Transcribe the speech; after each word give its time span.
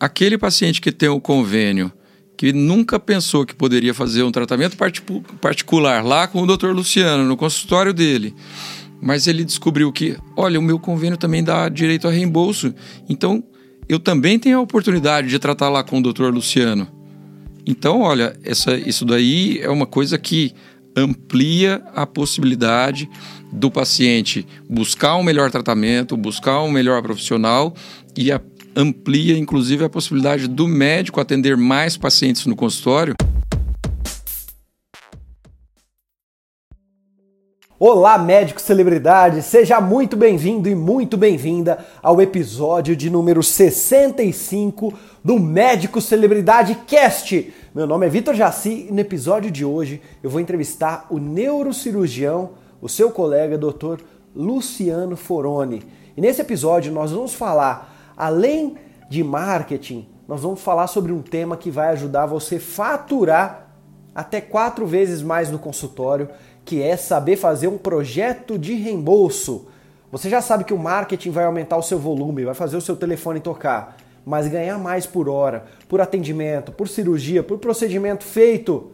aquele 0.00 0.38
paciente 0.38 0.80
que 0.80 0.90
tem 0.90 1.10
o 1.10 1.20
convênio, 1.20 1.92
que 2.36 2.54
nunca 2.54 2.98
pensou 2.98 3.44
que 3.44 3.54
poderia 3.54 3.92
fazer 3.92 4.22
um 4.22 4.32
tratamento 4.32 4.74
particular 5.40 6.02
lá 6.02 6.26
com 6.26 6.42
o 6.42 6.46
Dr. 6.46 6.68
Luciano, 6.68 7.24
no 7.24 7.36
consultório 7.36 7.92
dele, 7.92 8.34
mas 9.02 9.26
ele 9.26 9.44
descobriu 9.44 9.92
que, 9.92 10.16
olha, 10.34 10.58
o 10.58 10.62
meu 10.62 10.78
convênio 10.78 11.18
também 11.18 11.44
dá 11.44 11.68
direito 11.68 12.08
a 12.08 12.10
reembolso, 12.10 12.74
então 13.08 13.44
eu 13.86 13.98
também 13.98 14.38
tenho 14.38 14.58
a 14.58 14.62
oportunidade 14.62 15.28
de 15.28 15.38
tratar 15.38 15.68
lá 15.68 15.84
com 15.84 15.98
o 15.98 16.02
Dr. 16.02 16.30
Luciano. 16.32 16.88
Então, 17.66 18.00
olha, 18.00 18.34
essa, 18.42 18.74
isso 18.74 19.04
daí 19.04 19.58
é 19.60 19.68
uma 19.68 19.86
coisa 19.86 20.16
que 20.16 20.54
amplia 20.96 21.82
a 21.94 22.06
possibilidade 22.06 23.08
do 23.52 23.70
paciente 23.70 24.46
buscar 24.68 25.16
um 25.16 25.22
melhor 25.22 25.50
tratamento, 25.50 26.16
buscar 26.16 26.62
um 26.62 26.70
melhor 26.70 27.02
profissional 27.02 27.74
e 28.16 28.30
a, 28.30 28.40
amplia, 28.74 29.36
inclusive, 29.36 29.84
a 29.84 29.88
possibilidade 29.88 30.48
do 30.48 30.66
médico 30.66 31.20
atender 31.20 31.56
mais 31.56 31.96
pacientes 31.96 32.46
no 32.46 32.56
consultório. 32.56 33.14
Olá, 37.82 38.18
médico 38.18 38.60
celebridade, 38.60 39.40
seja 39.40 39.80
muito 39.80 40.14
bem-vindo 40.14 40.68
e 40.68 40.74
muito 40.74 41.16
bem-vinda 41.16 41.78
ao 42.02 42.20
episódio 42.20 42.94
de 42.94 43.08
número 43.08 43.42
65 43.42 44.92
do 45.24 45.38
Médico 45.38 45.98
Celebridade 45.98 46.74
Cast. 46.86 47.50
Meu 47.74 47.86
nome 47.86 48.04
é 48.04 48.10
Vitor 48.10 48.34
Jaci 48.34 48.88
e 48.90 48.92
no 48.92 49.00
episódio 49.00 49.50
de 49.50 49.64
hoje 49.64 50.02
eu 50.22 50.28
vou 50.28 50.42
entrevistar 50.42 51.06
o 51.08 51.18
neurocirurgião, 51.18 52.50
o 52.82 52.88
seu 52.88 53.10
colega 53.10 53.56
Dr. 53.56 54.02
Luciano 54.36 55.16
Foroni. 55.16 55.82
E 56.14 56.20
nesse 56.20 56.42
episódio 56.42 56.92
nós 56.92 57.12
vamos 57.12 57.32
falar, 57.32 57.89
além 58.20 58.76
de 59.08 59.24
marketing, 59.24 60.06
nós 60.28 60.42
vamos 60.42 60.60
falar 60.60 60.86
sobre 60.88 61.10
um 61.10 61.22
tema 61.22 61.56
que 61.56 61.70
vai 61.70 61.88
ajudar 61.88 62.26
você 62.26 62.56
a 62.56 62.60
faturar 62.60 63.74
até 64.14 64.42
quatro 64.42 64.86
vezes 64.86 65.22
mais 65.22 65.50
no 65.50 65.58
consultório 65.58 66.28
que 66.62 66.82
é 66.82 66.98
saber 66.98 67.36
fazer 67.36 67.66
um 67.68 67.78
projeto 67.78 68.58
de 68.58 68.74
reembolso. 68.74 69.68
Você 70.12 70.28
já 70.28 70.42
sabe 70.42 70.64
que 70.64 70.74
o 70.74 70.78
marketing 70.78 71.30
vai 71.30 71.46
aumentar 71.46 71.78
o 71.78 71.82
seu 71.82 71.98
volume, 71.98 72.44
vai 72.44 72.52
fazer 72.52 72.76
o 72.76 72.80
seu 72.80 72.94
telefone 72.94 73.40
tocar, 73.40 73.96
mas 74.24 74.46
ganhar 74.48 74.78
mais 74.78 75.06
por 75.06 75.26
hora, 75.26 75.64
por 75.88 76.02
atendimento, 76.02 76.72
por 76.72 76.88
cirurgia, 76.88 77.42
por 77.42 77.58
procedimento 77.58 78.22
feito. 78.22 78.92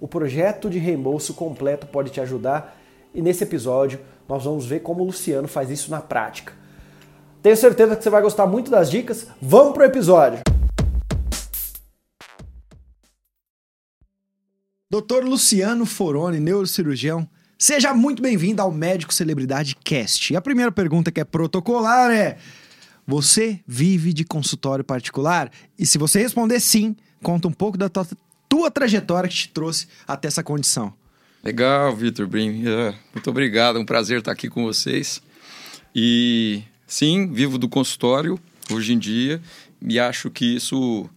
O 0.00 0.08
projeto 0.08 0.68
de 0.68 0.78
reembolso 0.80 1.34
completo 1.34 1.86
pode 1.86 2.10
te 2.10 2.20
ajudar 2.20 2.76
e 3.14 3.22
nesse 3.22 3.44
episódio 3.44 4.00
nós 4.28 4.44
vamos 4.44 4.66
ver 4.66 4.80
como 4.80 5.02
o 5.02 5.06
Luciano 5.06 5.46
faz 5.46 5.70
isso 5.70 5.88
na 5.88 6.00
prática. 6.00 6.59
Tenho 7.42 7.56
certeza 7.56 7.96
que 7.96 8.02
você 8.02 8.10
vai 8.10 8.20
gostar 8.20 8.46
muito 8.46 8.70
das 8.70 8.90
dicas. 8.90 9.26
Vamos 9.40 9.72
pro 9.72 9.84
episódio! 9.84 10.40
Doutor 14.90 15.24
Luciano 15.24 15.86
Foroni, 15.86 16.40
neurocirurgião, 16.40 17.26
seja 17.56 17.94
muito 17.94 18.20
bem-vindo 18.20 18.60
ao 18.60 18.72
Médico 18.72 19.14
Celebridade 19.14 19.76
Cast. 19.76 20.32
E 20.32 20.36
a 20.36 20.40
primeira 20.40 20.70
pergunta 20.70 21.10
que 21.10 21.20
é 21.20 21.24
protocolar 21.24 22.10
é: 22.10 22.36
você 23.06 23.60
vive 23.66 24.12
de 24.12 24.24
consultório 24.24 24.84
particular? 24.84 25.50
E 25.78 25.86
se 25.86 25.96
você 25.96 26.20
responder 26.20 26.60
sim, 26.60 26.94
conta 27.22 27.48
um 27.48 27.52
pouco 27.52 27.78
da 27.78 27.88
tua, 27.88 28.06
tua 28.48 28.70
trajetória 28.70 29.30
que 29.30 29.36
te 29.36 29.48
trouxe 29.48 29.86
até 30.06 30.28
essa 30.28 30.42
condição. 30.42 30.92
Legal, 31.42 31.96
Vitor. 31.96 32.28
É, 32.34 32.94
muito 33.14 33.30
obrigado, 33.30 33.78
é 33.78 33.80
um 33.80 33.86
prazer 33.86 34.18
estar 34.18 34.32
aqui 34.32 34.50
com 34.50 34.64
vocês. 34.64 35.22
E 35.94 36.64
sim, 36.90 37.32
vivo 37.32 37.56
do 37.56 37.68
consultório 37.68 38.36
hoje 38.68 38.92
em 38.92 38.98
dia 38.98 39.40
e 39.80 39.98
acho 39.98 40.28
que 40.28 40.44
isso 40.56 41.08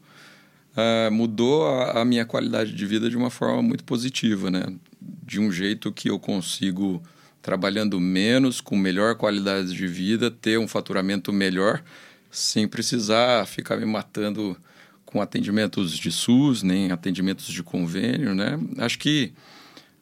uh, 0.78 1.12
mudou 1.12 1.68
a, 1.68 2.02
a, 2.02 2.06
minha 2.06 2.26
qualidade 2.26 2.72
de 2.72 2.86
vida 2.86 3.10
de 3.10 3.18
uma 3.18 3.32
forma 3.32 3.64
muito 3.64 3.84
positiva, 3.84 4.52
né? 4.52 4.64
De 5.02 5.40
um 5.40 5.52
jeito 5.52 5.92
que 5.92 6.12
eu 6.12 6.20
consigo, 6.20 7.02
trabalhando 7.42 8.00
menos, 8.00 8.62
com 8.62 8.78
melhor 8.78 9.16
qualidade 9.16 9.74
de 9.74 9.88
vida, 9.88 10.30
ter 10.30 10.60
um 10.60 10.68
faturamento 10.68 11.34
melhor, 11.34 11.84
sem 12.30 12.68
precisar 12.68 13.48
ficar 13.48 13.78
me 13.78 13.86
matando 13.86 14.56
com 15.04 15.22
atendimentos 15.22 15.98
de 15.98 16.12
SUS, 16.12 16.62
nem 16.62 16.92
atendimentos 16.92 17.48
de 17.48 17.64
convênio, 17.64 18.36
né? 18.36 18.60
Acho 18.78 19.00
que 19.00 19.34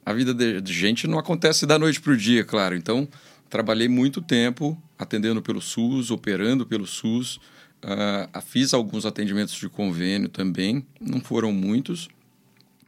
a 0.05 0.11
vida 0.11 0.33
de 0.61 0.73
gente 0.73 1.07
não 1.07 1.17
acontece 1.17 1.65
da 1.65 1.79
noite 1.79 2.01
para 2.01 2.11
o 2.11 2.17
dia, 2.17 2.43
claro. 2.43 2.75
Então, 2.75 3.07
trabalhei 3.49 3.87
muito 3.87 4.21
tempo 4.21 4.77
atendendo 5.01 5.41
pelo 5.41 5.62
SUS, 5.62 6.12
operando 6.12 6.66
pelo 6.66 6.85
SUS, 6.88 7.39
Uh, 7.84 8.41
fiz 8.44 8.75
alguns 8.75 9.07
atendimentos 9.07 9.56
de 9.56 9.67
convênio 9.67 10.29
também, 10.29 10.85
não 11.00 11.19
foram 11.19 11.51
muitos, 11.51 12.09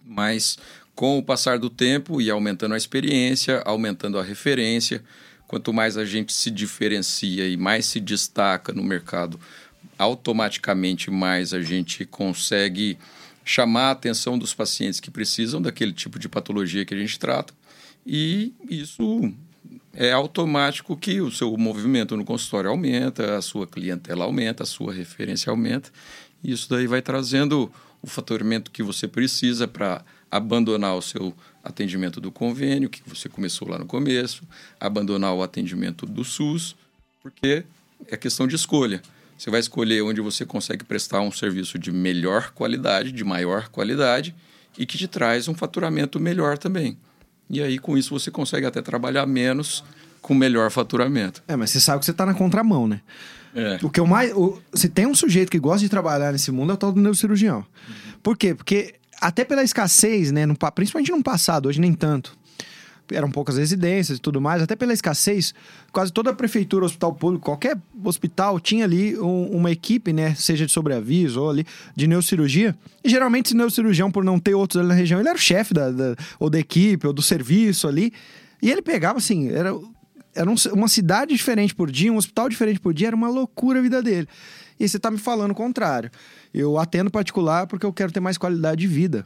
mas 0.05 0.55
com 0.93 1.17
o 1.17 1.23
passar 1.23 1.57
do 1.57 1.67
tempo 1.67 2.21
e 2.21 2.29
aumentando 2.29 2.75
a 2.75 2.77
experiência, 2.77 3.63
aumentando 3.65 4.19
a 4.19 4.23
referência, 4.23 5.03
quanto 5.47 5.73
mais 5.73 5.97
a 5.97 6.05
gente 6.05 6.31
se 6.31 6.51
diferencia 6.51 7.47
e 7.47 7.57
mais 7.57 7.87
se 7.87 7.99
destaca 7.99 8.71
no 8.71 8.83
mercado, 8.83 9.39
automaticamente 9.97 11.09
mais 11.09 11.55
a 11.55 11.61
gente 11.61 12.05
consegue 12.05 12.95
chamar 13.43 13.87
a 13.87 13.91
atenção 13.91 14.37
dos 14.37 14.53
pacientes 14.53 14.99
que 14.99 15.09
precisam 15.09 15.59
daquele 15.59 15.91
tipo 15.91 16.19
de 16.19 16.29
patologia 16.29 16.85
que 16.85 16.93
a 16.93 16.97
gente 16.97 17.17
trata. 17.17 17.51
E 18.05 18.53
isso 18.69 19.33
é 19.95 20.11
automático 20.11 20.97
que 20.97 21.21
o 21.21 21.31
seu 21.31 21.55
movimento 21.55 22.17
no 22.17 22.25
consultório 22.25 22.69
aumenta, 22.69 23.37
a 23.37 23.41
sua 23.41 23.67
clientela 23.67 24.25
aumenta, 24.25 24.63
a 24.63 24.65
sua 24.65 24.91
referência 24.91 25.51
aumenta. 25.51 25.91
E 26.43 26.51
isso 26.51 26.69
daí 26.69 26.87
vai 26.87 27.01
trazendo 27.01 27.71
o 28.01 28.07
faturamento 28.07 28.71
que 28.71 28.83
você 28.83 29.07
precisa 29.07 29.67
para 29.67 30.03
abandonar 30.29 30.95
o 30.95 31.01
seu 31.01 31.33
atendimento 31.63 32.19
do 32.19 32.31
convênio, 32.31 32.89
que 32.89 33.01
você 33.05 33.29
começou 33.29 33.69
lá 33.69 33.77
no 33.77 33.85
começo, 33.85 34.43
abandonar 34.79 35.33
o 35.33 35.43
atendimento 35.43 36.05
do 36.05 36.23
SUS, 36.23 36.75
porque 37.21 37.63
é 38.07 38.17
questão 38.17 38.47
de 38.47 38.55
escolha. 38.55 39.01
Você 39.37 39.49
vai 39.49 39.59
escolher 39.59 40.01
onde 40.01 40.21
você 40.21 40.45
consegue 40.45 40.83
prestar 40.83 41.21
um 41.21 41.31
serviço 41.31 41.77
de 41.77 41.91
melhor 41.91 42.51
qualidade, 42.51 43.11
de 43.11 43.23
maior 43.23 43.69
qualidade 43.69 44.35
e 44.77 44.85
que 44.85 44.97
te 44.97 45.07
traz 45.07 45.47
um 45.47 45.53
faturamento 45.53 46.19
melhor 46.19 46.57
também. 46.57 46.97
E 47.49 47.61
aí, 47.61 47.77
com 47.77 47.97
isso, 47.97 48.17
você 48.17 48.31
consegue 48.31 48.65
até 48.65 48.81
trabalhar 48.81 49.25
menos 49.25 49.83
com 50.21 50.33
melhor 50.33 50.71
faturamento. 50.71 51.43
É, 51.47 51.55
mas 51.55 51.71
você 51.71 51.79
sabe 51.79 51.99
que 51.99 52.05
você 52.05 52.11
está 52.11 52.25
na 52.25 52.33
contramão, 52.33 52.87
né? 52.87 53.01
É. 53.55 53.77
O 53.83 53.89
que 53.89 53.99
eu 53.99 54.07
mais. 54.07 54.31
O, 54.33 54.59
se 54.73 54.89
tem 54.89 55.05
um 55.05 55.13
sujeito 55.13 55.51
que 55.51 55.59
gosta 55.59 55.79
de 55.79 55.89
trabalhar 55.89 56.31
nesse 56.31 56.51
mundo, 56.51 56.71
é 56.71 56.73
o 56.73 56.77
tal 56.77 56.91
do 56.91 56.99
neurocirurgião. 56.99 57.57
Uhum. 57.57 58.13
Por 58.23 58.37
quê? 58.37 58.55
Porque 58.55 58.95
até 59.21 59.45
pela 59.45 59.63
escassez, 59.63 60.31
né? 60.31 60.45
No, 60.45 60.55
principalmente 60.73 61.11
no 61.11 61.21
passado, 61.21 61.67
hoje 61.67 61.79
nem 61.79 61.93
tanto 61.93 62.35
eram 63.13 63.29
poucas 63.31 63.57
residências 63.57 64.17
e 64.17 64.21
tudo 64.21 64.41
mais, 64.41 64.61
até 64.61 64.75
pela 64.75 64.93
escassez, 64.93 65.53
quase 65.91 66.11
toda 66.11 66.31
a 66.31 66.33
prefeitura, 66.33 66.85
hospital 66.85 67.13
público, 67.13 67.45
qualquer 67.45 67.77
hospital 68.03 68.59
tinha 68.59 68.85
ali 68.85 69.17
um, 69.17 69.45
uma 69.57 69.71
equipe, 69.71 70.11
né, 70.11 70.35
seja 70.35 70.65
de 70.65 70.71
sobreaviso 70.71 71.41
ou 71.41 71.49
ali 71.49 71.65
de 71.95 72.07
neurocirurgia. 72.07 72.75
E 73.03 73.09
geralmente 73.09 73.47
esse 73.47 73.55
neurocirurgião, 73.55 74.11
por 74.11 74.23
não 74.23 74.39
ter 74.39 74.55
outros 74.55 74.79
ali 74.79 74.87
na 74.87 74.95
região, 74.95 75.19
ele 75.19 75.29
era 75.29 75.37
o 75.37 75.41
chefe 75.41 75.73
da, 75.73 75.91
da, 75.91 76.15
ou 76.39 76.49
da 76.49 76.59
equipe 76.59 77.05
ou 77.07 77.13
do 77.13 77.21
serviço 77.21 77.87
ali. 77.87 78.11
E 78.61 78.71
ele 78.71 78.81
pegava 78.81 79.17
assim, 79.17 79.49
era, 79.49 79.73
era 80.33 80.49
um, 80.49 80.55
uma 80.73 80.87
cidade 80.87 81.33
diferente 81.33 81.75
por 81.75 81.91
dia, 81.91 82.11
um 82.11 82.17
hospital 82.17 82.49
diferente 82.49 82.79
por 82.79 82.93
dia, 82.93 83.07
era 83.07 83.15
uma 83.15 83.29
loucura 83.29 83.79
a 83.79 83.81
vida 83.81 84.01
dele. 84.01 84.27
E 84.79 84.87
você 84.87 84.97
está 84.97 85.11
me 85.11 85.17
falando 85.17 85.51
o 85.51 85.55
contrário. 85.55 86.09
Eu 86.53 86.77
atendo 86.77 87.11
particular 87.11 87.67
porque 87.67 87.85
eu 87.85 87.93
quero 87.93 88.11
ter 88.11 88.19
mais 88.19 88.37
qualidade 88.37 88.81
de 88.81 88.87
vida. 88.87 89.25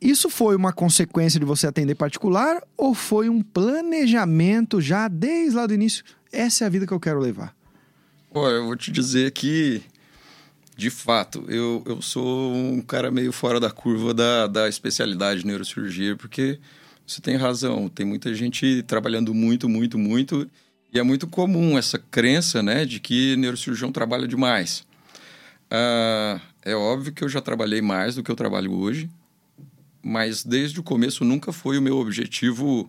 Isso 0.00 0.28
foi 0.28 0.54
uma 0.54 0.72
consequência 0.72 1.40
de 1.40 1.46
você 1.46 1.66
atender 1.66 1.94
particular 1.94 2.62
ou 2.76 2.94
foi 2.94 3.28
um 3.28 3.40
planejamento 3.40 4.80
já 4.80 5.08
desde 5.08 5.56
lá 5.56 5.66
do 5.66 5.74
início? 5.74 6.04
Essa 6.30 6.64
é 6.64 6.66
a 6.66 6.70
vida 6.70 6.86
que 6.86 6.92
eu 6.92 7.00
quero 7.00 7.18
levar. 7.18 7.54
Olha, 8.30 8.54
eu 8.54 8.66
vou 8.66 8.76
te 8.76 8.90
dizer 8.90 9.30
que, 9.30 9.80
de 10.76 10.90
fato, 10.90 11.44
eu, 11.48 11.82
eu 11.86 12.02
sou 12.02 12.52
um 12.52 12.82
cara 12.82 13.10
meio 13.10 13.32
fora 13.32 13.58
da 13.58 13.70
curva 13.70 14.12
da, 14.12 14.46
da 14.46 14.68
especialidade 14.68 15.40
de 15.40 15.46
neurocirurgia, 15.46 16.14
porque 16.16 16.58
você 17.06 17.22
tem 17.22 17.36
razão, 17.36 17.88
tem 17.88 18.04
muita 18.04 18.34
gente 18.34 18.82
trabalhando 18.82 19.32
muito, 19.32 19.68
muito, 19.68 19.98
muito, 19.98 20.46
e 20.92 20.98
é 20.98 21.02
muito 21.02 21.26
comum 21.26 21.78
essa 21.78 21.98
crença 21.98 22.62
né, 22.62 22.84
de 22.84 23.00
que 23.00 23.36
neurocirurgião 23.36 23.90
trabalha 23.90 24.28
demais. 24.28 24.84
Ah, 25.70 26.40
é 26.62 26.74
óbvio 26.74 27.12
que 27.12 27.24
eu 27.24 27.28
já 27.28 27.40
trabalhei 27.40 27.80
mais 27.80 28.16
do 28.16 28.22
que 28.22 28.30
eu 28.30 28.36
trabalho 28.36 28.72
hoje, 28.72 29.08
mas 30.06 30.44
desde 30.44 30.78
o 30.78 30.84
começo 30.84 31.24
nunca 31.24 31.52
foi 31.52 31.76
o 31.76 31.82
meu 31.82 31.96
objetivo 31.98 32.88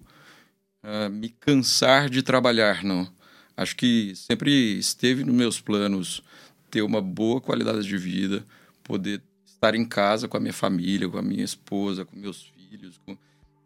uh, 0.83 1.09
me 1.09 1.29
cansar 1.29 2.11
de 2.11 2.21
trabalhar, 2.21 2.83
não. 2.83 3.11
Acho 3.57 3.75
que 3.75 4.13
sempre 4.15 4.77
esteve 4.77 5.23
nos 5.23 5.33
meus 5.33 5.59
planos 5.59 6.21
ter 6.69 6.83
uma 6.83 7.01
boa 7.01 7.41
qualidade 7.41 7.87
de 7.87 7.97
vida, 7.97 8.45
poder 8.83 9.19
estar 9.47 9.73
em 9.73 9.83
casa 9.83 10.27
com 10.27 10.37
a 10.37 10.39
minha 10.39 10.53
família, 10.53 11.09
com 11.09 11.17
a 11.17 11.23
minha 11.23 11.43
esposa, 11.43 12.05
com 12.05 12.15
meus 12.15 12.43
filhos, 12.43 13.01
com... 13.03 13.17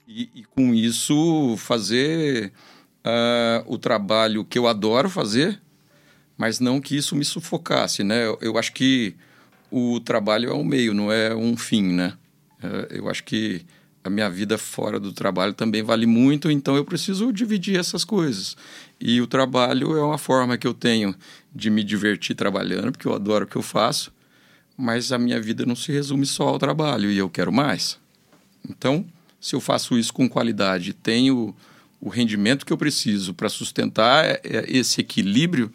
E, 0.08 0.30
e, 0.34 0.44
com 0.46 0.74
isso 0.74 1.58
fazer 1.58 2.54
uh, 3.06 3.66
o 3.66 3.78
trabalho 3.78 4.46
que 4.46 4.58
eu 4.58 4.66
adoro 4.66 5.10
fazer, 5.10 5.62
mas 6.38 6.62
não 6.62 6.80
que 6.80 6.96
isso 6.96 7.18
me 7.18 7.26
sufocasse, 7.26 8.02
né? 8.02 8.26
Eu, 8.26 8.38
eu 8.42 8.58
acho 8.58 8.72
que 8.72 9.14
o 9.70 10.00
trabalho 10.00 10.50
é 10.50 10.54
um 10.54 10.64
meio, 10.64 10.94
não 10.94 11.12
é 11.12 11.36
um 11.36 11.58
fim, 11.58 11.84
né? 11.84 12.18
É, 12.62 12.98
eu 12.98 13.10
acho 13.10 13.24
que 13.24 13.66
a 14.04 14.10
minha 14.10 14.30
vida 14.30 14.58
fora 14.58 15.00
do 15.00 15.14
trabalho 15.14 15.54
também 15.54 15.84
vale 15.84 16.06
muito, 16.06 16.50
então 16.50 16.76
eu 16.76 16.84
preciso 16.84 17.32
dividir 17.32 17.80
essas 17.80 18.04
coisas. 18.04 18.58
E 19.00 19.22
o 19.22 19.28
trabalho 19.28 19.96
é 19.96 20.04
uma 20.04 20.18
forma 20.18 20.58
que 20.58 20.68
eu 20.68 20.74
tenho 20.74 21.16
de 21.54 21.70
me 21.70 21.84
divertir 21.84 22.36
trabalhando, 22.36 22.92
porque 22.92 23.08
eu 23.08 23.14
adoro 23.14 23.46
o 23.46 23.48
que 23.48 23.56
eu 23.56 23.62
faço, 23.62 24.12
mas 24.76 25.12
a 25.12 25.18
minha 25.18 25.40
vida 25.40 25.66
não 25.66 25.76
se 25.76 25.92
resume 25.92 26.26
só 26.26 26.48
ao 26.48 26.58
trabalho 26.58 27.12
e 27.12 27.18
eu 27.18 27.30
quero 27.30 27.52
mais. 27.52 28.00
Então, 28.68 29.06
se 29.40 29.56
eu 29.56 29.62
faço 29.62 29.98
isso 29.98 30.14
com 30.14 30.30
qualidade, 30.30 30.94
tenho 30.94 31.56
o 32.00 32.10
rendimento 32.10 32.66
que 32.66 32.74
eu 32.74 32.78
preciso 32.78 33.34
para 33.34 33.50
sustentar 33.50 34.26
é, 34.26 34.42
é, 34.44 34.66
esse 34.68 35.02
equilíbrio, 35.02 35.72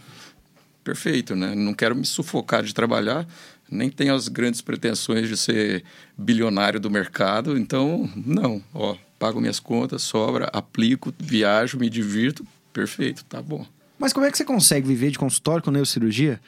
perfeito, 0.83 1.35
né? 1.37 1.55
Não 1.55 1.75
quero 1.75 1.95
me 1.95 2.05
sufocar 2.05 2.63
de 2.63 2.75
trabalhar, 2.75 3.27
nem 3.71 3.91
tenho 3.91 4.15
as 4.15 4.29
grandes 4.29 4.61
pretensões 4.61 5.29
de 5.29 5.37
ser 5.37 5.85
bilionário 6.17 6.79
do 6.79 6.91
mercado, 6.91 7.59
então, 7.59 8.09
não, 8.17 8.63
ó, 8.73 8.97
pago 9.19 9.41
minhas 9.41 9.59
contas, 9.59 10.03
sobra, 10.03 10.47
aplico, 10.53 11.13
viajo, 11.19 11.79
me 11.79 11.91
divirto, 11.91 12.47
perfeito, 12.73 13.25
tá 13.25 13.43
bom. 13.43 13.67
Mas 13.99 14.13
como 14.13 14.27
é 14.27 14.31
que 14.31 14.37
você 14.37 14.45
consegue 14.45 14.87
viver 14.87 15.11
de 15.11 15.19
consultório 15.19 15.63
com 15.63 15.71
neurocirurgia? 15.71 16.41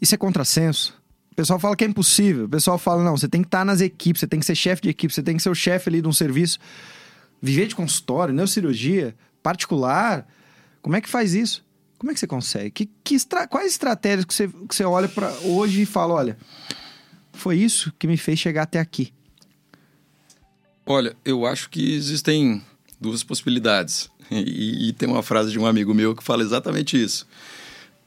Isso 0.00 0.14
é 0.14 0.18
contrassenso. 0.18 0.98
O 1.30 1.34
pessoal 1.34 1.58
fala 1.58 1.76
que 1.76 1.84
é 1.84 1.86
impossível. 1.86 2.46
O 2.46 2.48
pessoal 2.48 2.76
fala, 2.76 3.04
não, 3.04 3.16
você 3.16 3.28
tem 3.28 3.40
que 3.40 3.46
estar 3.46 3.64
nas 3.64 3.80
equipes, 3.80 4.20
você 4.20 4.26
tem 4.26 4.40
que 4.40 4.46
ser 4.46 4.54
chefe 4.54 4.82
de 4.82 4.88
equipe, 4.88 5.14
você 5.14 5.22
tem 5.22 5.36
que 5.36 5.42
ser 5.42 5.50
o 5.50 5.54
chefe 5.54 5.88
ali 5.88 6.02
de 6.02 6.08
um 6.08 6.12
serviço. 6.12 6.58
Viver 7.40 7.66
de 7.66 7.74
consultório, 7.74 8.34
neurocirurgia, 8.34 9.14
particular, 9.42 10.26
como 10.82 10.96
é 10.96 11.00
que 11.00 11.08
faz 11.08 11.34
isso? 11.34 11.64
Como 12.00 12.10
é 12.10 12.14
que 12.14 12.20
você 12.20 12.26
consegue? 12.26 12.70
Que, 12.70 12.90
que 13.04 13.14
estra... 13.14 13.46
Quais 13.46 13.72
estratégias 13.72 14.24
que 14.24 14.32
você, 14.32 14.48
que 14.48 14.74
você 14.74 14.84
olha 14.84 15.06
para 15.06 15.30
hoje 15.40 15.82
e 15.82 15.86
fala, 15.86 16.14
olha, 16.14 16.38
foi 17.30 17.58
isso 17.58 17.92
que 17.98 18.06
me 18.06 18.16
fez 18.16 18.38
chegar 18.38 18.62
até 18.62 18.80
aqui? 18.80 19.12
Olha, 20.86 21.14
eu 21.22 21.44
acho 21.44 21.68
que 21.68 21.92
existem 21.92 22.64
duas 22.98 23.22
possibilidades. 23.22 24.08
E, 24.30 24.88
e 24.88 24.92
tem 24.94 25.10
uma 25.10 25.22
frase 25.22 25.52
de 25.52 25.58
um 25.58 25.66
amigo 25.66 25.92
meu 25.92 26.16
que 26.16 26.24
fala 26.24 26.42
exatamente 26.42 26.96
isso. 26.96 27.26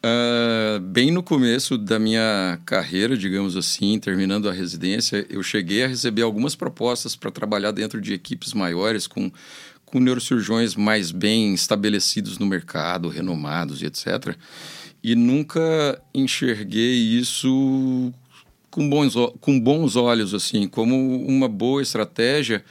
Uh, 0.04 0.80
bem 0.80 1.12
no 1.12 1.22
começo 1.22 1.78
da 1.78 2.00
minha 2.00 2.60
carreira, 2.66 3.16
digamos 3.16 3.56
assim, 3.56 4.00
terminando 4.00 4.50
a 4.50 4.52
residência, 4.52 5.24
eu 5.30 5.44
cheguei 5.44 5.84
a 5.84 5.88
receber 5.88 6.24
algumas 6.24 6.56
propostas 6.56 7.16
para 7.16 7.30
trabalhar 7.30 7.72
dentro 7.72 8.02
de 8.02 8.12
equipes 8.12 8.54
maiores, 8.54 9.06
com, 9.06 9.32
com 9.94 10.00
neurocirurgiões 10.00 10.76
mais 10.76 11.12
bem 11.12 11.54
estabelecidos 11.54 12.40
no 12.40 12.48
mercado, 12.48 13.10
renomados 13.10 13.80
e 13.80 13.86
etc. 13.86 14.36
E 15.04 15.14
nunca 15.14 16.02
enxerguei 16.16 16.96
isso 16.96 18.12
com 18.72 18.90
bons, 18.90 19.14
com 19.40 19.60
bons 19.60 19.96
olhos, 19.96 20.34
assim, 20.34 20.68
como 20.68 21.24
uma 21.28 21.48
boa 21.48 21.80
estratégia 21.80 22.66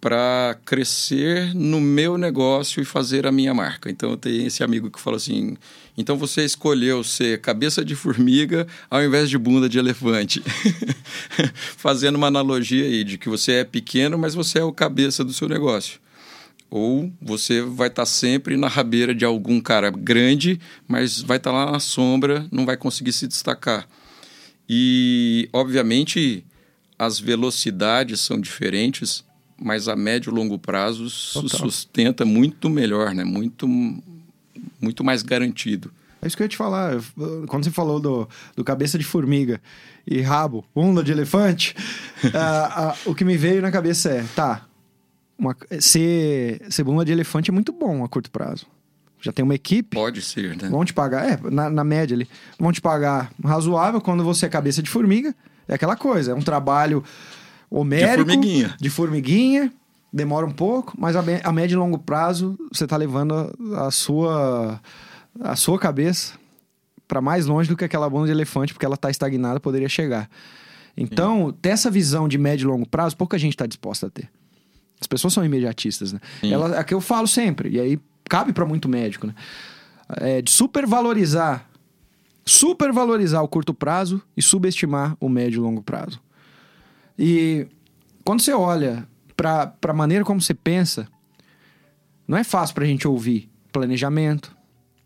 para 0.00 0.56
crescer 0.64 1.54
no 1.54 1.78
meu 1.78 2.16
negócio 2.16 2.80
e 2.80 2.86
fazer 2.86 3.26
a 3.26 3.32
minha 3.32 3.52
marca. 3.52 3.90
Então 3.90 4.12
eu 4.12 4.16
tenho 4.16 4.46
esse 4.46 4.64
amigo 4.64 4.90
que 4.90 4.98
fala 4.98 5.18
assim: 5.18 5.58
então 5.94 6.16
você 6.16 6.42
escolheu 6.42 7.04
ser 7.04 7.42
cabeça 7.42 7.84
de 7.84 7.94
formiga 7.94 8.66
ao 8.90 9.04
invés 9.04 9.28
de 9.28 9.36
bunda 9.36 9.68
de 9.68 9.78
elefante. 9.78 10.42
Fazendo 11.76 12.16
uma 12.16 12.28
analogia 12.28 12.86
aí 12.86 13.04
de 13.04 13.18
que 13.18 13.28
você 13.28 13.56
é 13.56 13.64
pequeno, 13.64 14.16
mas 14.16 14.34
você 14.34 14.58
é 14.58 14.64
o 14.64 14.72
cabeça 14.72 15.22
do 15.22 15.34
seu 15.34 15.46
negócio. 15.46 16.00
Ou 16.70 17.12
você 17.20 17.62
vai 17.62 17.88
estar 17.88 18.02
tá 18.02 18.06
sempre 18.06 18.56
na 18.56 18.68
rabeira 18.68 19.14
de 19.14 19.24
algum 19.24 19.60
cara 19.60 19.90
grande, 19.90 20.60
mas 20.86 21.20
vai 21.20 21.36
estar 21.36 21.50
tá 21.50 21.56
lá 21.64 21.72
na 21.72 21.80
sombra, 21.80 22.46
não 22.52 22.64
vai 22.64 22.76
conseguir 22.76 23.12
se 23.12 23.26
destacar. 23.26 23.88
E, 24.68 25.48
obviamente, 25.52 26.44
as 26.96 27.18
velocidades 27.18 28.20
são 28.20 28.40
diferentes 28.40 29.24
mas 29.60 29.88
a 29.88 29.94
médio 29.94 30.32
e 30.32 30.34
longo 30.34 30.58
prazo 30.58 31.06
Total. 31.34 31.60
sustenta 31.60 32.24
muito 32.24 32.70
melhor, 32.70 33.14
né? 33.14 33.24
Muito, 33.24 33.68
muito 34.80 35.04
mais 35.04 35.22
garantido. 35.22 35.92
É 36.22 36.26
isso 36.26 36.36
que 36.36 36.42
eu 36.42 36.46
ia 36.46 36.48
te 36.48 36.56
falar. 36.56 36.94
Quando 37.46 37.64
você 37.64 37.70
falou 37.70 38.00
do, 38.00 38.28
do 38.56 38.64
cabeça 38.64 38.98
de 38.98 39.04
formiga 39.04 39.60
e 40.06 40.20
rabo, 40.22 40.64
bunda 40.74 41.04
de 41.04 41.12
elefante, 41.12 41.74
o 43.04 43.14
que 43.14 43.24
me 43.24 43.36
veio 43.36 43.60
na 43.60 43.70
cabeça 43.70 44.10
é, 44.10 44.24
tá, 44.34 44.66
uma, 45.40 45.56
ser, 45.80 46.60
ser 46.68 46.84
bunda 46.84 47.04
de 47.04 47.12
elefante 47.12 47.50
é 47.50 47.52
muito 47.52 47.72
bom 47.72 48.04
a 48.04 48.08
curto 48.08 48.30
prazo. 48.30 48.66
Já 49.20 49.32
tem 49.32 49.42
uma 49.42 49.54
equipe. 49.54 49.96
Pode 49.96 50.22
ser, 50.22 50.56
né? 50.56 50.68
Vão 50.68 50.84
te 50.84 50.92
pagar, 50.92 51.28
é, 51.30 51.50
na, 51.50 51.68
na 51.68 51.84
média 51.84 52.14
ali. 52.14 52.28
Vão 52.58 52.72
te 52.72 52.80
pagar 52.80 53.32
razoável 53.42 54.00
quando 54.00 54.22
você 54.22 54.46
é 54.46 54.48
cabeça 54.48 54.82
de 54.82 54.90
formiga. 54.90 55.34
É 55.66 55.74
aquela 55.74 55.96
coisa, 55.96 56.32
é 56.32 56.34
um 56.34 56.42
trabalho 56.42 57.02
homérico. 57.70 58.10
De 58.10 58.16
formiguinha. 58.16 58.76
De 58.78 58.90
formiguinha. 58.90 59.72
Demora 60.12 60.44
um 60.44 60.50
pouco, 60.50 60.94
mas 60.98 61.14
a, 61.14 61.22
a 61.44 61.52
médio 61.52 61.76
e 61.76 61.78
longo 61.78 61.98
prazo 61.98 62.58
você 62.72 62.84
está 62.84 62.96
levando 62.96 63.56
a, 63.74 63.86
a, 63.86 63.90
sua, 63.92 64.80
a 65.40 65.54
sua 65.54 65.78
cabeça 65.78 66.34
para 67.06 67.20
mais 67.20 67.46
longe 67.46 67.68
do 67.68 67.76
que 67.76 67.84
aquela 67.84 68.10
bunda 68.10 68.26
de 68.26 68.32
elefante, 68.32 68.72
porque 68.72 68.84
ela 68.84 68.96
está 68.96 69.08
estagnada, 69.08 69.60
poderia 69.60 69.88
chegar. 69.88 70.28
Então, 70.96 71.46
Sim. 71.46 71.58
ter 71.62 71.68
essa 71.70 71.90
visão 71.90 72.28
de 72.28 72.36
médio 72.36 72.66
e 72.66 72.68
longo 72.68 72.88
prazo, 72.88 73.16
pouca 73.16 73.38
gente 73.38 73.52
está 73.52 73.66
disposta 73.66 74.08
a 74.08 74.10
ter. 74.10 74.28
As 75.00 75.06
pessoas 75.06 75.32
são 75.32 75.44
imediatistas, 75.44 76.12
né? 76.12 76.20
Ela, 76.42 76.78
é 76.78 76.84
que 76.84 76.92
eu 76.92 77.00
falo 77.00 77.26
sempre, 77.26 77.70
e 77.70 77.80
aí 77.80 77.98
cabe 78.28 78.52
para 78.52 78.66
muito 78.66 78.88
médico, 78.88 79.26
né? 79.26 79.34
É 80.16 80.42
de 80.42 80.50
supervalorizar, 80.50 81.68
supervalorizar 82.44 83.42
o 83.42 83.48
curto 83.48 83.72
prazo 83.72 84.20
e 84.36 84.42
subestimar 84.42 85.16
o 85.20 85.28
médio 85.28 85.58
e 85.58 85.60
longo 85.60 85.82
prazo. 85.82 86.20
E 87.18 87.66
quando 88.24 88.40
você 88.40 88.52
olha 88.52 89.06
para 89.36 89.72
a 89.88 89.92
maneira 89.92 90.24
como 90.24 90.40
você 90.40 90.52
pensa, 90.52 91.08
não 92.26 92.36
é 92.36 92.44
fácil 92.44 92.74
para 92.74 92.84
a 92.84 92.86
gente 92.86 93.08
ouvir 93.08 93.50
planejamento, 93.72 94.54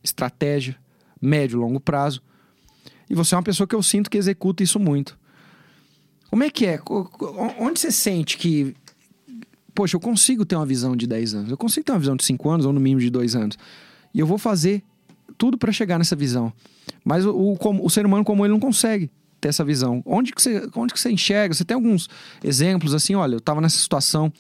estratégia, 0.03 0.77
médio 1.21 1.57
e 1.57 1.61
longo 1.61 1.81
prazo. 1.81 2.23
E 3.09 3.15
você 3.15 3.35
é 3.35 3.39
uma 3.39 3.45
pessoa 3.45 3.67
que 3.67 3.75
eu 3.75 3.83
sinto 3.83 4.11
que 4.11 4.19
executa 4.19 4.63
isso 4.63 4.79
muito. 4.79 5.19
Como 6.31 6.43
é 6.43 6.51
que 6.51 6.67
é? 6.67 6.81
Onde 7.59 7.79
você 7.79 7.93
sente 7.93 8.37
que, 8.37 8.75
poxa, 9.75 9.97
eu 9.97 10.01
consigo 10.01 10.45
ter 10.45 10.57
uma 10.57 10.67
visão 10.67 10.97
de 10.97 11.07
10 11.07 11.35
anos, 11.35 11.51
eu 11.51 11.57
consigo 11.57 11.85
ter 11.85 11.93
uma 11.93 11.99
visão 11.99 12.17
de 12.17 12.25
5 12.25 12.51
anos 12.51 12.67
ou 12.67 12.73
no 12.73 12.81
mínimo 12.81 13.01
de 13.01 13.11
2 13.11 13.35
anos, 13.35 13.59
e 14.13 14.21
eu 14.21 14.27
vou 14.27 14.39
fazer 14.39 14.83
tudo 15.37 15.59
para 15.59 15.73
chegar 15.73 15.99
nessa 15.99 16.15
visão. 16.15 16.53
Mas 17.05 17.25
o, 17.25 17.33
o, 17.33 17.59
o 17.61 17.91
ser 17.91 18.07
humano 18.07 18.25
como 18.25 18.45
ele 18.45 18.53
não 18.53 18.61
consegue 18.61 19.11
ter 19.41 19.49
essa 19.49 19.65
visão. 19.65 20.03
Onde 20.07 20.33
que 20.33 20.41
você, 20.41 20.69
onde 20.75 20.95
que 20.95 21.01
você 21.01 21.11
enxerga? 21.11 21.55
Você 21.55 21.65
tem 21.65 21.75
alguns 21.75 22.09
exemplos 22.43 22.95
assim, 22.95 23.15
olha, 23.15 23.35
eu 23.35 23.39
estava 23.39 23.61
nessa 23.61 23.77
situação 23.77 24.33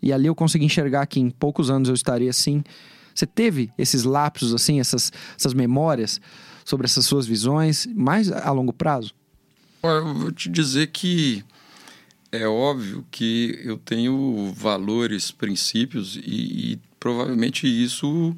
e 0.00 0.12
ali 0.12 0.26
eu 0.26 0.34
consegui 0.34 0.64
enxergar 0.64 1.06
que 1.06 1.18
em 1.18 1.30
poucos 1.30 1.70
anos 1.70 1.88
eu 1.88 1.94
estaria 1.94 2.30
assim. 2.30 2.62
Você 3.14 3.26
teve 3.26 3.70
esses 3.78 4.04
lapsos 4.04 4.54
assim, 4.54 4.78
essas, 4.80 5.12
essas 5.36 5.54
memórias 5.54 6.20
sobre 6.64 6.86
essas 6.86 7.06
suas 7.06 7.26
visões 7.26 7.86
mais 7.94 8.30
a 8.30 8.50
longo 8.50 8.72
prazo? 8.72 9.12
Eu 9.82 10.14
vou 10.14 10.32
te 10.32 10.48
dizer 10.48 10.88
que 10.88 11.44
é 12.34 12.48
óbvio 12.48 13.06
que 13.10 13.60
eu 13.64 13.78
tenho 13.78 14.52
valores, 14.54 15.30
princípios 15.30 16.16
e, 16.16 16.72
e 16.72 16.80
provavelmente 16.98 17.66
isso 17.66 18.30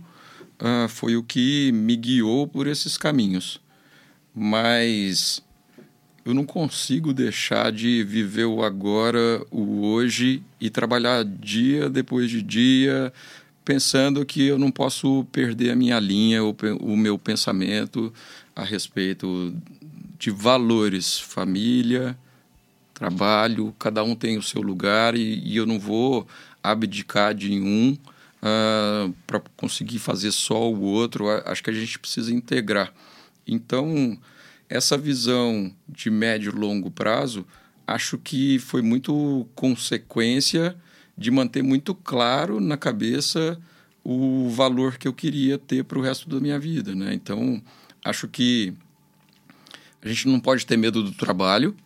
uh, 0.61 0.89
foi 0.89 1.17
o 1.17 1.23
que 1.23 1.73
me 1.73 1.97
guiou 1.97 2.47
por 2.47 2.67
esses 2.67 2.99
caminhos. 2.99 3.61
Mas 4.35 5.43
eu 6.25 6.35
não 6.35 6.45
consigo 6.45 7.15
deixar 7.15 7.73
de 7.73 8.05
viver 8.05 8.45
o 8.45 8.63
agora, 8.63 9.45
o 9.51 9.87
hoje 9.87 10.43
e 10.61 10.69
trabalhar 10.69 11.25
dia 11.25 11.89
depois 11.89 12.29
de 12.31 12.43
dia, 12.43 13.13
pensando 13.65 14.27
que 14.27 14.43
eu 14.47 14.59
não 14.59 14.71
posso 14.71 15.25
perder 15.33 15.71
a 15.71 15.77
minha 15.77 15.99
linha, 15.99 16.45
o, 16.45 16.55
o 16.81 16.97
meu 16.97 17.19
pensamento 17.19 18.13
a 18.55 18.65
respeito 18.65 19.55
de 20.19 20.31
valores, 20.31 21.19
família, 21.19 22.17
trabalho, 22.97 23.75
cada 23.79 24.03
um 24.03 24.15
tem 24.15 24.39
o 24.39 24.43
seu 24.43 24.63
lugar 24.63 25.15
e, 25.15 25.39
e 25.45 25.57
eu 25.57 25.67
não 25.67 25.79
vou 25.79 26.27
abdicar 26.63 27.35
de 27.35 27.53
um 27.61 27.93
uh, 27.93 27.99
ah, 28.43 29.11
para 29.27 29.41
conseguir 29.55 29.99
fazer 29.99 30.33
só 30.33 30.73
o 30.73 30.81
outro. 30.81 31.29
Acho 31.45 31.63
que 31.63 31.71
a 31.71 31.75
gente 31.75 31.99
precisa 31.99 32.33
integrar. 32.33 32.93
Então, 33.47 34.19
essa 34.69 34.97
visão 34.97 35.71
de 35.87 36.11
médio 36.11 36.53
e 36.53 36.59
longo 36.59 36.91
prazo, 36.91 37.47
acho 37.87 38.17
que 38.17 38.59
foi 38.59 38.81
muito 38.81 39.47
consequência 39.55 40.75
de 41.17 41.31
manter 41.31 41.63
muito 41.63 41.95
claro 41.95 42.61
na 42.61 42.79
cabeça 42.79 43.61
o 44.03 44.49
valor 44.49 44.97
que 44.97 45.07
eu 45.07 45.13
queria 45.13 45.59
ter 45.59 45.85
para 45.85 45.99
o 45.99 46.03
resto 46.03 46.29
da 46.29 46.41
minha 46.41 46.59
vida, 46.59 46.95
né? 46.95 47.13
Então, 47.13 47.63
acho 48.03 48.27
que 48.27 48.73
a 50.01 50.09
gente 50.09 50.29
não 50.29 50.41
pode 50.41 50.65
ter 50.65 50.77
medo 50.77 51.03
do 51.03 51.13
trabalho 51.13 51.77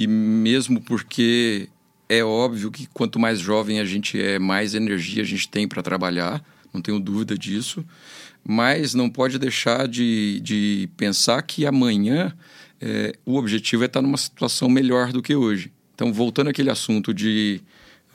e 0.00 0.06
mesmo 0.06 0.80
porque 0.80 1.68
é 2.08 2.24
óbvio 2.24 2.70
que 2.70 2.86
quanto 2.86 3.18
mais 3.18 3.38
jovem 3.38 3.80
a 3.80 3.84
gente 3.84 4.18
é, 4.18 4.38
mais 4.38 4.74
energia 4.74 5.22
a 5.22 5.26
gente 5.26 5.46
tem 5.46 5.68
para 5.68 5.82
trabalhar. 5.82 6.42
não 6.72 6.80
tenho 6.80 6.98
dúvida 6.98 7.36
disso, 7.36 7.84
mas 8.42 8.94
não 8.94 9.10
pode 9.10 9.38
deixar 9.38 9.86
de, 9.86 10.40
de 10.40 10.88
pensar 10.96 11.42
que 11.42 11.66
amanhã 11.66 12.34
é, 12.80 13.12
o 13.26 13.36
objetivo 13.36 13.82
é 13.82 13.86
estar 13.86 14.00
numa 14.00 14.16
situação 14.16 14.70
melhor 14.70 15.12
do 15.12 15.20
que 15.20 15.36
hoje. 15.36 15.70
Então, 15.94 16.10
voltando 16.14 16.48
àquele 16.48 16.70
assunto 16.70 17.12
de 17.12 17.60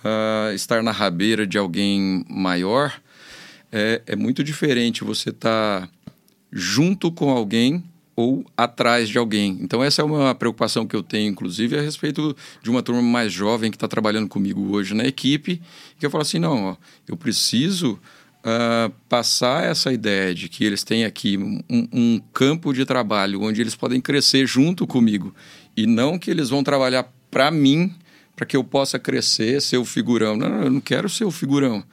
uh, 0.04 0.56
estar 0.56 0.82
na 0.82 0.92
rabeira 0.92 1.46
de 1.46 1.56
alguém 1.56 2.26
maior, 2.28 3.00
é, 3.72 4.02
é 4.08 4.16
muito 4.16 4.44
diferente 4.44 5.04
você 5.04 5.30
estar 5.30 5.82
tá 5.82 5.90
junto 6.52 7.12
com 7.12 7.30
alguém 7.30 7.84
ou 8.16 8.46
atrás 8.56 9.10
de 9.10 9.18
alguém. 9.18 9.58
Então, 9.62 9.84
essa 9.84 10.02
é 10.02 10.06
uma 10.06 10.34
preocupação 10.34 10.88
que 10.88 10.96
eu 10.96 11.04
tenho, 11.04 11.30
inclusive, 11.30 11.78
a 11.78 11.82
respeito 11.82 12.36
de 12.64 12.70
uma 12.70 12.82
turma 12.82 13.02
mais 13.02 13.34
jovem 13.34 13.70
que 13.70 13.76
está 13.76 13.88
trabalhando 13.88 14.28
comigo 14.28 14.74
hoje 14.74 14.94
na 14.94 15.06
equipe, 15.06 15.62
que 16.00 16.06
eu 16.06 16.10
falo 16.10 16.22
assim: 16.22 16.40
não, 16.40 16.64
ó, 16.64 16.76
eu 17.08 17.18
preciso 17.18 18.00
uh, 18.46 18.94
passar 19.10 19.66
essa 19.66 19.92
ideia 19.92 20.34
de 20.34 20.48
que 20.48 20.64
eles 20.64 20.84
têm 20.84 21.04
aqui 21.04 21.38
um, 21.38 21.62
um, 21.70 22.22
campo 22.32 22.74
de 22.74 22.86
trabalho 22.86 23.42
onde 23.42 23.60
eles 23.60 23.76
podem 23.76 24.00
crescer 24.00 24.46
junto 24.46 24.86
comigo 24.86 25.34
e 25.76 25.88
não 25.88 26.18
que 26.18 26.30
eles 26.30 26.50
vão 26.50 26.64
trabalhar 26.64 27.12
para 27.30 27.52
mim 27.52 27.94
para 28.36 28.46
que 28.46 28.56
eu 28.56 28.64
possa 28.64 29.00
crescer, 29.00 29.62
ser 29.62 29.78
o 29.78 29.86
figurão. 29.86 30.36
Não, 30.36 30.50
não, 30.50 30.64
eu 30.64 30.70
não 30.70 30.82
quero 30.82 31.10
ser 31.10 31.26
o 31.26 31.32
figurão. 31.32 31.84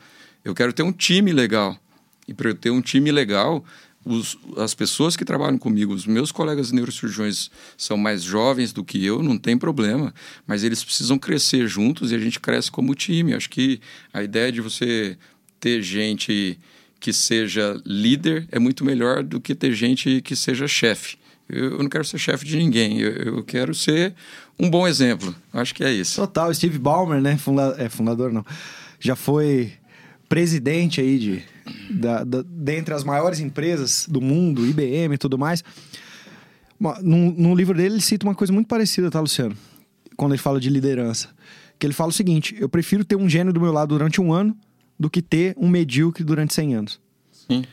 Eu 0.44 0.54
quero 0.54 0.72
ter 0.72 0.82
um 0.82 0.92
time 0.92 1.32
legal. 1.32 1.78
E 2.26 2.34
para 2.34 2.50
eu 2.50 2.54
ter 2.54 2.70
um 2.70 2.80
time 2.80 3.12
legal, 3.12 3.64
os, 4.04 4.36
as 4.56 4.74
pessoas 4.74 5.16
que 5.16 5.24
trabalham 5.24 5.58
comigo, 5.58 5.92
os 5.94 6.06
meus 6.06 6.32
colegas 6.32 6.72
neurocirurgiões 6.72 7.50
são 7.76 7.96
mais 7.96 8.22
jovens 8.22 8.72
do 8.72 8.84
que 8.84 9.04
eu, 9.04 9.22
não 9.22 9.38
tem 9.38 9.56
problema, 9.56 10.12
mas 10.46 10.64
eles 10.64 10.82
precisam 10.82 11.18
crescer 11.18 11.66
juntos 11.68 12.10
e 12.10 12.14
a 12.14 12.18
gente 12.18 12.40
cresce 12.40 12.70
como 12.70 12.94
time. 12.94 13.34
Acho 13.34 13.48
que 13.48 13.80
a 14.12 14.22
ideia 14.22 14.50
de 14.50 14.60
você 14.60 15.16
ter 15.60 15.82
gente 15.82 16.58
que 16.98 17.12
seja 17.12 17.80
líder 17.84 18.46
é 18.50 18.58
muito 18.58 18.84
melhor 18.84 19.22
do 19.22 19.40
que 19.40 19.54
ter 19.54 19.72
gente 19.72 20.20
que 20.22 20.36
seja 20.36 20.66
chefe. 20.68 21.16
Eu, 21.48 21.78
não 21.78 21.88
quero 21.88 22.04
ser 22.04 22.18
chefe 22.18 22.46
de 22.46 22.56
ninguém, 22.56 23.00
eu, 23.00 23.10
eu, 23.10 23.44
quero 23.44 23.74
ser 23.74 24.14
um 24.58 24.70
bom 24.70 24.86
exemplo. 24.86 25.34
Acho 25.52 25.74
que 25.74 25.84
é 25.84 25.92
isso. 25.92 26.20
Total, 26.20 26.52
Steve 26.54 26.78
Ballmer, 26.78 27.20
né? 27.20 27.36
Funda 27.36 27.74
é, 27.78 27.88
fundador 27.88 28.32
não. 28.32 28.44
Já 28.98 29.16
foi 29.16 29.72
presidente 30.32 30.98
aí 30.98 31.18
de, 31.18 31.42
da, 31.90 32.24
da, 32.24 32.42
dentre 32.42 32.94
as 32.94 33.04
maiores 33.04 33.38
empresas 33.38 34.06
do 34.08 34.18
mundo, 34.18 34.66
IBM 34.66 35.14
e 35.14 35.18
tudo 35.18 35.36
mais. 35.36 35.62
No, 37.02 37.30
no 37.30 37.54
livro 37.54 37.76
dele, 37.76 37.96
ele 37.96 38.00
cita 38.00 38.26
uma 38.26 38.34
coisa 38.34 38.50
muito 38.50 38.66
parecida, 38.66 39.10
tá, 39.10 39.20
Luciano? 39.20 39.54
Quando 40.16 40.32
ele 40.32 40.40
fala 40.40 40.58
de 40.58 40.70
liderança. 40.70 41.28
Que 41.78 41.86
ele 41.86 41.92
fala 41.92 42.08
o 42.08 42.14
seguinte: 42.14 42.56
eu 42.58 42.66
prefiro 42.66 43.04
ter 43.04 43.14
um 43.14 43.28
gênio 43.28 43.52
do 43.52 43.60
meu 43.60 43.70
lado 43.72 43.90
durante 43.90 44.22
um 44.22 44.32
ano 44.32 44.56
do 44.98 45.10
que 45.10 45.20
ter 45.20 45.54
um 45.58 45.68
medíocre 45.68 46.24
durante 46.24 46.54
100 46.54 46.74
anos. 46.76 47.00
Sim. 47.30 47.64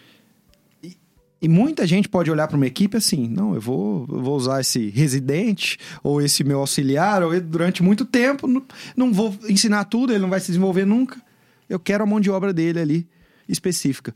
E, 1.41 1.47
muita 1.47 1.87
gente 1.87 2.09
pode 2.09 2.29
olhar 2.29 2.45
para 2.49 2.57
uma 2.57 2.67
equipe 2.67 2.97
assim: 2.97 3.29
não, 3.29 3.55
eu 3.55 3.61
vou, 3.61 4.05
eu 4.09 4.21
vou 4.21 4.35
usar 4.35 4.59
esse 4.59 4.89
residente 4.89 5.77
ou 6.03 6.21
esse 6.21 6.43
meu 6.43 6.59
auxiliar 6.59 7.23
ou 7.23 7.39
durante 7.39 7.81
muito 7.81 8.03
tempo, 8.03 8.47
não, 8.47 8.61
não 8.97 9.13
vou 9.13 9.33
ensinar 9.47 9.85
tudo, 9.85 10.11
ele 10.11 10.19
não 10.19 10.29
vai 10.29 10.41
se 10.41 10.47
desenvolver 10.47 10.83
nunca. 10.83 11.21
Eu 11.69 11.79
quero 11.79 12.03
a 12.03 12.07
mão 12.07 12.19
de 12.19 12.29
obra 12.29 12.53
dele 12.53 12.79
ali 12.79 13.07
específica. 13.47 14.13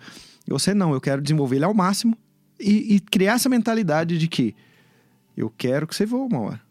Você 0.47 0.73
não, 0.73 0.93
eu 0.93 1.01
quero 1.01 1.21
desenvolver 1.21 1.57
ele 1.57 1.65
ao 1.65 1.73
máximo 1.73 2.17
e, 2.59 2.95
e 2.95 2.99
criar 2.99 3.33
essa 3.33 3.49
mentalidade 3.49 4.17
de 4.17 4.27
que 4.27 4.55
eu 5.35 5.51
quero 5.55 5.87
que 5.87 5.95
você 5.95 6.05
voe 6.05 6.21
uma 6.21 6.39
hora. 6.39 6.61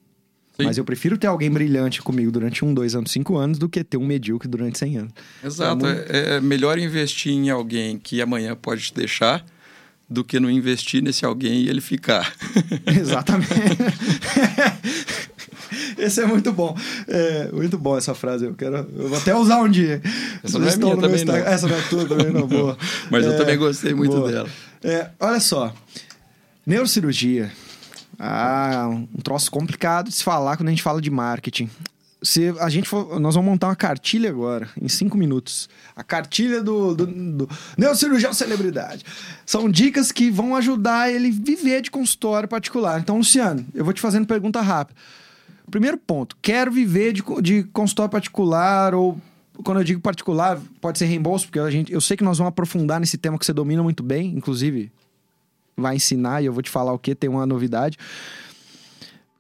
Sim. 0.56 0.64
Mas 0.64 0.76
eu 0.76 0.84
prefiro 0.84 1.16
ter 1.16 1.26
alguém 1.26 1.50
brilhante 1.50 2.02
comigo 2.02 2.30
durante 2.30 2.64
um, 2.64 2.74
dois 2.74 2.94
anos, 2.94 3.10
cinco 3.10 3.36
anos, 3.36 3.58
do 3.58 3.68
que 3.68 3.82
ter 3.82 3.96
um 3.96 4.06
medíocre 4.06 4.48
durante 4.48 4.78
cem 4.78 4.98
anos. 4.98 5.12
Exato. 5.42 5.86
É, 5.86 5.94
muito... 5.94 6.12
é, 6.12 6.36
é 6.36 6.40
melhor 6.40 6.78
investir 6.78 7.32
em 7.32 7.48
alguém 7.48 7.98
que 7.98 8.20
amanhã 8.20 8.54
pode 8.54 8.82
te 8.82 8.94
deixar 8.94 9.44
do 10.08 10.22
que 10.22 10.38
não 10.38 10.50
investir 10.50 11.02
nesse 11.02 11.24
alguém 11.24 11.62
e 11.62 11.68
ele 11.70 11.80
ficar. 11.80 12.34
Exatamente. 12.86 13.48
Esse 15.99 16.20
é 16.20 16.26
muito 16.26 16.52
bom. 16.52 16.76
É, 17.08 17.50
muito 17.52 17.78
bom 17.78 17.96
essa 17.96 18.14
frase. 18.14 18.44
Eu 18.44 18.54
quero. 18.54 18.76
Eu 18.96 19.08
vou 19.08 19.18
até 19.18 19.34
usar 19.34 19.61
um 19.61 19.68
dia. 19.68 20.00
Essa 20.42 20.58
não 20.58 20.68
é 20.68 20.76
minha 20.76 20.96
também, 20.96 21.25
não. 21.25 21.34
Essa 21.34 21.68
não 21.68 21.76
é 21.76 21.80
tua 21.82 22.04
também, 22.06 22.30
não. 22.30 22.46
Boa. 22.46 22.76
Mas 23.11 23.25
é, 23.25 23.28
eu 23.28 23.37
também 23.37 23.58
gostei 23.58 23.94
muito 23.94 24.16
boa. 24.16 24.30
dela. 24.30 24.49
É, 24.82 25.11
olha 25.20 25.40
só. 25.40 25.72
Neurocirurgia. 26.66 27.50
Ah, 28.18 28.88
um 28.88 29.20
troço 29.22 29.50
complicado 29.50 30.08
de 30.08 30.14
se 30.14 30.22
falar 30.22 30.56
quando 30.56 30.68
a 30.68 30.70
gente 30.70 30.82
fala 30.82 31.00
de 31.00 31.11
marketing. 31.11 31.68
Se 32.22 32.54
a 32.61 32.68
gente 32.68 32.88
for, 32.88 33.18
nós 33.18 33.34
vamos 33.34 33.50
montar 33.50 33.66
uma 33.66 33.75
cartilha 33.75 34.30
agora, 34.30 34.68
em 34.80 34.88
cinco 34.88 35.18
minutos. 35.18 35.68
A 35.96 36.04
cartilha 36.04 36.62
do, 36.62 36.94
do, 36.94 37.04
do 37.04 37.49
Neurocirurgião 37.76 38.32
Celebridade. 38.32 39.04
São 39.44 39.68
dicas 39.68 40.12
que 40.12 40.30
vão 40.30 40.54
ajudar 40.54 41.11
ele 41.11 41.32
viver 41.32 41.82
de 41.82 41.90
consultório 41.90 42.49
particular. 42.49 43.00
Então, 43.00 43.18
Luciano, 43.18 43.66
eu 43.75 43.84
vou 43.84 43.92
te 43.92 44.00
fazendo 44.00 44.25
pergunta 44.25 44.61
rápida. 44.61 44.96
Primeiro 45.71 45.97
ponto, 45.97 46.37
quero 46.42 46.71
viver 46.71 47.12
de, 47.12 47.23
de 47.40 47.64
consultório 47.64 48.11
particular 48.11 48.95
ou 48.95 49.19
quando 49.64 49.78
eu 49.78 49.85
digo 49.85 50.00
particular, 50.00 50.61
pode 50.81 50.99
ser 50.99 51.07
reembolso, 51.07 51.47
porque 51.47 51.59
a 51.59 51.71
gente, 51.71 51.92
eu 51.92 52.00
sei 52.00 52.16
que 52.16 52.25
nós 52.25 52.38
vamos 52.38 52.49
aprofundar 52.49 52.99
nesse 52.99 53.19
tema 53.19 53.38
que 53.38 53.45
você 53.45 53.52
domina 53.52 53.83
muito 53.83 54.02
bem, 54.02 54.35
inclusive 54.35 54.90
vai 55.76 55.97
ensinar 55.97 56.42
e 56.42 56.47
eu 56.47 56.52
vou 56.52 56.62
te 56.62 56.71
falar 56.71 56.92
o 56.92 56.99
que, 56.99 57.14
tem 57.14 57.28
uma 57.28 57.47
novidade. 57.47 57.99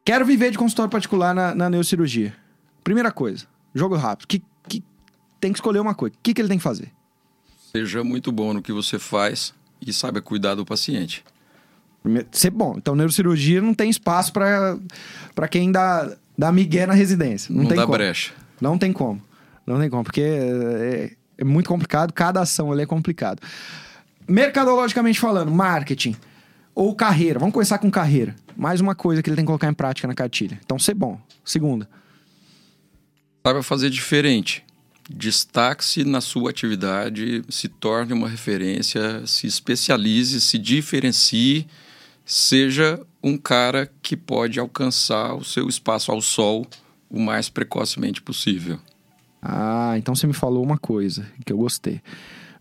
Quero 0.04 0.24
viver 0.24 0.50
de 0.50 0.58
consultório 0.58 0.90
particular 0.90 1.34
na, 1.34 1.54
na 1.54 1.70
neurocirurgia. 1.70 2.34
Primeira 2.82 3.12
coisa, 3.12 3.46
jogo 3.74 3.96
rápido. 3.96 4.26
Que, 4.26 4.42
que, 4.68 4.82
tem 5.40 5.52
que 5.52 5.58
escolher 5.58 5.80
uma 5.80 5.94
coisa. 5.94 6.14
O 6.16 6.18
que, 6.22 6.34
que 6.34 6.40
ele 6.40 6.48
tem 6.48 6.58
que 6.58 6.64
fazer? 6.64 6.90
Seja 7.70 8.02
muito 8.02 8.30
bom 8.30 8.52
no 8.52 8.60
que 8.60 8.72
você 8.72 8.98
faz 8.98 9.54
e 9.80 9.92
saiba 9.92 10.20
cuidar 10.20 10.54
do 10.54 10.64
paciente. 10.64 11.24
Ser 12.32 12.50
bom. 12.50 12.74
Então, 12.76 12.94
neurocirurgia 12.94 13.60
não 13.60 13.74
tem 13.74 13.88
espaço 13.88 14.32
para 14.32 15.48
quem 15.48 15.70
dá, 15.70 16.16
dá 16.36 16.50
migué 16.50 16.86
na 16.86 16.94
residência. 16.94 17.54
Não, 17.54 17.62
não 17.62 17.68
tem 17.68 17.76
dá 17.76 17.84
como. 17.84 17.96
brecha. 17.96 18.32
Não 18.60 18.78
tem 18.78 18.92
como. 18.92 19.22
Não 19.66 19.78
tem 19.78 19.88
como, 19.88 20.02
porque 20.02 20.20
é, 20.20 21.12
é 21.38 21.44
muito 21.44 21.68
complicado. 21.68 22.12
Cada 22.12 22.40
ação 22.40 22.78
é 22.78 22.86
complicado. 22.86 23.40
Mercadologicamente 24.28 25.20
falando, 25.20 25.50
marketing 25.52 26.16
ou 26.74 26.94
carreira. 26.94 27.38
Vamos 27.38 27.52
começar 27.52 27.78
com 27.78 27.90
carreira. 27.90 28.34
Mais 28.56 28.80
uma 28.80 28.94
coisa 28.94 29.22
que 29.22 29.30
ele 29.30 29.36
tem 29.36 29.44
que 29.44 29.46
colocar 29.46 29.68
em 29.68 29.74
prática 29.74 30.08
na 30.08 30.14
cartilha. 30.14 30.58
Então, 30.64 30.78
ser 30.78 30.94
bom. 30.94 31.20
Segunda. 31.44 31.88
Saiba 33.46 33.62
fazer 33.62 33.90
diferente. 33.90 34.64
Destaque-se 35.10 36.04
na 36.04 36.20
sua 36.20 36.50
atividade, 36.50 37.42
se 37.48 37.68
torne 37.68 38.12
uma 38.12 38.28
referência, 38.28 39.26
se 39.26 39.46
especialize, 39.46 40.40
se 40.40 40.56
diferencie, 40.58 41.66
seja 42.24 43.00
um 43.22 43.36
cara 43.36 43.90
que 44.02 44.16
pode 44.16 44.58
alcançar 44.58 45.34
o 45.34 45.44
seu 45.44 45.68
espaço 45.68 46.10
ao 46.10 46.20
sol 46.20 46.66
o 47.08 47.20
mais 47.20 47.48
precocemente 47.48 48.22
possível. 48.22 48.78
Ah, 49.40 49.94
então 49.98 50.14
você 50.14 50.26
me 50.26 50.32
falou 50.32 50.62
uma 50.62 50.78
coisa 50.78 51.26
que 51.44 51.52
eu 51.52 51.58
gostei. 51.58 52.00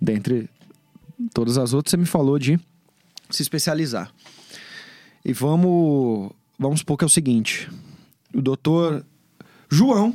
Dentre 0.01 0.49
todas 1.33 1.57
as 1.57 1.73
outras, 1.73 1.91
você 1.91 1.97
me 1.97 2.05
falou 2.05 2.37
de 2.37 2.59
se 3.29 3.41
especializar. 3.41 4.11
E 5.23 5.31
vamos, 5.31 6.31
vamos 6.57 6.79
supor 6.79 6.97
que 6.97 7.05
é 7.05 7.07
o 7.07 7.09
seguinte: 7.09 7.69
o 8.33 8.41
doutor 8.41 9.05
João 9.69 10.13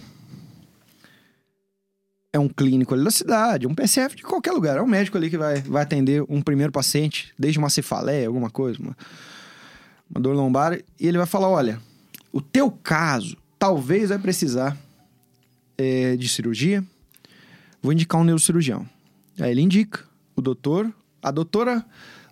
é 2.33 2.39
um 2.39 2.49
clínico 2.49 2.93
ali 2.93 3.05
da 3.05 3.11
cidade, 3.11 3.67
um 3.67 3.75
PCF 3.75 4.17
de 4.17 4.23
qualquer 4.23 4.53
lugar, 4.53 4.77
é 4.77 4.83
um 4.83 4.87
médico 4.87 5.17
ali 5.17 5.31
que 5.31 5.39
vai, 5.39 5.63
vai 5.63 5.83
atender 5.83 6.23
um 6.29 6.43
primeiro 6.43 6.71
paciente, 6.71 7.33
desde 7.39 7.59
uma 7.59 7.71
cefaleia, 7.71 8.27
alguma 8.27 8.51
coisa, 8.51 8.79
uma, 8.79 8.97
uma 10.11 10.21
dor 10.21 10.35
lombar, 10.35 10.75
e 10.75 11.07
ele 11.07 11.19
vai 11.19 11.27
falar: 11.27 11.49
olha, 11.49 11.81
o 12.33 12.41
teu 12.41 12.71
caso 12.71 13.37
talvez 13.59 14.11
vai 14.11 14.19
precisar 14.19 14.77
é, 15.77 16.17
de 16.17 16.29
cirurgia, 16.29 16.85
vou 17.83 17.93
indicar 17.93 18.21
um 18.21 18.25
neurocirurgião. 18.25 18.87
Aí 19.39 19.51
ele 19.51 19.61
indica 19.61 20.05
o 20.35 20.41
doutor, 20.41 20.93
a 21.23 21.31
doutora 21.31 21.85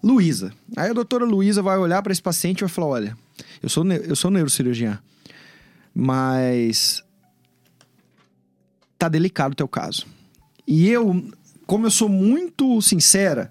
Luísa. 0.03 0.53
Aí 0.77 0.91
a 0.91 0.93
doutora 0.93 1.25
Luísa 1.25 1.63
vai 1.63 1.79
olhar 1.79 2.03
para 2.03 2.13
esse 2.13 2.23
paciente 2.23 2.61
e 2.61 2.65
vai 2.65 2.69
falar: 2.69 2.89
olha, 2.89 3.19
eu 3.63 3.69
sou, 3.69 3.85
eu 3.87 4.17
sou 4.17 4.31
neurocirurgiã, 4.31 4.99
mas 5.95 7.03
tá 8.99 9.09
delicado 9.09 9.53
o 9.53 9.57
teu 9.57 9.69
caso. 9.69 10.07
E 10.67 10.89
eu, 10.89 11.25
como 11.67 11.87
eu 11.87 11.91
sou 11.91 12.09
muito 12.09 12.81
sincera 12.81 13.51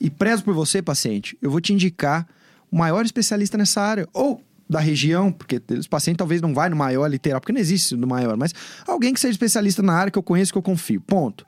e 0.00 0.10
prezo 0.10 0.44
por 0.44 0.54
você, 0.54 0.80
paciente, 0.80 1.36
eu 1.40 1.50
vou 1.50 1.60
te 1.60 1.72
indicar 1.72 2.28
maior 2.76 3.04
especialista 3.04 3.56
nessa 3.56 3.80
área. 3.80 4.08
Ou 4.12 4.42
da 4.68 4.80
região, 4.80 5.30
porque 5.30 5.62
os 5.78 5.86
pacientes 5.86 6.18
talvez 6.18 6.40
não 6.40 6.52
vai 6.52 6.68
no 6.68 6.76
maior 6.76 7.06
literal, 7.06 7.40
porque 7.40 7.52
não 7.52 7.60
existe 7.60 7.94
no 7.94 8.06
maior, 8.06 8.36
mas 8.36 8.52
alguém 8.86 9.14
que 9.14 9.20
seja 9.20 9.30
especialista 9.30 9.80
na 9.80 9.92
área 9.92 10.10
que 10.10 10.18
eu 10.18 10.22
conheço, 10.22 10.52
que 10.52 10.58
eu 10.58 10.62
confio. 10.62 11.00
Ponto. 11.00 11.46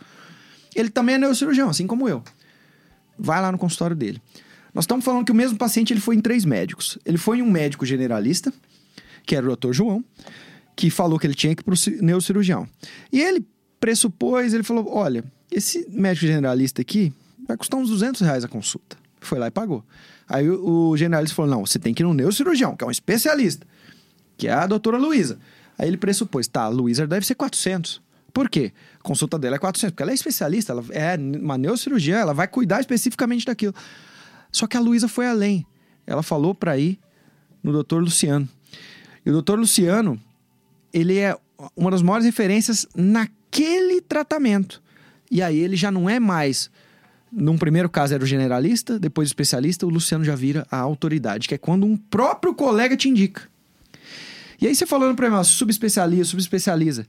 Ele 0.74 0.88
também 0.88 1.16
é 1.16 1.18
neurocirurgião, 1.18 1.68
assim 1.68 1.86
como 1.86 2.08
eu. 2.08 2.22
Vai 3.18 3.40
lá 3.40 3.50
no 3.50 3.58
consultório 3.58 3.96
dele. 3.96 4.22
Nós 4.72 4.84
estamos 4.84 5.04
falando 5.04 5.24
que 5.24 5.32
o 5.32 5.34
mesmo 5.34 5.58
paciente 5.58 5.92
ele 5.92 6.00
foi 6.00 6.14
em 6.14 6.20
três 6.20 6.44
médicos. 6.44 6.98
Ele 7.04 7.18
foi 7.18 7.38
em 7.38 7.42
um 7.42 7.50
médico 7.50 7.84
generalista, 7.84 8.52
que 9.26 9.34
era 9.34 9.50
o 9.50 9.56
Dr. 9.56 9.72
João, 9.72 10.04
que 10.76 10.90
falou 10.90 11.18
que 11.18 11.26
ele 11.26 11.34
tinha 11.34 11.54
que 11.54 11.62
ir 11.62 11.64
para 11.64 11.74
o 11.74 12.04
neurocirurgião. 12.04 12.68
E 13.12 13.20
ele 13.20 13.44
pressupôs, 13.80 14.54
ele 14.54 14.62
falou: 14.62 14.94
olha, 14.94 15.24
esse 15.50 15.88
médico 15.90 16.26
generalista 16.26 16.82
aqui, 16.82 17.12
vai 17.46 17.56
custar 17.56 17.80
uns 17.80 17.88
200 17.88 18.20
reais 18.20 18.44
a 18.44 18.48
consulta. 18.48 18.96
Foi 19.28 19.38
lá 19.38 19.46
e 19.46 19.50
pagou. 19.50 19.84
Aí 20.26 20.48
o, 20.48 20.90
o 20.90 20.96
generalista 20.96 21.36
falou: 21.36 21.50
não, 21.50 21.66
você 21.66 21.78
tem 21.78 21.92
que 21.92 22.02
ir 22.02 22.06
no 22.06 22.14
neurocirurgião, 22.14 22.74
que 22.74 22.82
é 22.82 22.86
um 22.86 22.90
especialista, 22.90 23.66
que 24.36 24.48
é 24.48 24.52
a 24.52 24.66
doutora 24.66 24.96
Luísa. 24.96 25.38
Aí 25.78 25.86
ele 25.86 25.96
pressupôs: 25.96 26.48
tá, 26.48 26.62
a 26.62 26.68
Luísa 26.68 27.06
deve 27.06 27.26
ser 27.26 27.34
400. 27.34 28.00
Por 28.32 28.48
quê? 28.48 28.72
A 28.98 29.02
consulta 29.02 29.38
dela 29.38 29.56
é 29.56 29.58
400, 29.58 29.92
porque 29.92 30.02
ela 30.02 30.12
é 30.12 30.14
especialista, 30.14 30.72
ela 30.72 30.84
é 30.90 31.16
uma 31.16 31.58
neurocirurgiã, 31.58 32.18
ela 32.18 32.34
vai 32.34 32.48
cuidar 32.48 32.80
especificamente 32.80 33.44
daquilo. 33.44 33.74
Só 34.50 34.66
que 34.66 34.76
a 34.76 34.80
Luísa 34.80 35.08
foi 35.08 35.26
além. 35.26 35.66
Ela 36.06 36.22
falou 36.22 36.54
para 36.54 36.78
ir 36.78 36.98
no 37.62 37.72
doutor 37.72 38.02
Luciano. 38.02 38.48
E 39.24 39.30
o 39.30 39.32
doutor 39.32 39.58
Luciano, 39.58 40.20
ele 40.92 41.18
é 41.18 41.36
uma 41.76 41.90
das 41.90 42.02
maiores 42.02 42.24
referências 42.24 42.86
naquele 42.94 44.00
tratamento. 44.00 44.82
E 45.30 45.42
aí 45.42 45.58
ele 45.58 45.76
já 45.76 45.90
não 45.90 46.08
é 46.08 46.18
mais. 46.18 46.70
Num 47.30 47.58
primeiro 47.58 47.88
caso 47.88 48.14
era 48.14 48.22
o 48.22 48.26
generalista, 48.26 48.98
depois 48.98 49.28
o 49.28 49.30
especialista, 49.30 49.86
o 49.86 49.90
Luciano 49.90 50.24
já 50.24 50.34
vira 50.34 50.66
a 50.70 50.78
autoridade, 50.78 51.46
que 51.46 51.54
é 51.54 51.58
quando 51.58 51.84
um 51.86 51.96
próprio 51.96 52.54
colega 52.54 52.96
te 52.96 53.08
indica. 53.08 53.42
E 54.60 54.66
aí 54.66 54.74
você 54.74 54.86
falando 54.86 55.14
para 55.14 55.30
mim, 55.30 55.44
subespecializa, 55.44 56.24
subespecializa. 56.24 57.06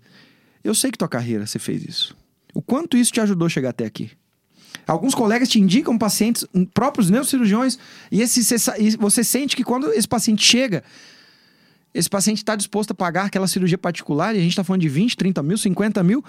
Eu 0.64 0.76
sei 0.76 0.92
que 0.92 0.98
tua 0.98 1.08
carreira 1.08 1.48
você 1.48 1.58
fez 1.58 1.84
isso. 1.84 2.18
O 2.54 2.62
quanto 2.62 2.98
isso 2.98 3.12
te 3.12 3.22
ajudou 3.22 3.46
a 3.46 3.50
chegar 3.50 3.70
até 3.70 3.86
aqui? 3.86 4.12
Alguns 4.86 5.16
colegas 5.16 5.48
te 5.48 5.60
indicam 5.60 5.98
pacientes, 5.98 6.46
próprios 6.74 7.10
neurocirurgiões, 7.10 7.78
e, 8.12 8.22
esse, 8.22 8.42
você 8.98 9.24
sente 9.24 9.56
que 9.56 9.64
quando 9.64 9.92
esse 9.94 10.08
paciente 10.08 10.44
chega, 10.44 10.84
esse 11.94 12.10
paciente 12.10 12.38
está 12.38 12.56
disposto 12.56 12.92
a 12.92 12.96
pagar 12.96 13.26
aquela 13.26 13.48
cirurgia 13.48 13.78
particular, 13.78 14.36
e 14.36 14.40
a 14.40 14.42
gente 14.42 14.52
está 14.52 14.64
falando 14.64 14.82
de 14.82 14.90
20, 14.90 15.16
30 15.16 15.44
mil, 15.44 15.58
50 15.58 16.04
mil, 16.04 16.24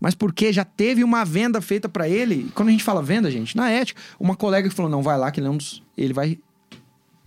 mas 0.00 0.14
porque 0.14 0.52
já 0.52 0.64
teve 0.64 1.02
uma 1.02 1.24
venda 1.24 1.60
feita 1.60 1.88
para 1.88 2.08
ele. 2.08 2.50
Quando 2.54 2.68
a 2.68 2.72
gente 2.72 2.84
fala 2.84 3.02
venda, 3.02 3.30
gente, 3.30 3.56
na 3.56 3.70
ética, 3.70 4.00
uma 4.18 4.36
colega 4.36 4.68
que 4.68 4.74
falou: 4.74 4.90
não, 4.90 5.02
vai 5.02 5.18
lá, 5.18 5.30
que 5.30 5.40
ele 5.40 5.46
é 5.46 5.50
um 5.50 5.56
dos. 5.56 5.82
Ele 5.96 6.12
vai. 6.12 6.38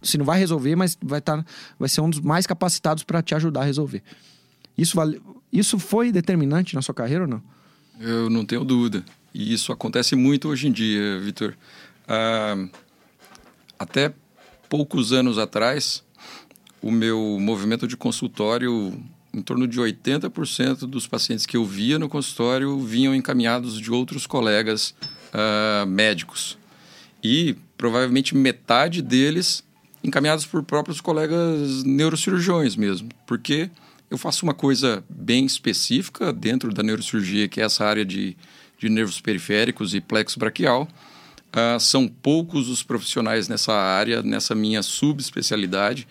Se 0.02 0.18
não 0.18 0.26
vai 0.26 0.38
resolver, 0.40 0.76
mas 0.76 0.98
vai, 1.02 1.20
tá, 1.20 1.44
vai 1.80 1.90
ser 1.90 2.02
um 2.02 2.10
dos 2.10 2.20
mais 2.20 2.46
capacitados 2.46 3.04
para 3.04 3.22
te 3.22 3.34
ajudar 3.34 3.62
a 3.62 3.66
resolver. 3.66 4.04
Isso, 4.78 4.96
vale, 4.96 5.20
isso 5.52 5.80
foi 5.80 6.12
determinante 6.12 6.76
na 6.76 6.82
sua 6.82 6.94
carreira 6.94 7.24
ou 7.24 7.30
não? 7.30 7.42
Eu 8.00 8.30
não 8.30 8.46
tenho 8.46 8.64
dúvida. 8.64 9.04
E 9.34 9.54
isso 9.54 9.72
acontece 9.72 10.16
muito 10.16 10.50
hoje 10.50 10.68
em 10.68 10.72
dia, 10.72 11.20
Vitor. 11.20 11.56
Ah, 12.08 12.68
até 13.80 14.14
poucos 14.70 15.12
anos 15.12 15.38
atrás, 15.38 16.04
o 16.82 16.92
meu 16.92 17.38
movimento 17.40 17.88
de 17.88 17.98
consultório, 17.98 18.94
em 19.38 19.42
torno 19.42 19.68
de 19.68 19.80
80% 19.80 20.80
dos 20.80 21.08
pacientes 21.08 21.46
que 21.46 21.56
eu 21.56 21.66
via 21.66 22.00
no 22.00 22.10
consultório 22.10 22.80
vinham 22.80 23.16
encaminhados 23.16 23.80
de 23.80 23.92
outros 23.92 24.26
colegas 24.26 24.96
ah, 25.34 25.86
médicos. 25.88 26.58
E 27.24 27.56
provavelmente 27.78 28.36
metade 28.36 29.02
deles 29.02 29.64
encaminhados 30.04 30.46
por 30.46 30.64
próprios 30.64 31.00
colegas 31.00 31.84
neurocirurgiões 31.84 32.76
mesmo. 32.76 33.10
Porque 33.26 33.70
eu 34.10 34.18
faço 34.18 34.44
uma 34.44 34.54
coisa 34.54 35.04
bem 35.10 35.46
específica 35.46 36.34
dentro 36.34 36.74
da 36.74 36.82
neurocirurgia, 36.82 37.48
que 37.48 37.62
é 37.62 37.64
essa 37.64 37.86
área 37.86 38.06
de 38.06 38.36
de 38.78 38.90
nervos 38.90 39.20
periféricos 39.20 39.94
e 39.94 40.02
plexo 40.02 40.40
braquial. 40.40 40.88
Uh, 41.48 41.80
são 41.80 42.08
poucos 42.08 42.70
os 42.70 42.84
profissionais 42.84 43.48
nessa 43.48 43.74
área, 43.74 44.22
nessa 44.22 44.54
minha 44.54 44.84
subespecialidade. 44.84 46.08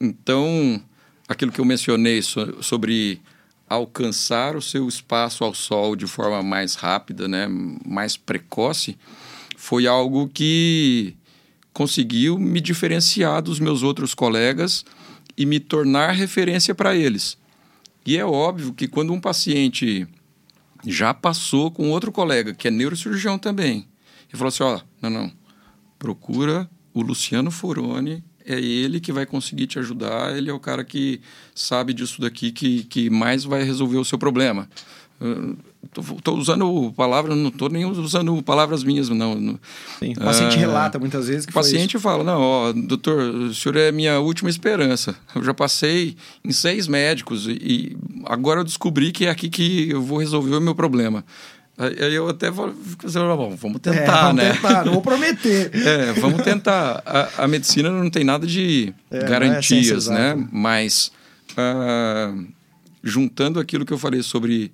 Então, 0.00 0.82
aquilo 1.28 1.52
que 1.52 1.60
eu 1.60 1.64
mencionei 1.64 2.22
so 2.22 2.62
sobre 2.62 3.20
alcançar 3.68 4.56
o 4.56 4.62
seu 4.62 4.86
espaço 4.86 5.42
ao 5.42 5.54
sol 5.54 5.96
de 5.96 6.06
forma 6.06 6.42
mais 6.42 6.74
rápida, 6.74 7.26
né, 7.26 7.48
mais 7.86 8.16
precoce, 8.16 8.96
foi 9.56 9.86
algo 9.86 10.28
que 10.28 11.16
conseguiu 11.72 12.38
me 12.38 12.60
diferenciar 12.60 13.42
dos 13.42 13.58
meus 13.58 13.82
outros 13.82 14.14
colegas 14.14 14.84
e 15.36 15.44
me 15.44 15.58
tornar 15.58 16.12
referência 16.12 16.74
para 16.74 16.94
eles. 16.94 17.36
E 18.06 18.16
é 18.16 18.24
óbvio 18.24 18.72
que 18.72 18.86
quando 18.86 19.12
um 19.12 19.20
paciente 19.20 20.06
já 20.86 21.14
passou 21.14 21.70
com 21.70 21.90
outro 21.90 22.12
colega, 22.12 22.54
que 22.54 22.68
é 22.68 22.70
neurocirurgião 22.70 23.38
também. 23.38 23.88
E 24.32 24.36
falou 24.36 24.48
assim: 24.48 24.62
ó, 24.62 24.80
não, 25.00 25.10
não, 25.10 25.32
procura 25.98 26.68
o 26.92 27.00
Luciano 27.00 27.50
Foroni, 27.50 28.22
é 28.46 28.58
ele 28.58 29.00
que 29.00 29.12
vai 29.12 29.26
conseguir 29.26 29.66
te 29.66 29.78
ajudar, 29.78 30.36
ele 30.36 30.50
é 30.50 30.52
o 30.52 30.60
cara 30.60 30.84
que 30.84 31.20
sabe 31.54 31.92
disso 31.92 32.20
daqui, 32.20 32.52
que, 32.52 32.84
que 32.84 33.08
mais 33.10 33.44
vai 33.44 33.62
resolver 33.62 33.96
o 33.96 34.04
seu 34.04 34.18
problema. 34.18 34.68
Estou 36.16 36.36
usando 36.36 36.92
palavras, 36.96 37.36
não 37.36 37.48
estou 37.48 37.68
nem 37.68 37.84
usando 37.84 38.42
palavras 38.42 38.82
minhas, 38.82 39.08
não. 39.08 39.58
Sim, 39.98 40.12
o 40.12 40.20
paciente 40.20 40.56
ah, 40.56 40.58
relata 40.58 40.98
muitas 40.98 41.28
vezes 41.28 41.46
que 41.46 41.52
O 41.52 41.54
paciente 41.54 41.98
fala, 41.98 42.24
não, 42.24 42.40
ó, 42.40 42.72
doutor, 42.72 43.22
o 43.22 43.54
senhor 43.54 43.76
é 43.76 43.92
minha 43.92 44.18
última 44.18 44.50
esperança. 44.50 45.14
Eu 45.34 45.42
já 45.42 45.54
passei 45.54 46.16
em 46.44 46.52
seis 46.52 46.88
médicos 46.88 47.46
e 47.46 47.96
agora 48.26 48.60
eu 48.60 48.64
descobri 48.64 49.12
que 49.12 49.26
é 49.26 49.30
aqui 49.30 49.48
que 49.48 49.90
eu 49.90 50.02
vou 50.02 50.18
resolver 50.18 50.56
o 50.56 50.60
meu 50.60 50.74
problema. 50.74 51.24
Aí 51.76 52.14
eu 52.14 52.28
até 52.28 52.48
ah, 52.48 52.50
bom, 52.50 53.56
vamos 53.56 53.80
tentar, 53.80 53.96
é, 53.96 54.06
vamos 54.06 54.36
né? 54.36 54.52
Tentar, 54.52 54.84
não 54.84 54.92
vou 54.92 55.02
prometer. 55.02 55.70
é, 55.74 56.12
vamos 56.12 56.42
tentar. 56.42 57.02
A, 57.04 57.44
a, 57.44 57.48
medicina 57.48 57.90
não 57.90 58.08
tem 58.08 58.22
nada 58.22 58.46
de 58.46 58.94
é, 59.10 59.18
é 59.18 59.24
garantias, 59.24 60.06
é 60.06 60.12
né? 60.14 60.48
Mas 60.52 61.10
uh, 61.52 62.46
juntando 63.02 63.58
aquilo 63.58 63.84
que 63.84 63.92
eu 63.92 63.98
falei 63.98 64.22
sobre 64.22 64.70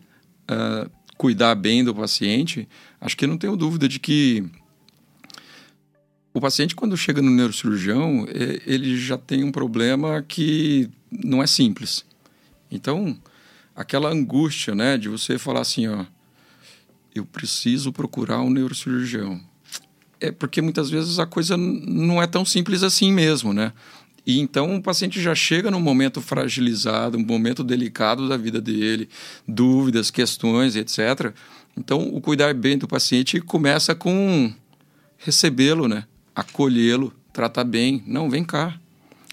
uh, 0.51 0.91
cuidar 1.17 1.55
bem 1.55 1.83
do 1.83 1.95
paciente, 1.95 2.69
acho 3.01 3.17
que 3.17 3.27
não 3.27 3.39
tenho 3.39 3.57
dúvida 3.57 3.89
de 3.89 3.99
que 3.99 4.45
o 6.35 6.41
paciente, 6.41 6.77
quando 6.77 6.97
chega 6.99 7.23
no 7.23 7.31
neurocirurgião, 7.31 8.27
ele 8.67 8.97
já 8.97 9.19
tem 9.19 9.43
um 9.43 9.51
problema 9.51 10.23
que 10.23 10.89
não 11.11 11.43
é 11.43 11.47
simples. 11.47 12.05
Então, 12.71 13.19
aquela 13.75 14.11
angústia, 14.11 14.75
né, 14.75 14.97
de 14.97 15.09
você 15.09 15.39
falar 15.39 15.61
assim, 15.61 15.89
ó, 15.89 16.05
eu 17.14 17.25
preciso 17.25 17.92
procurar 17.92 18.40
um 18.40 18.51
neurocirurgião. 18.51 19.40
É 20.20 20.31
porque 20.31 20.61
muitas 20.61 20.90
vezes 20.90 21.18
a 21.18 21.27
coisa 21.27 21.57
não 21.57 22.23
é 22.23 22.27
tão 22.27 22.44
simples 22.44 22.83
assim 22.83 23.12
mesmo, 23.12 23.53
né? 23.53 23.73
E 24.27 24.38
então 24.38 24.77
o 24.77 24.83
paciente 24.83 25.20
já 25.20 25.35
chega 25.35 25.70
num 25.70 25.81
momento 25.81 26.20
fragilizado, 26.20 27.16
um 27.16 27.25
momento 27.25 27.64
delicado 27.64 28.29
da 28.29 28.37
vida 28.37 28.61
dele, 28.61 29.09
dúvidas, 29.49 30.11
questões, 30.11 30.77
etc. 30.77 31.35
Então 31.77 32.14
o 32.14 32.20
cuidar 32.20 32.53
bem 32.55 32.77
do 32.77 32.87
paciente 32.87 33.40
começa 33.40 33.94
com 33.94 34.53
recebê-lo, 35.16 35.88
né? 35.88 36.05
Acolhê-lo, 36.35 37.12
tratar 37.33 37.64
bem. 37.64 38.03
Não, 38.07 38.29
vem 38.29 38.44
cá. 38.44 38.79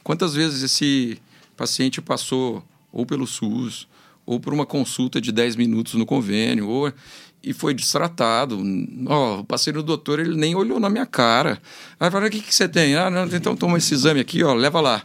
Quantas 0.04 0.34
vezes 0.34 0.64
esse 0.64 1.20
paciente 1.58 2.02
passou 2.02 2.64
ou 2.92 3.06
pelo 3.06 3.28
SUS, 3.28 3.88
ou 4.26 4.40
por 4.40 4.54
uma 4.54 4.66
consulta 4.66 5.22
de 5.22 5.32
10 5.32 5.56
minutos 5.56 5.94
no 5.94 6.06
convênio, 6.06 6.68
ou 6.68 6.92
e 7.44 7.54
foi 7.54 7.74
destratado. 7.74 8.62
Oh, 9.08 9.44
passei 9.44 9.72
no 9.74 9.84
doutor, 9.84 10.20
ele 10.20 10.36
nem 10.36 10.56
olhou 10.56 10.80
na 10.80 10.90
minha 10.90 11.06
cara. 11.06 11.62
Aí 12.00 12.12
falou: 12.12 12.28
o 12.28 12.32
que, 12.32 12.42
que 12.42 12.54
você 12.54 12.68
tem? 12.68 12.96
Ah, 12.96 13.10
não, 13.10 13.26
então 13.26 13.56
toma 13.56 13.78
esse 13.78 13.94
exame 13.94 14.20
aqui, 14.20 14.44
ó, 14.44 14.54
leva 14.54 14.82
lá. 14.82 15.04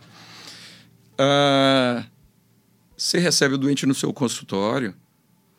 Ah, 1.19 2.05
você 2.97 3.19
recebe 3.19 3.55
o 3.55 3.59
doente 3.59 3.87
no 3.87 3.95
seu 3.95 4.13
consultório, 4.13 4.95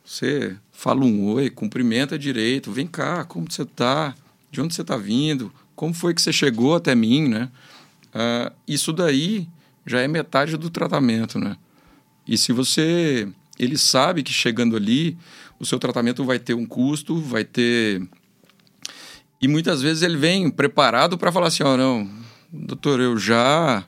você 0.04 0.56
fala 0.72 1.04
um 1.06 1.34
oi, 1.34 1.50
cumprimenta 1.50 2.18
direito, 2.18 2.72
vem 2.72 2.88
cá, 2.88 3.24
como 3.24 3.50
você 3.50 3.64
está? 3.64 4.16
De 4.52 4.62
onde 4.62 4.74
você 4.74 4.82
está 4.82 4.98
vindo? 4.98 5.52
Como 5.76 5.94
foi 5.94 6.14
que 6.14 6.22
você 6.22 6.34
chegou 6.34 6.76
até 6.76 6.94
mim, 6.94 7.28
né? 7.28 7.50
Ah, 8.14 8.52
isso 8.68 8.92
daí 8.92 9.48
já 9.86 10.00
é 10.02 10.08
metade 10.08 10.58
do 10.58 10.70
tratamento, 10.70 11.40
né? 11.40 11.58
E 12.28 12.38
se 12.38 12.54
você... 12.54 13.28
Ele 13.58 13.78
sabe 13.78 14.24
que 14.24 14.34
chegando 14.34 14.76
ali 14.76 15.18
o 15.60 15.66
seu 15.66 15.80
tratamento 15.80 16.24
vai 16.24 16.40
ter 16.40 16.54
um 16.54 16.66
custo, 16.66 17.20
vai 17.20 17.44
ter. 17.44 18.02
E 19.42 19.48
muitas 19.48 19.82
vezes 19.82 20.04
ele 20.04 20.18
vem 20.18 20.50
preparado 20.50 21.18
para 21.18 21.32
falar 21.32 21.48
assim: 21.48 21.64
ó, 21.64 21.74
oh, 21.74 21.78
não, 21.78 22.10
doutor, 22.52 23.00
eu 23.00 23.18
já 23.18 23.86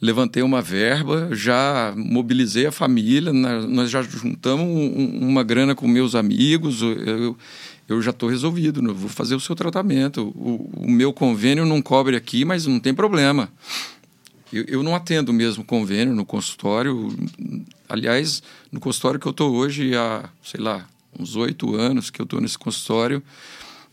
levantei 0.00 0.42
uma 0.42 0.62
verba, 0.62 1.28
já 1.32 1.92
mobilizei 1.96 2.66
a 2.66 2.72
família, 2.72 3.32
nós 3.32 3.90
já 3.90 4.00
juntamos 4.02 4.66
uma 4.66 5.42
grana 5.42 5.74
com 5.74 5.86
meus 5.86 6.14
amigos, 6.14 6.80
eu, 6.80 7.36
eu 7.86 8.00
já 8.00 8.10
estou 8.10 8.28
resolvido, 8.28 8.82
vou 8.94 9.10
fazer 9.10 9.34
o 9.34 9.40
seu 9.40 9.54
tratamento. 9.54 10.32
O, 10.34 10.70
o, 10.86 10.90
meu 10.90 11.12
convênio 11.12 11.66
não 11.66 11.82
cobre 11.82 12.16
aqui, 12.16 12.44
mas 12.44 12.66
não 12.66 12.80
tem 12.80 12.94
problema. 12.94 13.50
Eu, 14.50 14.64
eu 14.68 14.82
não 14.82 14.94
atendo 14.94 15.32
mesmo 15.32 15.62
convênio 15.64 16.14
no 16.14 16.24
consultório. 16.24 17.14
Aliás, 17.90 18.40
no 18.70 18.78
consultório 18.78 19.18
que 19.18 19.26
eu 19.26 19.32
estou 19.32 19.52
hoje 19.52 19.96
há, 19.96 20.30
sei 20.44 20.60
lá, 20.60 20.86
uns 21.18 21.34
oito 21.34 21.74
anos 21.74 22.08
que 22.08 22.22
eu 22.22 22.24
estou 22.24 22.40
nesse 22.40 22.56
consultório, 22.56 23.20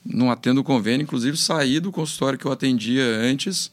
não 0.06 0.30
atendo 0.30 0.64
convênio. 0.64 1.04
Inclusive, 1.04 1.36
saí 1.36 1.80
do 1.80 1.92
consultório 1.92 2.38
que 2.38 2.46
eu 2.46 2.52
atendia 2.52 3.04
antes, 3.04 3.72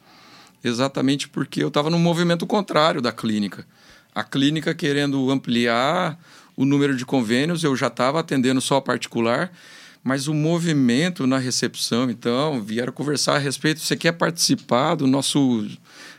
exatamente 0.64 1.28
porque 1.28 1.62
eu 1.62 1.68
estava 1.68 1.90
no 1.90 1.98
movimento 1.98 2.46
contrário 2.46 3.02
da 3.02 3.12
clínica. 3.12 3.66
A 4.14 4.24
clínica 4.24 4.74
querendo 4.74 5.30
ampliar 5.30 6.18
o 6.56 6.64
número 6.64 6.96
de 6.96 7.04
convênios, 7.04 7.62
eu 7.62 7.76
já 7.76 7.88
estava 7.88 8.20
atendendo 8.20 8.62
só 8.62 8.80
particular, 8.80 9.52
mas 10.02 10.26
o 10.26 10.32
movimento 10.32 11.26
na 11.26 11.36
recepção, 11.36 12.10
então, 12.10 12.62
vieram 12.62 12.94
conversar 12.94 13.34
a 13.34 13.38
respeito. 13.38 13.80
Você 13.80 13.94
quer 13.94 14.12
participar 14.12 14.94
do 14.94 15.06
nosso 15.06 15.68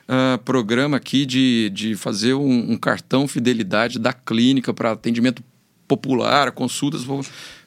uh, 0.08 0.38
programa 0.44 0.98
aqui 0.98 1.26
de, 1.26 1.70
de 1.74 1.96
fazer 1.96 2.34
um, 2.34 2.72
um 2.72 2.78
cartão 2.78 3.28
fidelidade 3.28 4.00
da 4.00 4.14
clínica 4.14 4.74
para 4.74 4.92
atendimento 4.92 5.44
popular, 5.88 6.52
consultas? 6.52 7.04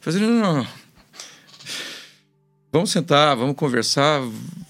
Fazer, 0.01 0.21
não, 0.21 0.57
não. 0.57 0.67
Vamos 2.71 2.91
sentar, 2.91 3.35
vamos 3.37 3.57
conversar, 3.57 4.21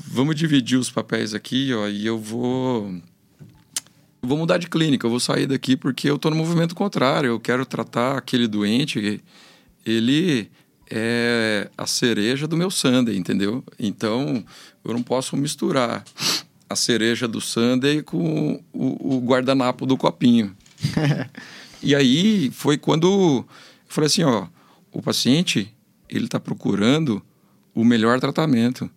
vamos 0.07 0.37
dividir 0.37 0.79
os 0.79 0.91
papéis 0.91 1.35
aqui, 1.35 1.73
ó, 1.75 1.89
e 1.89 2.07
eu 2.07 2.19
vou 2.19 2.95
vou 4.23 4.37
mudar 4.37 4.59
de 4.59 4.69
clínica, 4.69 5.07
eu 5.07 5.11
vou 5.11 5.21
sair 5.21 5.47
daqui 5.47 5.77
porque 5.77 6.09
eu 6.09 6.17
estou 6.17 6.31
no 6.31 6.37
movimento 6.37 6.75
contrário, 6.75 7.29
eu 7.29 7.41
quero 7.41 7.65
tratar 7.65 8.19
aquele 8.19 8.47
doente, 8.47 9.23
ele 9.87 10.51
é 10.91 11.71
a 11.77 11.87
cereja 11.87 12.47
do 12.47 12.57
meu 12.57 12.71
sundae, 12.71 13.17
entendeu? 13.17 13.65
Então, 13.79 14.45
eu 14.85 14.93
não 14.93 15.03
posso 15.03 15.37
misturar 15.37 16.05
a 16.69 16.77
cereja 16.77 17.27
do 17.27 17.41
sundae 17.41 18.03
com 18.03 18.63
o, 18.73 19.17
o 19.17 19.21
guardanapo 19.21 19.87
do 19.87 19.97
copinho. 19.97 20.55
e 21.83 21.95
aí 21.95 22.51
foi 22.51 22.77
quando 22.77 23.07
eu 23.09 23.49
falei 23.89 24.07
assim, 24.07 24.23
ó, 24.23 24.47
o 24.93 25.03
paciente, 25.03 25.75
ele 26.09 26.27
está 26.27 26.39
procurando 26.39 27.23
o 27.75 27.85
melhor 27.85 28.21
tratamento. 28.21 28.91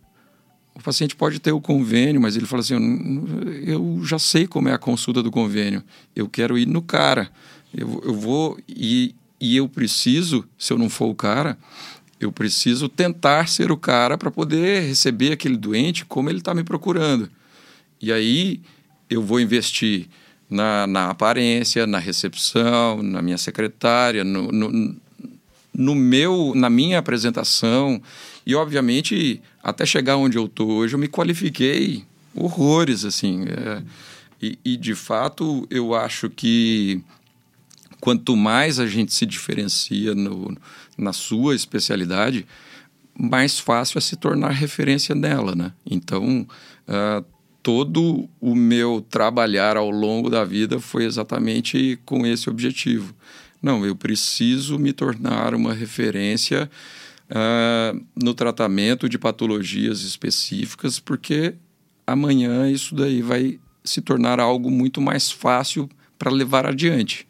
O 0.74 0.82
paciente 0.82 1.16
pode 1.16 1.40
ter 1.40 1.52
o 1.52 1.62
convênio, 1.62 2.22
mas 2.22 2.36
ele 2.36 2.46
fala 2.46 2.62
assim: 2.62 2.76
eu 3.66 4.02
já 4.04 4.18
sei 4.18 4.48
como 4.48 4.70
é 4.70 4.74
a 4.74 4.78
consulta 4.78 5.22
do 5.22 5.30
convênio, 5.30 5.84
eu 6.16 6.28
quero 6.28 6.58
ir 6.58 6.66
no 6.66 6.82
cara. 6.82 7.30
Eu, 7.76 8.02
eu 8.04 8.14
vou 8.14 8.58
e, 8.68 9.14
e 9.40 9.56
eu 9.56 9.68
preciso, 9.68 10.46
se 10.58 10.74
eu 10.74 10.78
não 10.78 10.90
for 10.90 11.08
o 11.08 11.16
cara, 11.16 11.58
eu 12.20 12.32
preciso 12.32 12.88
tentar 12.88 13.48
ser 13.48 13.72
o 13.72 13.78
cara 13.78 14.18
para 14.18 14.32
poder 14.32 14.84
receber 14.84 15.32
aquele 15.32 15.58
doente 15.58 16.06
como 16.06 16.30
ele 16.30 16.40
está 16.40 16.54
me 16.54 16.64
procurando. 16.64 17.30
E 18.02 18.12
aí 18.12 18.62
eu 19.10 19.22
vou 19.22 19.40
investir 19.40 20.08
na, 20.50 20.86
na 20.88 21.10
aparência, 21.10 21.88
na 21.88 21.98
recepção, 21.98 23.02
na 23.02 23.22
minha 23.22 23.38
secretária, 23.38 24.24
no, 24.24 24.52
no, 24.52 24.96
no 25.74 25.96
meu, 25.96 26.54
na 26.56 26.70
minha 26.70 27.00
apresentação. 27.00 28.02
E, 28.46 28.56
obviamente, 28.56 29.42
até 29.64 29.86
chegar 29.86 30.18
onde 30.18 30.38
eu 30.38 30.46
estou 30.46 30.70
hoje, 30.70 30.96
eu 30.96 31.00
me 31.00 31.08
qualifiquei 31.08 32.04
horrores, 32.36 33.06
assim. 33.06 33.46
É, 33.46 33.84
e, 34.42 34.60
e, 34.66 34.78
de 34.78 34.96
fato, 34.96 35.68
eu 35.70 35.94
acho 35.94 36.30
que 36.30 37.02
quanto 38.00 38.36
mais 38.36 38.80
a 38.80 38.88
gente 38.88 39.14
se 39.14 39.26
diferencia 39.26 40.16
no, 40.16 40.58
na 40.98 41.14
sua 41.14 41.56
especialidade, 41.56 42.46
mais 43.18 43.60
fácil 43.60 44.00
é 44.00 44.02
se 44.02 44.16
tornar 44.16 44.50
referência 44.50 45.14
nela, 45.14 45.56
né? 45.56 45.72
Então, 45.86 46.48
uh, 46.88 47.24
todo 47.64 48.28
o 48.40 48.56
meu 48.56 49.06
trabalhar 49.10 49.78
ao 49.78 49.90
longo 49.90 50.30
da 50.30 50.44
vida 50.44 50.80
foi 50.80 51.06
exatamente 51.06 52.00
com 52.06 52.26
esse 52.26 52.50
objetivo. 52.50 53.14
Não, 53.62 53.86
eu 53.86 53.96
preciso 53.96 54.80
me 54.80 54.92
tornar 54.92 55.54
uma 55.54 55.74
referência 55.74 56.70
uh, 57.30 58.06
no 58.16 58.34
tratamento 58.34 59.08
de 59.08 59.20
patologias 59.20 60.02
específicas, 60.02 61.00
porque 61.00 61.54
amanhã 62.06 62.70
isso 62.70 62.96
daí 62.96 63.22
vai 63.22 63.60
se 63.84 64.02
tornar 64.02 64.40
algo 64.40 64.72
muito 64.72 65.00
mais 65.00 65.32
fácil 65.32 65.90
para 66.18 66.32
levar 66.32 66.66
adiante. 66.66 67.28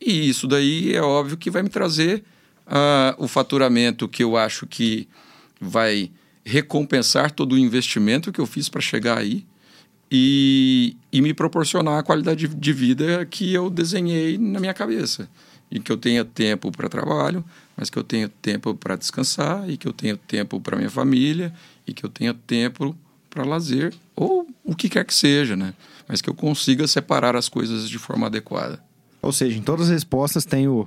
E 0.00 0.28
isso 0.28 0.48
daí 0.48 0.94
é 0.94 1.02
óbvio 1.02 1.36
que 1.36 1.50
vai 1.50 1.62
me 1.62 1.68
trazer 1.68 2.24
uh, 2.66 3.14
o 3.22 3.28
faturamento 3.28 4.08
que 4.08 4.22
eu 4.22 4.36
acho 4.36 4.66
que 4.66 5.06
vai 5.60 6.10
recompensar 6.44 7.30
todo 7.30 7.52
o 7.54 7.58
investimento 7.58 8.32
que 8.32 8.40
eu 8.40 8.46
fiz 8.46 8.68
para 8.68 8.80
chegar 8.80 9.18
aí 9.18 9.44
e, 10.10 10.96
e 11.10 11.22
me 11.22 11.32
proporcionar 11.32 11.98
a 11.98 12.02
qualidade 12.02 12.46
de 12.46 12.72
vida 12.72 13.24
que 13.24 13.52
eu 13.52 13.70
desenhei 13.70 14.36
na 14.36 14.60
minha 14.60 14.74
cabeça. 14.74 15.28
E 15.70 15.80
que 15.80 15.90
eu 15.90 15.96
tenha 15.96 16.22
tempo 16.22 16.70
para 16.70 16.86
trabalho, 16.86 17.42
mas 17.74 17.88
que 17.88 17.98
eu 17.98 18.04
tenha 18.04 18.28
tempo 18.28 18.74
para 18.74 18.94
descansar, 18.94 19.70
e 19.70 19.78
que 19.78 19.88
eu 19.88 19.92
tenha 19.92 20.14
tempo 20.14 20.60
para 20.60 20.76
minha 20.76 20.90
família, 20.90 21.50
e 21.86 21.94
que 21.94 22.04
eu 22.04 22.10
tenha 22.10 22.34
tempo 22.34 22.94
para 23.30 23.42
lazer, 23.42 23.94
ou 24.14 24.46
o 24.62 24.76
que 24.76 24.90
quer 24.90 25.06
que 25.06 25.14
seja, 25.14 25.56
né? 25.56 25.72
Mas 26.06 26.20
que 26.20 26.28
eu 26.28 26.34
consiga 26.34 26.86
separar 26.86 27.34
as 27.34 27.48
coisas 27.48 27.88
de 27.88 27.98
forma 27.98 28.26
adequada. 28.26 28.84
Ou 29.22 29.32
seja, 29.32 29.56
em 29.56 29.62
todas 29.62 29.86
as 29.86 29.92
respostas 29.92 30.44
tem 30.44 30.68
o 30.68 30.86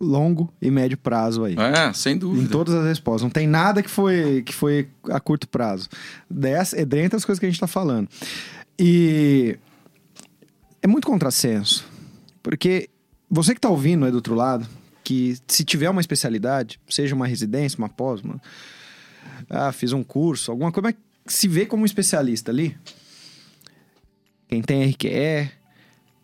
longo 0.00 0.52
e 0.60 0.70
médio 0.70 0.96
prazo 0.96 1.44
aí. 1.44 1.56
É, 1.58 1.92
sem 1.92 2.16
dúvida. 2.16 2.44
Em 2.44 2.46
todas 2.46 2.74
as 2.74 2.84
respostas. 2.84 3.22
Não 3.22 3.30
tem 3.30 3.46
nada 3.46 3.82
que 3.82 3.90
foi, 3.90 4.42
que 4.42 4.54
foi 4.54 4.88
a 5.08 5.20
curto 5.20 5.48
prazo. 5.48 5.88
Dessa, 6.28 6.80
é 6.80 6.84
dentre 6.84 7.16
as 7.16 7.24
coisas 7.24 7.38
que 7.38 7.46
a 7.46 7.48
gente 7.48 7.56
está 7.56 7.66
falando. 7.66 8.08
E 8.78 9.58
é 10.82 10.86
muito 10.86 11.06
contrassenso. 11.06 11.86
Porque 12.42 12.88
você 13.28 13.52
que 13.52 13.58
está 13.58 13.68
ouvindo 13.68 14.04
aí 14.04 14.10
do 14.10 14.16
outro 14.16 14.34
lado, 14.34 14.66
que 15.04 15.36
se 15.46 15.64
tiver 15.64 15.90
uma 15.90 16.00
especialidade, 16.00 16.80
seja 16.88 17.14
uma 17.14 17.26
residência, 17.26 17.78
uma 17.78 17.88
pós, 17.88 18.20
uma... 18.22 18.40
ah, 19.48 19.72
fiz 19.72 19.92
um 19.92 20.02
curso, 20.02 20.50
alguma 20.50 20.72
coisa, 20.72 20.88
mas 20.88 21.34
se 21.34 21.46
vê 21.46 21.66
como 21.66 21.82
um 21.82 21.86
especialista 21.86 22.50
ali. 22.50 22.76
Quem 24.48 24.62
tem 24.62 24.90
RQE, 24.90 25.50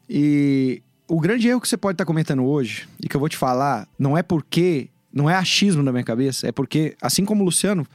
e 0.08 0.82
o 1.08 1.20
grande 1.20 1.48
erro 1.48 1.60
que 1.60 1.68
você 1.68 1.76
pode 1.76 1.94
estar 1.94 2.04
comentando 2.04 2.44
hoje, 2.44 2.88
e 3.02 3.08
que 3.08 3.16
eu 3.16 3.20
vou 3.20 3.28
te 3.28 3.36
falar, 3.36 3.88
não 3.98 4.16
é 4.16 4.22
porque. 4.22 4.88
Não 5.12 5.30
é 5.30 5.34
achismo 5.34 5.82
da 5.82 5.90
minha 5.90 6.04
cabeça, 6.04 6.46
é 6.46 6.52
porque, 6.52 6.94
assim 7.00 7.24
como 7.24 7.40
o 7.40 7.46
Luciano, 7.46 7.86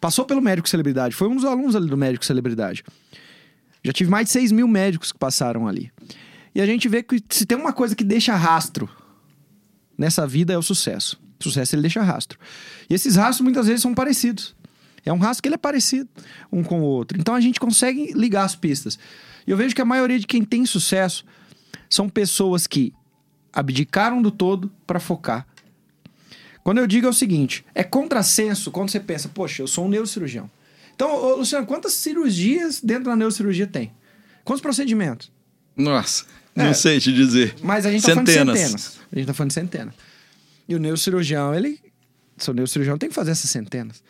passou 0.00 0.24
pelo 0.24 0.40
médico 0.40 0.66
celebridade, 0.66 1.14
foi 1.14 1.28
um 1.28 1.36
dos 1.36 1.44
alunos 1.44 1.76
ali 1.76 1.86
do 1.90 1.96
médico 1.96 2.24
celebridade. 2.24 2.82
Já 3.84 3.92
tive 3.92 4.10
mais 4.10 4.28
de 4.28 4.32
6 4.32 4.50
mil 4.50 4.66
médicos 4.66 5.12
que 5.12 5.18
passaram 5.18 5.68
ali. 5.68 5.92
E 6.54 6.62
a 6.62 6.66
gente 6.66 6.88
vê 6.88 7.02
que 7.02 7.22
se 7.28 7.44
tem 7.44 7.58
uma 7.58 7.72
coisa 7.72 7.94
que 7.94 8.02
deixa 8.02 8.34
rastro 8.34 8.88
nessa 9.98 10.26
vida 10.26 10.54
é 10.54 10.58
o 10.58 10.62
sucesso. 10.62 11.20
O 11.38 11.44
sucesso 11.44 11.74
ele 11.74 11.82
deixa 11.82 12.02
rastro. 12.02 12.38
E 12.88 12.94
esses 12.94 13.16
rastros 13.16 13.42
muitas 13.42 13.66
vezes 13.66 13.82
são 13.82 13.92
parecidos. 13.92 14.56
É 15.04 15.12
um 15.12 15.18
rastro 15.18 15.42
que 15.42 15.48
ele 15.48 15.56
é 15.56 15.58
parecido 15.58 16.08
um 16.50 16.62
com 16.62 16.80
o 16.80 16.84
outro. 16.84 17.18
Então 17.20 17.34
a 17.34 17.40
gente 17.40 17.60
consegue 17.60 18.12
ligar 18.14 18.44
as 18.44 18.56
pistas. 18.56 18.98
E 19.46 19.50
eu 19.50 19.56
vejo 19.56 19.74
que 19.74 19.82
a 19.82 19.84
maioria 19.84 20.18
de 20.18 20.26
quem 20.26 20.42
tem 20.42 20.64
sucesso 20.64 21.26
são 21.88 22.08
pessoas 22.08 22.66
que 22.66 22.92
abdicaram 23.52 24.20
do 24.20 24.30
todo 24.30 24.70
para 24.86 24.98
focar. 24.98 25.46
Quando 26.62 26.78
eu 26.78 26.86
digo 26.86 27.06
é 27.06 27.10
o 27.10 27.12
seguinte, 27.12 27.64
é 27.74 27.84
contrassenso 27.84 28.70
quando 28.70 28.90
você 28.90 28.98
pensa, 28.98 29.28
poxa, 29.28 29.62
eu 29.62 29.66
sou 29.66 29.84
um 29.84 29.88
neurocirurgião. 29.88 30.50
Então, 30.94 31.36
Luciano, 31.36 31.66
quantas 31.66 31.92
cirurgias 31.92 32.80
dentro 32.80 33.04
da 33.04 33.16
neurocirurgia 33.16 33.66
tem? 33.66 33.92
Quantos 34.44 34.62
procedimentos? 34.62 35.30
Nossa, 35.76 36.24
não 36.54 36.66
é, 36.66 36.74
sei 36.74 37.00
te 37.00 37.12
dizer. 37.12 37.54
Mas 37.62 37.84
a 37.84 37.90
gente 37.90 38.02
tá 38.02 38.14
centenas. 38.14 38.34
falando 38.34 38.52
de 38.52 38.58
centenas. 38.60 39.00
A 39.10 39.16
gente 39.16 39.26
tá 39.26 39.34
falando 39.34 39.50
de 39.50 39.54
centenas. 39.54 39.94
E 40.68 40.74
o 40.74 40.78
neurocirurgião, 40.78 41.54
ele. 41.54 41.80
Seu 42.36 42.54
neurocirurgião 42.54 42.96
tem 42.96 43.08
que 43.08 43.14
fazer 43.14 43.32
essas 43.32 43.50
centenas. 43.50 44.02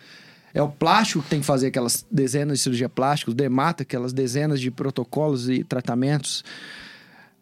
É 0.52 0.62
o 0.62 0.68
plástico 0.68 1.22
que 1.22 1.30
tem 1.30 1.40
que 1.40 1.46
fazer 1.46 1.66
aquelas 1.66 2.06
dezenas 2.10 2.58
de 2.58 2.62
cirurgia 2.62 2.88
plástica, 2.88 3.30
o 3.30 3.34
dermata, 3.34 3.82
aquelas 3.82 4.12
dezenas 4.12 4.60
de 4.60 4.70
protocolos 4.70 5.48
e 5.48 5.64
tratamentos. 5.64 6.44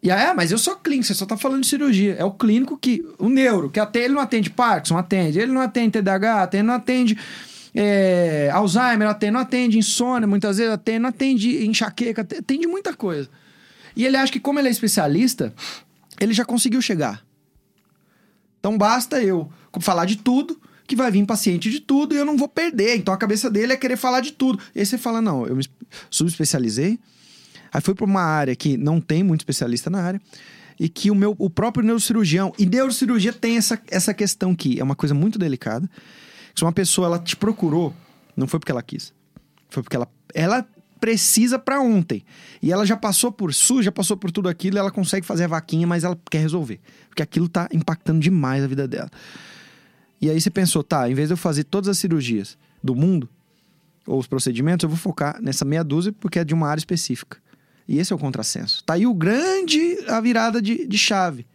E 0.03 0.11
aí, 0.11 0.27
ah, 0.27 0.35
mas 0.35 0.51
eu 0.51 0.59
sou 0.59 0.75
clínico, 0.77 1.07
você 1.07 1.15
só 1.15 1.25
tá 1.25 1.37
falando 1.37 1.61
de 1.63 1.69
cirurgia. 1.69 2.17
É 2.19 2.25
o 2.25 2.33
clínico 2.33 2.77
que. 2.77 3.07
O 3.19 3.29
neuro, 3.29 3.71
que 3.71 3.79
até 3.79 4.01
ele 4.01 4.15
não 4.15 4.21
atende 4.21 4.51
Parkinson, 4.51 4.99
atende. 4.99 5.39
Ele 5.39 5.53
não 5.53 5.61
atende 5.61 6.01
TDAH, 6.01 6.43
atende, 6.43 6.63
não 6.65 6.75
atende. 6.75 7.19
É, 7.73 8.51
Alzheimer, 8.53 9.09
atende, 9.09 9.33
não 9.33 9.41
atende 9.41 9.79
insônia, 9.79 10.27
muitas 10.27 10.59
vezes 10.59 10.73
atende, 10.73 10.99
não 10.99 11.09
atende 11.09 11.65
enxaqueca, 11.65 12.23
atende 12.23 12.67
muita 12.67 12.93
coisa. 12.95 13.31
E 13.95 14.05
ele 14.05 14.17
acha 14.17 14.33
que, 14.33 14.41
como 14.41 14.59
ele 14.59 14.69
é 14.69 14.71
especialista, 14.73 15.55
ele 16.21 16.33
já 16.33 16.45
conseguiu 16.45 16.83
chegar. 16.83 17.25
Então 18.59 18.77
basta 18.77 19.23
eu 19.23 19.51
falar 19.81 20.05
de 20.05 20.17
tudo, 20.17 20.61
que 20.87 20.97
vai 20.97 21.11
vir 21.11 21.25
paciente 21.25 21.71
de 21.71 21.81
tudo 21.81 22.15
e 22.15 22.19
eu 22.19 22.25
não 22.25 22.37
vou 22.37 22.49
perder. 22.49 22.97
Então 22.97 23.15
a 23.15 23.17
cabeça 23.17 23.49
dele 23.49 23.73
é 23.73 23.77
querer 23.77 23.97
falar 23.97 24.21
de 24.21 24.33
tudo. 24.33 24.59
E 24.75 24.81
aí 24.81 24.87
você 24.87 24.99
fala: 24.99 25.23
não, 25.23 25.47
eu 25.47 25.55
me 25.55 25.65
subespecializei 26.11 26.99
Aí 27.73 27.81
fui 27.81 27.95
para 27.95 28.05
uma 28.05 28.23
área 28.23 28.55
que 28.55 28.77
não 28.77 29.01
tem 29.01 29.23
muito 29.23 29.41
especialista 29.41 29.89
na 29.89 30.03
área 30.03 30.21
e 30.79 30.89
que 30.89 31.11
o 31.11 31.15
meu 31.15 31.35
o 31.39 31.49
próprio 31.49 31.85
neurocirurgião 31.85 32.53
e 32.59 32.67
neurocirurgia 32.67 33.33
tem 33.33 33.57
essa, 33.57 33.81
essa 33.91 34.13
questão 34.13 34.55
que 34.55 34.79
é 34.79 34.85
uma 34.85 34.97
coisa 34.97 35.15
muito 35.15 35.39
delicada. 35.39 35.89
Se 36.55 36.63
uma 36.63 36.73
pessoa 36.73 37.07
ela 37.07 37.19
te 37.19 37.37
procurou, 37.37 37.95
não 38.37 38.47
foi 38.47 38.61
porque 38.61 38.73
ela 38.73 38.83
quis. 38.83 39.15
Foi 39.71 39.83
porque 39.83 39.97
ela 39.97 40.09
ela 40.35 40.67
precisa 41.03 41.59
para 41.59 41.81
ontem. 41.81 42.25
E 42.63 42.71
ela 42.71 42.87
já 42.87 42.97
passou 42.97 43.33
por 43.33 43.53
SUS, 43.53 43.85
já 43.85 43.91
passou 43.91 44.17
por 44.17 44.31
tudo 44.31 44.49
aquilo, 44.49 44.79
ela 44.79 44.89
consegue 44.89 45.27
fazer 45.27 45.45
a 45.45 45.49
vaquinha, 45.49 45.85
mas 45.85 46.05
ela 46.05 46.17
quer 46.31 46.39
resolver, 46.39 46.79
porque 47.09 47.21
aquilo 47.21 47.49
tá 47.49 47.69
impactando 47.73 48.21
demais 48.21 48.63
a 48.63 48.69
vida 48.69 48.87
dela. 48.87 49.11
E 50.21 50.31
aí 50.31 50.41
você 50.41 50.49
pensou, 50.49 50.85
tá, 50.85 51.11
em 51.11 51.15
vez 51.15 51.29
de 51.29 51.33
eu 51.33 51.37
fazer 51.37 51.65
todas 51.65 51.89
as 51.89 51.99
cirurgias 51.99 52.57
do 52.81 52.95
mundo 52.95 53.29
ou 54.07 54.21
os 54.21 54.29
procedimentos, 54.29 54.85
eu 54.85 54.89
vou 54.89 54.97
focar 54.97 55.43
nessa 55.43 55.65
meia 55.65 55.83
dúzia 55.83 56.13
porque 56.13 56.39
é 56.39 56.45
de 56.45 56.55
uma 56.55 56.69
área 56.69 56.79
específica. 56.79 57.42
E 57.89 57.99
esse 57.99 58.13
é 58.13 58.17
o 58.17 58.19
contrassenso. 58.19 58.83
Tá 58.85 58.95
aí 58.95 59.07
o 59.07 59.15
grande, 59.15 59.99
a 60.09 60.21
virada 60.21 60.61
de, 60.63 60.87
de 60.87 60.99
chave. 60.99 61.47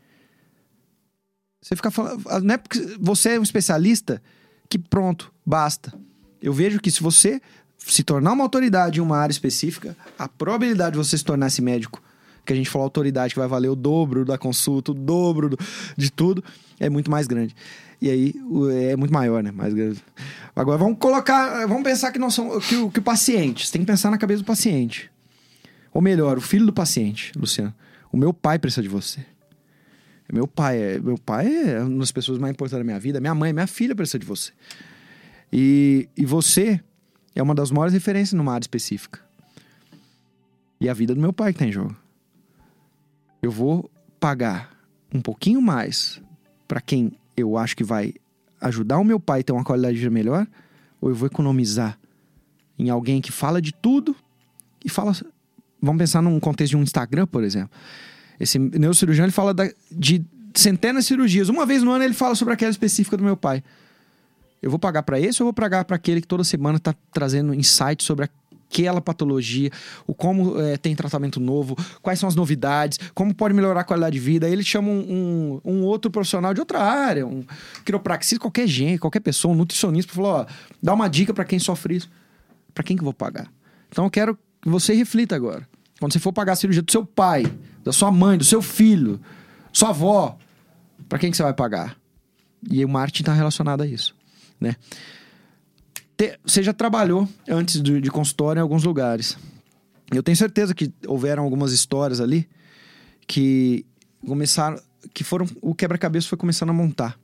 Você 1.61 1.75
fica 1.75 1.89
falando. 1.91 2.23
Não 2.43 2.53
é 2.53 2.57
porque 2.57 2.79
você 2.99 3.31
é 3.31 3.39
um 3.39 3.43
especialista 3.43 4.21
que 4.69 4.77
pronto, 4.77 5.33
basta. 5.45 5.93
Eu 6.41 6.53
vejo 6.53 6.79
que 6.79 6.91
se 6.91 7.01
você 7.01 7.41
se 7.77 8.03
tornar 8.03 8.33
uma 8.33 8.43
autoridade 8.43 8.99
em 8.99 9.01
uma 9.01 9.17
área 9.17 9.31
específica, 9.31 9.95
a 10.19 10.27
probabilidade 10.27 10.91
de 10.91 10.97
você 10.97 11.17
se 11.17 11.23
tornar 11.23 11.47
esse 11.47 11.61
médico, 11.61 12.01
que 12.45 12.53
a 12.53 12.55
gente 12.55 12.69
falou 12.69 12.83
autoridade, 12.85 13.33
que 13.33 13.39
vai 13.39 13.47
valer 13.47 13.69
o 13.69 13.75
dobro 13.75 14.23
da 14.23 14.37
consulta, 14.37 14.91
o 14.91 14.93
dobro 14.93 15.49
do- 15.49 15.59
de 15.97 16.09
tudo, 16.11 16.43
é 16.79 16.89
muito 16.89 17.09
mais 17.11 17.27
grande. 17.27 17.55
E 18.01 18.09
aí 18.09 18.33
é 18.89 18.95
muito 18.95 19.11
maior, 19.13 19.41
né? 19.43 19.51
Mais 19.51 19.73
grande. 19.73 20.01
Agora 20.55 20.77
vamos 20.77 20.97
colocar. 20.99 21.65
Vamos 21.67 21.83
pensar 21.83 22.11
que 22.11 22.19
nós 22.19 22.33
somos. 22.33 22.65
Que 22.65 22.75
o, 22.75 22.91
que 22.91 22.99
o 22.99 23.01
paciente. 23.01 23.65
Você 23.65 23.71
tem 23.73 23.81
que 23.81 23.87
pensar 23.87 24.11
na 24.11 24.17
cabeça 24.17 24.43
do 24.43 24.45
paciente. 24.45 25.09
Ou 25.97 26.01
melhor, 26.01 26.37
o 26.37 26.41
filho 26.41 26.63
do 26.63 26.71
paciente, 26.71 27.31
Luciano. 27.35 27.73
O 28.11 28.17
meu 28.17 28.31
pai 28.31 28.59
precisa 28.59 28.83
de 28.83 28.87
você. 28.87 29.25
Meu 30.31 30.47
pai 30.47 30.79
é, 30.79 30.99
meu 30.99 31.17
pai 31.17 31.47
é 31.71 31.81
uma 31.81 31.97
das 31.97 32.11
pessoas 32.11 32.37
mais 32.37 32.53
importantes 32.53 32.77
da 32.77 32.83
minha 32.83 32.99
vida. 32.99 33.19
Minha 33.19 33.33
mãe, 33.33 33.51
minha 33.51 33.65
filha 33.65 33.95
precisa 33.95 34.19
de 34.19 34.25
você. 34.27 34.51
E, 35.51 36.07
e 36.15 36.23
você 36.23 36.79
é 37.33 37.41
uma 37.41 37.55
das 37.55 37.71
maiores 37.71 37.95
referências 37.95 38.33
numa 38.33 38.53
área 38.53 38.63
específica. 38.63 39.19
E 40.79 40.87
a 40.87 40.93
vida 40.93 41.15
do 41.15 41.19
meu 41.19 41.33
pai 41.33 41.51
que 41.51 41.57
tá 41.57 41.65
em 41.65 41.71
jogo. 41.71 41.97
Eu 43.41 43.49
vou 43.49 43.89
pagar 44.19 44.77
um 45.11 45.19
pouquinho 45.19 45.59
mais 45.63 46.21
para 46.67 46.79
quem 46.79 47.11
eu 47.35 47.57
acho 47.57 47.75
que 47.75 47.83
vai 47.83 48.13
ajudar 48.61 48.99
o 48.99 49.03
meu 49.03 49.19
pai 49.19 49.39
a 49.39 49.43
ter 49.43 49.51
uma 49.51 49.63
qualidade 49.63 49.95
de 49.95 50.01
vida 50.01 50.13
melhor, 50.13 50.45
ou 51.01 51.09
eu 51.09 51.15
vou 51.15 51.25
economizar 51.25 51.97
em 52.77 52.87
alguém 52.87 53.19
que 53.19 53.31
fala 53.31 53.59
de 53.59 53.73
tudo 53.73 54.15
e 54.85 54.89
fala. 54.89 55.11
Vamos 55.81 55.99
pensar 55.99 56.21
num 56.21 56.39
contexto 56.39 56.71
de 56.71 56.77
um 56.77 56.83
Instagram, 56.83 57.27
por 57.27 57.43
exemplo. 57.43 57.69
Esse 58.39 58.57
neurocirurgião 58.59 59.25
ele 59.25 59.31
fala 59.31 59.53
da- 59.53 59.69
de 59.91 60.23
centenas 60.53 61.03
de 61.03 61.07
cirurgias. 61.09 61.49
Uma 61.49 61.65
vez 61.65 61.83
no 61.83 61.91
ano 61.91 62.03
ele 62.03 62.13
fala 62.13 62.35
sobre 62.35 62.53
aquela 62.53 62.71
específica 62.71 63.15
do 63.17 63.23
meu 63.23 63.37
pai. 63.37 63.63
Eu 64.61 64.69
vou 64.71 64.79
pagar 64.79 65.03
para 65.03 65.19
esse 65.19 65.41
ou 65.41 65.47
vou 65.47 65.53
pagar 65.53 65.85
para 65.85 65.95
aquele 65.95 66.19
que 66.21 66.27
toda 66.27 66.43
semana 66.43 66.77
está 66.77 66.93
trazendo 67.13 67.53
insights 67.53 68.05
sobre 68.05 68.25
aquela 68.69 68.99
patologia, 68.99 69.69
o 70.05 70.13
como 70.13 70.59
eh, 70.59 70.77
tem 70.77 70.95
tratamento 70.95 71.39
novo, 71.39 71.75
quais 72.01 72.19
são 72.19 72.27
as 72.27 72.35
novidades, 72.35 72.99
como 73.13 73.33
pode 73.33 73.53
melhorar 73.53 73.81
a 73.81 73.83
qualidade 73.83 74.15
de 74.15 74.19
vida. 74.19 74.45
Aí 74.47 74.51
ele 74.51 74.63
chama 74.63 74.89
um, 74.89 75.61
um- 75.63 75.71
um 75.73 75.83
outro 75.83 76.09
profissional 76.11 76.53
de 76.53 76.59
outra 76.59 76.79
área, 76.81 77.25
um 77.25 77.45
quiropraxista, 77.85 78.41
qualquer 78.41 78.67
gente, 78.67 78.99
qualquer 78.99 79.19
pessoa, 79.21 79.53
um 79.53 79.57
nutricionista, 79.57 80.11
falou, 80.11 80.31
ó, 80.31 80.45
dá 80.81 80.93
uma 80.93 81.07
dica 81.07 81.33
para 81.33 81.45
quem 81.45 81.59
sofre 81.59 81.95
isso. 81.97 82.09
Para 82.73 82.83
quem 82.83 82.95
que 82.97 83.01
eu 83.01 83.05
vou 83.05 83.13
pagar? 83.13 83.47
Então 83.89 84.03
eu 84.05 84.09
quero 84.11 84.35
que 84.35 84.41
você 84.71 84.93
reflita 84.93 85.35
agora. 85.35 85.67
Quando 85.99 86.13
você 86.13 86.19
for 86.19 86.31
pagar 86.33 86.53
a 86.53 86.55
cirurgia 86.55 86.81
do 86.81 86.91
seu 86.91 87.05
pai, 87.05 87.43
da 87.83 87.91
sua 87.91 88.11
mãe, 88.11 88.37
do 88.37 88.43
seu 88.43 88.61
filho, 88.61 89.19
sua 89.73 89.89
avó, 89.89 90.37
para 91.09 91.17
quem 91.19 91.31
que 91.31 91.37
você 91.37 91.43
vai 91.43 91.53
pagar? 91.53 91.97
E 92.69 92.83
o 92.83 92.89
marketing 92.89 93.23
está 93.23 93.33
relacionado 93.33 93.81
a 93.81 93.87
isso, 93.87 94.15
né? 94.59 94.75
Te- 96.17 96.39
Você 96.45 96.61
já 96.63 96.73
trabalhou 96.73 97.27
antes 97.47 97.81
de, 97.81 98.01
de 98.01 98.09
consultório 98.11 98.59
em 98.59 98.63
alguns 98.63 98.83
lugares. 98.83 99.37
Eu 100.11 100.23
tenho 100.23 100.35
certeza 100.37 100.73
que 100.73 100.91
houveram 101.05 101.43
algumas 101.43 101.71
histórias 101.71 102.19
ali 102.19 102.47
que 103.27 103.85
começaram, 104.25 104.79
que 105.13 105.23
foram 105.23 105.45
o 105.61 105.75
quebra-cabeça 105.75 106.27
foi 106.27 106.37
começando 106.37 106.69
a 106.69 106.73
montar 106.73 107.17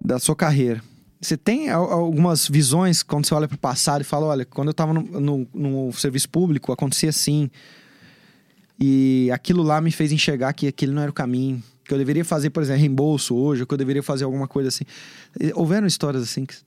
da 0.00 0.18
sua 0.18 0.34
carreira. 0.34 0.82
Você 1.20 1.36
tem 1.36 1.68
al- 1.68 1.90
algumas 1.92 2.48
visões 2.48 3.02
quando 3.02 3.26
você 3.26 3.34
olha 3.34 3.46
para 3.46 3.54
o 3.54 3.58
passado 3.58 4.00
e 4.00 4.04
fala, 4.04 4.26
olha, 4.26 4.44
quando 4.44 4.68
eu 4.68 4.72
estava 4.72 4.94
no, 4.94 5.02
no- 5.02 5.48
no 5.52 5.92
serviço 5.92 6.28
público 6.30 6.72
acontecia 6.72 7.10
assim 7.10 7.50
e 8.78 9.30
aquilo 9.32 9.62
lá 9.62 9.80
me 9.80 9.90
fez 9.90 10.10
enxergar 10.12 10.52
que 10.54 10.66
aquele 10.66 10.92
não 10.92 11.02
era 11.02 11.10
o 11.10 11.14
caminho, 11.14 11.62
que 11.84 11.92
eu 11.92 11.98
deveria 11.98 12.24
fazer, 12.24 12.50
por 12.50 12.62
exemplo, 12.62 12.80
reembolso 12.80 13.34
hoje, 13.34 13.60
ou 13.62 13.66
que 13.66 13.74
eu 13.74 13.78
deveria 13.78 14.02
fazer 14.02 14.24
alguma 14.24 14.48
coisa 14.48 14.68
assim. 14.68 14.84
Houveram 15.54 15.86
histórias 15.86 16.22
assim 16.22 16.46
que, 16.46 16.54
que 16.54 16.62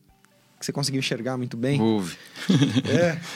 você 0.66 0.72
conseguiu 0.72 1.00
enxergar 1.00 1.38
muito 1.38 1.58
bem? 1.58 1.82
Houve. 1.82 2.16
É. 2.90 3.18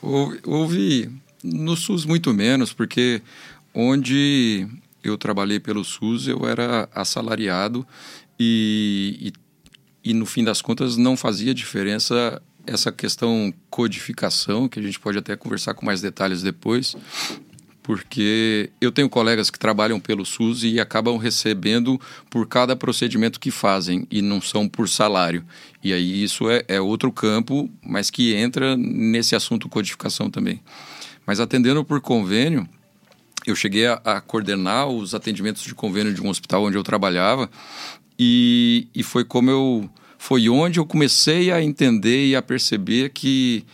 Houve, 0.00 0.38
houve 0.44 1.10
no 1.42 1.76
SUS 1.76 2.04
muito 2.04 2.32
menos, 2.32 2.72
porque 2.72 3.20
onde 3.74 4.64
eu 5.02 5.18
trabalhei 5.18 5.58
pelo 5.58 5.82
SUS 5.84 6.28
eu 6.28 6.46
era 6.46 6.88
assalariado 6.94 7.84
e, 8.38 9.18
e, 9.20 9.32
e 10.08 10.14
no 10.14 10.24
fim 10.24 10.42
das 10.42 10.62
contas 10.62 10.96
não 10.96 11.18
fazia 11.18 11.52
diferença 11.52 12.40
essa 12.66 12.90
questão 12.90 13.52
codificação, 13.68 14.66
que 14.66 14.80
a 14.80 14.82
gente 14.82 14.98
pode 14.98 15.18
até 15.18 15.36
conversar 15.36 15.74
com 15.74 15.84
mais 15.84 16.00
detalhes 16.00 16.40
depois, 16.40 16.96
porque 17.82 18.70
eu 18.80 18.90
tenho 18.90 19.06
colegas 19.10 19.50
que 19.50 19.58
trabalham 19.58 20.00
pelo 20.00 20.24
SUS 20.24 20.64
e 20.64 20.80
acabam 20.80 21.18
recebendo 21.18 22.00
por 22.30 22.48
cada 22.48 22.74
procedimento 22.74 23.38
que 23.38 23.50
fazem 23.50 24.06
e 24.10 24.22
não 24.22 24.40
são 24.40 24.66
por 24.66 24.88
salário. 24.88 25.44
E 25.84 25.92
aí 25.92 26.22
isso 26.24 26.48
é, 26.48 26.64
é 26.68 26.80
outro 26.80 27.12
campo, 27.12 27.68
mas 27.82 28.10
que 28.10 28.32
entra 28.32 28.78
nesse 28.78 29.36
assunto 29.36 29.68
codificação 29.68 30.30
também. 30.30 30.62
Mas 31.26 31.38
atendendo 31.38 31.84
por 31.84 32.00
convênio, 32.00 32.66
eu 33.46 33.54
cheguei 33.54 33.86
a, 33.86 34.00
a 34.02 34.20
coordenar 34.22 34.88
os 34.88 35.14
atendimentos 35.14 35.64
de 35.64 35.74
convênio 35.74 36.14
de 36.14 36.22
um 36.22 36.30
hospital 36.30 36.64
onde 36.64 36.78
eu 36.78 36.82
trabalhava 36.82 37.50
e, 38.18 38.88
e 38.94 39.02
foi 39.02 39.24
como 39.24 39.50
eu 39.50 39.90
foi 40.18 40.48
onde 40.48 40.80
eu 40.80 40.84
comecei 40.84 41.50
a 41.50 41.62
entender 41.62 42.26
e 42.26 42.36
a 42.36 42.42
perceber 42.42 43.10
que 43.10 43.64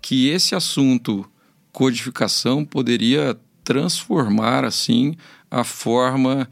que 0.00 0.28
esse 0.28 0.54
assunto 0.54 1.28
codificação 1.72 2.64
poderia 2.64 3.36
transformar 3.64 4.64
assim 4.64 5.16
a 5.50 5.64
forma 5.64 6.48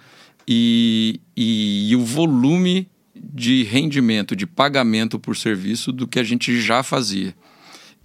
e, 0.46 1.20
e, 1.36 1.90
e 1.90 1.96
o 1.96 2.04
volume 2.04 2.88
de 3.14 3.62
rendimento, 3.62 4.36
de 4.36 4.46
pagamento 4.46 5.18
por 5.18 5.36
serviço 5.36 5.90
do 5.90 6.06
que 6.06 6.18
a 6.18 6.24
gente 6.24 6.60
já 6.60 6.82
fazia. 6.82 7.34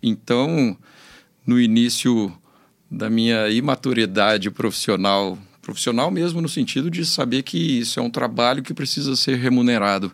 Então, 0.02 0.78
no 1.46 1.60
início 1.60 2.32
da 2.90 3.10
minha 3.10 3.50
imaturidade 3.50 4.50
profissional, 4.50 5.38
profissional 5.62 6.10
mesmo 6.10 6.42
no 6.42 6.50
sentido 6.50 6.90
de 6.90 7.06
saber 7.06 7.44
que 7.44 7.58
isso 7.58 8.00
é 8.00 8.04
um 8.04 8.10
trabalho 8.10 8.64
que 8.64 8.74
precisa 8.74 9.16
ser 9.16 9.38
remunerado. 9.38 10.12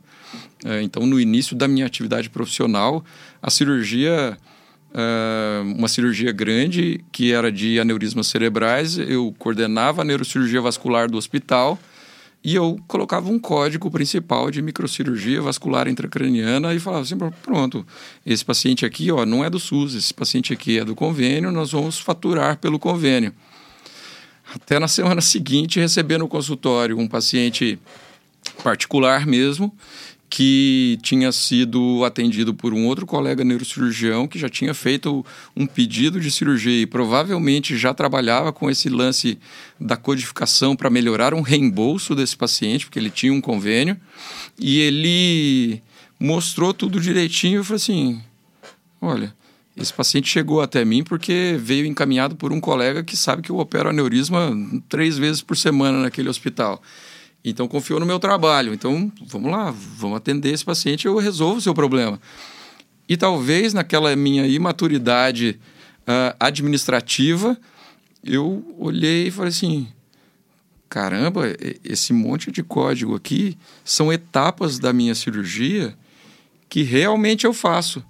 É, 0.66 0.82
então, 0.82 1.06
no 1.06 1.20
início 1.20 1.56
da 1.56 1.68
minha 1.68 1.86
atividade 1.86 2.30
profissional, 2.30 3.04
a 3.42 3.50
cirurgia, 3.50 4.38
é, 4.94 5.62
uma 5.76 5.88
cirurgia 5.88 6.32
grande 6.32 7.04
que 7.12 7.32
era 7.32 7.52
de 7.52 7.80
aneurismas 7.80 8.28
cerebrais, 8.28 8.98
eu 8.98 9.34
coordenava 9.38 10.02
a 10.02 10.06
neurocirurgia 10.06 10.62
vascular 10.62 11.10
do 11.10 11.18
hospital 11.18 11.78
e 12.44 12.56
eu 12.56 12.80
colocava 12.88 13.30
um 13.30 13.40
código 13.40 13.92
principal 13.92 14.50
de 14.50 14.62
microcirurgia 14.62 15.42
vascular 15.42 15.88
intracraniana 15.88 16.74
e 16.74 16.80
falava 16.80 17.04
assim, 17.04 17.18
pronto, 17.44 17.86
esse 18.26 18.46
paciente 18.46 18.86
aqui 18.86 19.12
ó, 19.12 19.26
não 19.26 19.44
é 19.44 19.50
do 19.50 19.60
SUS, 19.60 19.96
esse 19.96 20.14
paciente 20.14 20.54
aqui 20.54 20.80
é 20.80 20.86
do 20.86 20.96
convênio, 20.96 21.52
nós 21.52 21.72
vamos 21.72 22.00
faturar 22.00 22.58
pelo 22.58 22.80
convênio. 22.80 23.34
Até 24.54 24.80
na 24.80 24.88
semana 24.88 25.20
seguinte, 25.22 25.80
receber 25.80 26.18
no 26.18 26.28
consultório 26.28 26.98
um 26.98 27.08
paciente 27.08 27.78
particular 28.64 29.26
mesmo, 29.26 29.76
que 30.30 31.00
tinha 31.02 31.32
sido 31.32 32.04
atendido 32.04 32.54
por 32.54 32.74
um 32.74 32.86
outro 32.86 33.06
colega 33.06 33.46
neurocirurgião 33.46 34.28
que 34.28 34.38
já 34.38 34.50
tinha 34.50 34.74
feito 34.74 35.26
um 35.56 35.66
pedido 35.66 36.20
de 36.20 36.30
cirurgia 36.30 36.82
e 36.82 36.86
provavelmente 36.86 37.78
já 37.78 37.94
trabalhava 37.94 38.52
com 38.52 38.70
esse 38.70 38.90
lance 38.90 39.38
da 39.80 39.96
codificação 39.96 40.76
para 40.76 40.90
melhorar 40.90 41.34
um 41.34 41.42
reembolso 41.42 42.14
desse 42.14 42.36
paciente, 42.36 42.86
porque 42.86 43.00
ele 43.00 43.10
tinha 43.10 43.32
um 43.32 43.40
convênio, 43.40 43.98
e 44.60 44.80
ele 44.80 45.82
mostrou 46.20 46.74
tudo 46.74 47.00
direitinho 47.00 47.62
e 47.62 47.64
falou 47.64 47.78
assim: 47.78 48.22
olha. 49.02 49.36
Esse 49.80 49.94
paciente 49.94 50.28
chegou 50.28 50.60
até 50.60 50.84
mim 50.84 51.04
porque 51.04 51.56
veio 51.60 51.86
encaminhado 51.86 52.36
por 52.36 52.52
um 52.52 52.60
colega 52.60 53.04
que 53.04 53.16
sabe 53.16 53.44
que 53.44 53.52
eu 53.52 53.60
opero 53.60 53.90
aneurisma 53.90 54.52
três 54.90 55.20
vezes 55.20 55.44
por 55.44 55.56
semana 55.56 56.02
naquele 56.02 56.30
hospital. 56.30 56.82
Então 57.44 57.68
confiou 57.68 58.00
no 58.00 58.06
meu 58.06 58.20
trabalho. 58.20 58.74
Então 58.74 59.12
vamos 59.26 59.52
lá, 59.52 59.72
vamos 59.72 60.18
atender 60.18 60.54
esse 60.54 60.66
paciente, 60.66 61.06
eu 61.06 61.18
resolvo 61.18 61.58
o 61.58 61.62
seu 61.62 61.74
problema. 61.74 62.20
E 63.08 63.16
talvez 63.16 63.74
naquela 63.74 64.16
minha 64.16 64.46
imaturidade 64.46 65.60
uh, 66.02 66.36
administrativa, 66.40 67.58
eu 68.24 68.76
olhei 68.78 69.28
e 69.28 69.32
falei 69.32 69.50
assim: 69.50 69.88
caramba, 70.90 71.44
esse 71.84 72.12
monte 72.12 72.52
de 72.52 72.64
código 72.64 73.16
aqui 73.16 73.58
são 73.84 74.12
etapas 74.12 74.78
da 74.78 74.92
minha 74.92 75.16
cirurgia 75.16 75.96
que 76.70 76.84
realmente 76.84 77.46
eu 77.46 77.54
faço. 77.54 78.04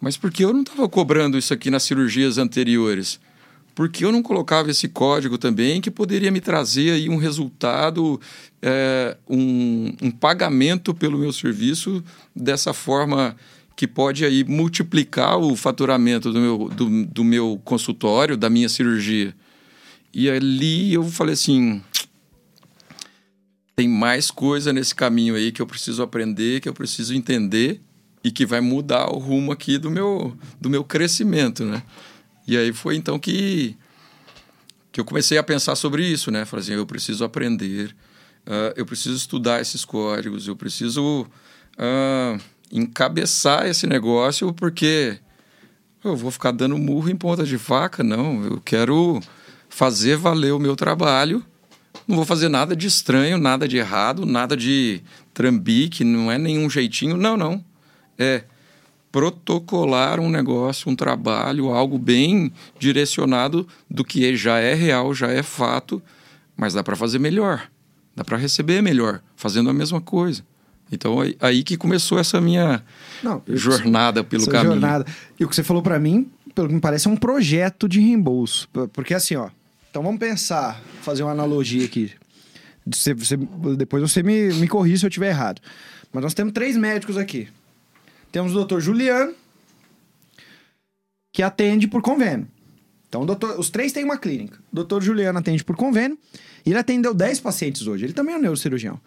Mas 0.00 0.16
por 0.16 0.30
que 0.30 0.44
eu 0.44 0.52
não 0.52 0.62
estava 0.62 0.88
cobrando 0.88 1.38
isso 1.38 1.52
aqui 1.52 1.70
nas 1.70 1.82
cirurgias 1.82 2.38
anteriores? 2.38 3.20
Por 3.78 3.88
que 3.88 4.04
eu 4.04 4.10
não 4.10 4.24
colocava 4.24 4.72
esse 4.72 4.88
código 4.88 5.38
também 5.38 5.80
que 5.80 5.88
poderia 5.88 6.32
me 6.32 6.40
trazer 6.40 6.90
aí 6.90 7.08
um 7.08 7.16
resultado, 7.16 8.20
é, 8.60 9.16
um, 9.28 9.94
um, 10.02 10.10
pagamento 10.10 10.92
pelo 10.92 11.16
meu 11.16 11.32
serviço 11.32 12.02
dessa 12.34 12.72
forma 12.72 13.36
que 13.76 13.86
pode 13.86 14.24
aí 14.24 14.42
multiplicar 14.42 15.38
o 15.38 15.54
faturamento 15.54 16.32
do 16.32 16.40
meu, 16.40 16.68
do, 16.68 17.04
do 17.06 17.22
meu 17.22 17.60
consultório, 17.64 18.36
da 18.36 18.50
minha 18.50 18.68
cirurgia? 18.68 19.32
E 20.12 20.28
ali 20.28 20.92
eu 20.92 21.04
falei 21.04 21.34
assim, 21.34 21.80
tem 23.76 23.86
mais 23.86 24.28
coisa 24.28 24.72
nesse 24.72 24.92
caminho 24.92 25.36
aí 25.36 25.52
que 25.52 25.62
eu 25.62 25.66
preciso 25.68 26.02
aprender, 26.02 26.60
que 26.60 26.68
eu 26.68 26.74
preciso 26.74 27.14
entender 27.14 27.80
e 28.24 28.32
que 28.32 28.44
vai 28.44 28.60
mudar 28.60 29.08
o 29.08 29.18
rumo 29.18 29.52
aqui 29.52 29.78
do 29.78 29.88
meu, 29.88 30.36
do 30.60 30.68
meu 30.68 30.82
crescimento, 30.82 31.64
né? 31.64 31.84
E 32.48 32.56
aí 32.56 32.72
foi 32.72 32.96
então 32.96 33.18
que, 33.18 33.76
que 34.90 34.98
eu 34.98 35.04
comecei 35.04 35.36
a 35.36 35.42
pensar 35.42 35.76
sobre 35.76 36.02
isso, 36.02 36.30
né? 36.30 36.46
Falei 36.46 36.64
assim, 36.64 36.72
eu 36.72 36.86
preciso 36.86 37.22
aprender, 37.22 37.94
uh, 38.46 38.72
eu 38.74 38.86
preciso 38.86 39.14
estudar 39.14 39.60
esses 39.60 39.84
códigos, 39.84 40.48
eu 40.48 40.56
preciso 40.56 41.26
uh, 41.78 42.40
encabeçar 42.72 43.66
esse 43.66 43.86
negócio, 43.86 44.50
porque 44.54 45.18
eu 46.02 46.16
vou 46.16 46.30
ficar 46.30 46.50
dando 46.52 46.78
murro 46.78 47.10
em 47.10 47.16
ponta 47.16 47.44
de 47.44 47.58
faca, 47.58 48.02
não. 48.02 48.42
Eu 48.42 48.62
quero 48.64 49.20
fazer 49.68 50.16
valer 50.16 50.54
o 50.54 50.58
meu 50.58 50.74
trabalho. 50.74 51.44
Não 52.06 52.16
vou 52.16 52.24
fazer 52.24 52.48
nada 52.48 52.74
de 52.74 52.86
estranho, 52.86 53.36
nada 53.36 53.68
de 53.68 53.76
errado, 53.76 54.24
nada 54.24 54.56
de 54.56 55.02
trambique, 55.34 56.02
não 56.02 56.32
é 56.32 56.38
nenhum 56.38 56.70
jeitinho. 56.70 57.18
Não, 57.18 57.36
não. 57.36 57.62
É 58.18 58.44
protocolar 59.10 60.20
um 60.20 60.28
negócio, 60.28 60.90
um 60.90 60.96
trabalho, 60.96 61.70
algo 61.70 61.98
bem 61.98 62.52
direcionado 62.78 63.66
do 63.90 64.04
que 64.04 64.36
já 64.36 64.58
é 64.58 64.74
real, 64.74 65.14
já 65.14 65.28
é 65.28 65.42
fato, 65.42 66.02
mas 66.56 66.74
dá 66.74 66.82
para 66.82 66.96
fazer 66.96 67.18
melhor. 67.18 67.68
Dá 68.14 68.24
para 68.24 68.36
receber 68.36 68.82
melhor, 68.82 69.22
fazendo 69.36 69.70
a 69.70 69.72
mesma 69.72 70.00
coisa. 70.00 70.42
Então, 70.90 71.18
aí 71.40 71.62
que 71.62 71.76
começou 71.76 72.18
essa 72.18 72.40
minha 72.40 72.82
Não, 73.22 73.42
jornada 73.48 74.24
pelo 74.24 74.46
caminho. 74.46 74.72
Jornada. 74.72 75.06
E 75.38 75.44
o 75.44 75.48
que 75.48 75.54
você 75.54 75.62
falou 75.62 75.82
para 75.82 75.98
mim, 75.98 76.30
pelo 76.54 76.68
que 76.68 76.74
me 76.74 76.80
parece, 76.80 77.06
é 77.06 77.10
um 77.10 77.16
projeto 77.16 77.88
de 77.88 78.00
reembolso. 78.00 78.68
Porque 78.92 79.14
assim, 79.14 79.36
ó. 79.36 79.50
Então 79.90 80.02
vamos 80.02 80.18
pensar, 80.18 80.80
fazer 81.02 81.22
uma 81.22 81.32
analogia 81.32 81.84
aqui. 81.84 82.12
Você, 82.86 83.14
você, 83.14 83.36
depois 83.76 84.02
você 84.02 84.22
me, 84.22 84.52
me 84.54 84.66
corrija 84.66 84.98
se 84.98 85.06
eu 85.06 85.08
estiver 85.08 85.28
errado. 85.28 85.60
Mas 86.12 86.22
nós 86.22 86.34
temos 86.34 86.52
três 86.52 86.76
médicos 86.76 87.16
aqui. 87.16 87.48
Temos 88.30 88.52
o 88.52 88.54
doutor 88.54 88.80
Juliano, 88.80 89.34
que 91.32 91.42
atende 91.42 91.86
por 91.88 92.02
convênio. 92.02 92.48
Então, 93.08 93.24
doutor, 93.24 93.58
os 93.58 93.70
três 93.70 93.92
têm 93.92 94.04
uma 94.04 94.18
clínica. 94.18 94.58
O 94.70 94.76
doutor 94.76 95.02
Juliano 95.02 95.38
atende 95.38 95.64
por 95.64 95.76
convênio 95.76 96.18
e 96.64 96.70
ele 96.70 96.78
atendeu 96.78 97.14
10 97.14 97.40
pacientes 97.40 97.86
hoje. 97.86 98.04
Ele 98.04 98.12
também 98.12 98.34
é 98.34 98.38
um 98.38 98.40
neurocirurgião. 98.40 99.00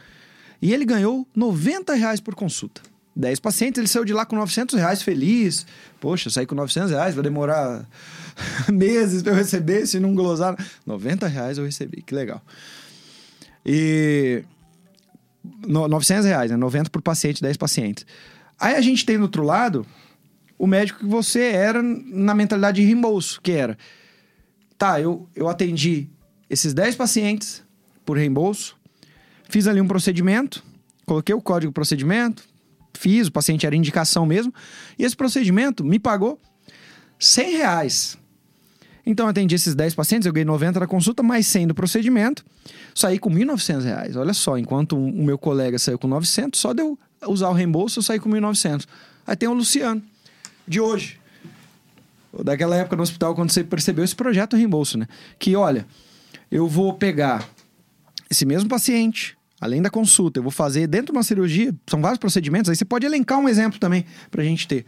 E 0.61 0.73
ele 0.73 0.85
ganhou 0.85 1.27
90 1.35 1.93
reais 1.93 2.19
por 2.19 2.33
consulta. 2.33 2.81
10 3.15 3.39
pacientes, 3.39 3.77
ele 3.77 3.87
saiu 3.87 4.05
de 4.05 4.13
lá 4.13 4.25
com 4.25 4.35
900 4.35 4.75
reais 4.79 5.01
feliz. 5.03 5.65
Poxa, 5.99 6.29
saí 6.29 6.45
com 6.45 6.55
900 6.55 6.91
reais, 6.91 7.13
vai 7.13 7.23
demorar 7.23 7.85
meses 8.71 9.21
para 9.21 9.33
eu 9.33 9.35
receber 9.35 9.85
se 9.85 9.99
não 9.99 10.15
glosar. 10.15 10.55
90 10.85 11.27
reais 11.27 11.57
eu 11.57 11.65
recebi, 11.65 12.01
que 12.01 12.15
legal. 12.15 12.41
E... 13.65 14.43
900 15.67 16.25
reais, 16.25 16.51
né? 16.51 16.57
90 16.57 16.89
por 16.89 17.01
paciente, 17.01 17.41
10 17.41 17.57
pacientes. 17.57 18.05
Aí 18.61 18.75
a 18.75 18.81
gente 18.81 19.05
tem 19.05 19.17
do 19.17 19.23
outro 19.23 19.43
lado 19.43 19.85
o 20.57 20.67
médico 20.67 20.99
que 20.99 21.05
você 21.05 21.41
era 21.41 21.81
na 21.81 22.35
mentalidade 22.35 22.79
de 22.79 22.87
reembolso, 22.87 23.41
que 23.41 23.51
era... 23.51 23.77
Tá, 24.77 25.01
eu, 25.01 25.27
eu 25.35 25.49
atendi 25.49 26.07
esses 26.49 26.73
10 26.73 26.95
pacientes 26.95 27.63
por 28.05 28.17
reembolso, 28.17 28.79
Fiz 29.51 29.67
ali 29.67 29.81
um 29.81 29.87
procedimento, 29.87 30.63
coloquei 31.05 31.35
o 31.35 31.41
código 31.41 31.73
procedimento, 31.73 32.45
fiz, 32.97 33.27
o 33.27 33.31
paciente 33.33 33.65
era 33.65 33.75
indicação 33.75 34.25
mesmo, 34.25 34.53
e 34.97 35.03
esse 35.03 35.13
procedimento 35.13 35.83
me 35.83 35.99
pagou 35.99 36.39
100 37.19 37.57
reais. 37.57 38.17
Então, 39.05 39.25
eu 39.25 39.29
atendi 39.29 39.53
esses 39.53 39.75
10 39.75 39.93
pacientes, 39.93 40.25
eu 40.25 40.31
ganhei 40.31 40.45
90 40.45 40.79
da 40.79 40.87
consulta, 40.87 41.21
mais 41.21 41.47
100 41.47 41.67
do 41.67 41.75
procedimento, 41.75 42.45
saí 42.95 43.19
com 43.19 43.29
1.900 43.29 43.83
reais. 43.83 44.15
Olha 44.15 44.33
só, 44.33 44.57
enquanto 44.57 44.97
o 44.97 45.21
meu 45.21 45.37
colega 45.37 45.77
saiu 45.77 45.99
com 45.99 46.07
900, 46.07 46.57
só 46.57 46.73
deu 46.73 46.97
usar 47.27 47.49
o 47.49 47.53
reembolso, 47.53 47.99
eu 47.99 48.03
saí 48.03 48.19
com 48.19 48.29
1.900. 48.29 48.85
Aí 49.25 49.35
tem 49.35 49.47
o 49.47 49.53
Luciano, 49.53 50.01
de 50.67 50.79
hoje. 50.79 51.19
Daquela 52.43 52.75
época 52.75 52.95
no 52.95 53.03
hospital, 53.03 53.35
quando 53.35 53.51
você 53.51 53.63
percebeu 53.63 54.03
esse 54.03 54.15
projeto 54.15 54.55
reembolso, 54.55 54.97
né? 54.97 55.07
Que, 55.37 55.55
olha, 55.55 55.85
eu 56.49 56.67
vou 56.67 56.93
pegar 56.93 57.47
esse 58.29 58.45
mesmo 58.45 58.69
paciente, 58.69 59.37
além 59.59 59.81
da 59.81 59.89
consulta, 59.89 60.39
eu 60.39 60.43
vou 60.43 60.51
fazer 60.51 60.87
dentro 60.87 61.07
de 61.07 61.11
uma 61.11 61.23
cirurgia, 61.23 61.75
são 61.87 62.01
vários 62.01 62.17
procedimentos, 62.17 62.69
aí 62.69 62.75
você 62.75 62.85
pode 62.85 63.05
elencar 63.05 63.37
um 63.37 63.49
exemplo 63.49 63.79
também 63.79 64.05
para 64.29 64.41
a 64.41 64.45
gente 64.45 64.67
ter. 64.67 64.85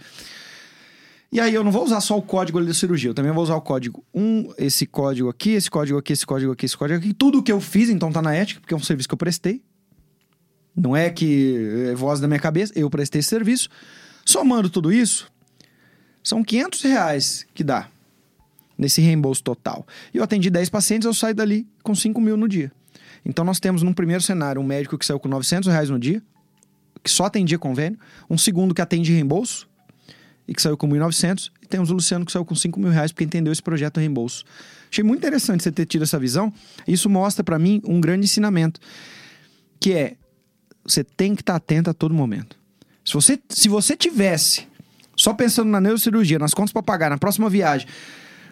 E 1.31 1.39
aí 1.39 1.53
eu 1.53 1.63
não 1.63 1.71
vou 1.71 1.83
usar 1.83 1.99
só 1.99 2.17
o 2.17 2.21
código 2.21 2.57
ali 2.57 2.67
da 2.67 2.73
cirurgia, 2.73 3.09
eu 3.09 3.13
também 3.13 3.31
vou 3.31 3.43
usar 3.43 3.55
o 3.55 3.61
código 3.61 4.05
1, 4.13 4.21
um, 4.21 4.53
esse 4.57 4.85
código 4.85 5.29
aqui, 5.29 5.51
esse 5.51 5.69
código 5.69 5.97
aqui, 5.99 6.13
esse 6.13 6.25
código 6.25 6.51
aqui, 6.51 6.65
esse 6.65 6.77
código 6.77 6.99
aqui, 6.99 7.13
tudo 7.13 7.43
que 7.43 7.51
eu 7.51 7.59
fiz, 7.59 7.89
então 7.89 8.11
tá 8.11 8.21
na 8.21 8.33
ética, 8.33 8.61
porque 8.61 8.73
é 8.73 8.77
um 8.77 8.83
serviço 8.83 9.09
que 9.09 9.13
eu 9.13 9.17
prestei. 9.17 9.61
Não 10.75 10.95
é 10.95 11.09
que 11.09 11.87
é 11.89 11.95
voz 11.95 12.19
da 12.19 12.27
minha 12.27 12.39
cabeça, 12.39 12.73
eu 12.75 12.89
prestei 12.89 13.19
esse 13.19 13.29
serviço. 13.29 13.69
Somando 14.25 14.69
tudo 14.69 14.91
isso, 14.91 15.31
são 16.23 16.43
500 16.43 16.81
reais 16.81 17.45
que 17.53 17.63
dá 17.63 17.87
nesse 18.77 19.01
reembolso 19.01 19.43
total. 19.43 19.85
E 20.13 20.17
eu 20.17 20.23
atendi 20.23 20.49
10 20.49 20.69
pacientes, 20.69 21.05
eu 21.05 21.13
saio 21.13 21.35
dali 21.35 21.67
com 21.83 21.93
5 21.93 22.19
mil 22.19 22.35
no 22.35 22.47
dia. 22.47 22.71
Então 23.25 23.45
nós 23.45 23.59
temos 23.59 23.83
num 23.83 23.93
primeiro 23.93 24.21
cenário 24.21 24.61
um 24.61 24.65
médico 24.65 24.97
que 24.97 25.05
saiu 25.05 25.19
com 25.19 25.27
900 25.27 25.69
reais 25.69 25.89
no 25.89 25.99
dia, 25.99 26.21
que 27.03 27.09
só 27.09 27.25
atendia 27.25 27.59
convênio, 27.59 27.99
um 28.29 28.37
segundo 28.37 28.73
que 28.73 28.81
atende 28.81 29.11
reembolso 29.11 29.67
e 30.47 30.53
que 30.53 30.61
saiu 30.61 30.75
com 30.75 30.87
1.900, 30.89 31.51
e 31.61 31.67
temos 31.67 31.89
o 31.89 31.93
Luciano 31.93 32.25
que 32.25 32.31
saiu 32.31 32.43
com 32.43 32.55
5 32.55 32.79
mil 32.79 32.89
reais 32.89 33.11
porque 33.11 33.23
entendeu 33.23 33.53
esse 33.53 33.61
projeto 33.61 33.99
reembolso. 33.99 34.43
Achei 34.91 35.03
muito 35.03 35.19
interessante 35.19 35.63
você 35.63 35.71
ter 35.71 35.85
tido 35.85 36.03
essa 36.03 36.19
visão. 36.19 36.53
Isso 36.87 37.09
mostra 37.09 37.43
para 37.43 37.57
mim 37.57 37.81
um 37.85 38.01
grande 38.01 38.25
ensinamento, 38.25 38.79
que 39.79 39.93
é 39.93 40.15
você 40.85 41.03
tem 41.03 41.35
que 41.35 41.41
estar 41.41 41.55
atento 41.55 41.89
a 41.89 41.93
todo 41.93 42.13
momento. 42.13 42.57
Se 43.05 43.13
você, 43.13 43.39
se 43.49 43.67
você 43.67 43.95
tivesse 43.95 44.67
só 45.15 45.33
pensando 45.33 45.69
na 45.69 45.79
neurocirurgia, 45.79 46.39
nas 46.39 46.53
contas 46.53 46.71
para 46.71 46.83
pagar, 46.83 47.09
na 47.09 47.17
próxima 47.17 47.49
viagem, 47.49 47.87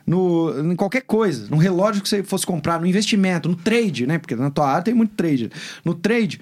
no, 0.06 0.72
em 0.72 0.76
qualquer 0.76 1.02
coisa, 1.02 1.48
no 1.50 1.58
relógio 1.58 2.02
que 2.02 2.10
você 2.10 2.24
fosse 2.24 2.46
comprar, 2.46 2.80
no 2.80 2.86
investimento, 2.86 3.50
no 3.50 3.56
trade, 3.56 4.06
né? 4.06 4.18
Porque 4.18 4.36
na 4.36 4.50
tua 4.50 4.70
área 4.70 4.84
tem 4.84 4.94
muito 4.94 5.14
trade. 5.16 5.50
No 5.86 5.94
trade, 5.94 6.40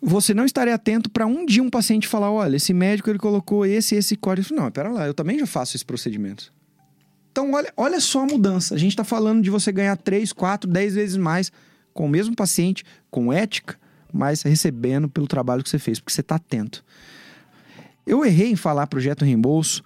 você 0.00 0.32
não 0.32 0.44
estaria 0.44 0.74
atento 0.74 1.10
para 1.10 1.26
um 1.26 1.44
dia 1.44 1.62
um 1.62 1.70
paciente 1.70 2.08
falar: 2.08 2.30
olha, 2.30 2.56
esse 2.56 2.72
médico 2.72 3.10
ele 3.10 3.18
colocou 3.18 3.66
esse 3.66 3.94
esse 3.94 4.16
código. 4.16 4.54
Não, 4.54 4.70
pera 4.70 4.90
lá, 4.90 5.06
eu 5.06 5.14
também 5.14 5.38
já 5.38 5.46
faço 5.46 5.76
esse 5.76 5.84
procedimento. 5.84 6.52
Então, 7.32 7.52
olha, 7.52 7.72
olha 7.76 8.00
só 8.00 8.22
a 8.22 8.26
mudança. 8.26 8.74
A 8.74 8.78
gente 8.78 8.92
está 8.92 9.04
falando 9.04 9.42
de 9.42 9.50
você 9.50 9.70
ganhar 9.70 9.96
3, 9.96 10.32
4, 10.32 10.68
10 10.68 10.94
vezes 10.94 11.16
mais 11.16 11.52
com 11.94 12.06
o 12.06 12.08
mesmo 12.08 12.34
paciente, 12.34 12.84
com 13.10 13.32
ética, 13.32 13.78
mas 14.12 14.42
recebendo 14.42 15.08
pelo 15.08 15.26
trabalho 15.26 15.62
que 15.62 15.70
você 15.70 15.78
fez, 15.78 15.98
porque 15.98 16.12
você 16.12 16.20
está 16.20 16.36
atento. 16.36 16.84
Eu 18.06 18.24
errei 18.24 18.50
em 18.50 18.56
falar 18.56 18.86
projeto 18.86 19.24
reembolso 19.24 19.82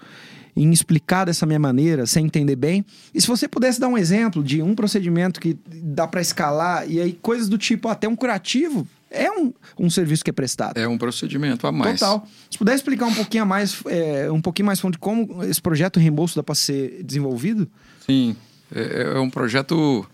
em 0.57 0.71
explicar 0.73 1.25
dessa 1.25 1.45
minha 1.45 1.59
maneira, 1.59 2.07
sem 2.07 2.27
entender 2.27 2.57
bem. 2.57 2.85
E 3.13 3.21
se 3.21 3.27
você 3.27 3.49
pudesse 3.49 3.81
dar 3.81 3.89
um 3.89 3.99
exemplo 3.99 4.43
de 4.43 4.63
um 4.63 4.75
procedimento 4.75 5.41
que 5.41 5.59
dá 5.67 6.07
para 6.07 6.21
escalar, 6.21 6.89
e 6.89 7.01
aí 7.01 7.13
coisas 7.21 7.49
do 7.49 7.59
tipo, 7.59 7.89
até 7.89 8.09
um 8.09 8.15
curativo, 8.15 8.87
é 9.11 9.31
um, 9.31 9.53
um 9.79 9.91
serviço 9.91 10.25
que 10.25 10.31
é 10.31 10.33
prestado. 10.33 10.79
É 10.79 10.87
um 10.87 10.99
procedimento 10.99 11.67
a 11.67 11.73
mais. 11.73 12.01
Total. 12.01 12.27
Se 12.51 12.59
puder 12.59 12.75
explicar 12.75 13.07
um 13.07 13.15
pouquinho 13.15 13.43
a 13.43 13.47
mais, 13.47 13.81
é, 13.87 14.31
um 14.31 14.41
pouquinho 14.41 14.67
mais 14.67 14.79
de 14.79 14.99
como 14.99 15.43
esse 15.45 15.61
projeto 15.61 15.99
reembolso 15.99 16.37
dá 16.37 16.43
para 16.43 16.55
ser 16.55 17.03
desenvolvido? 17.03 17.69
Sim, 18.07 18.37
é, 18.75 19.15
é, 19.15 19.19
um 19.19 19.31
projeto 19.31 20.07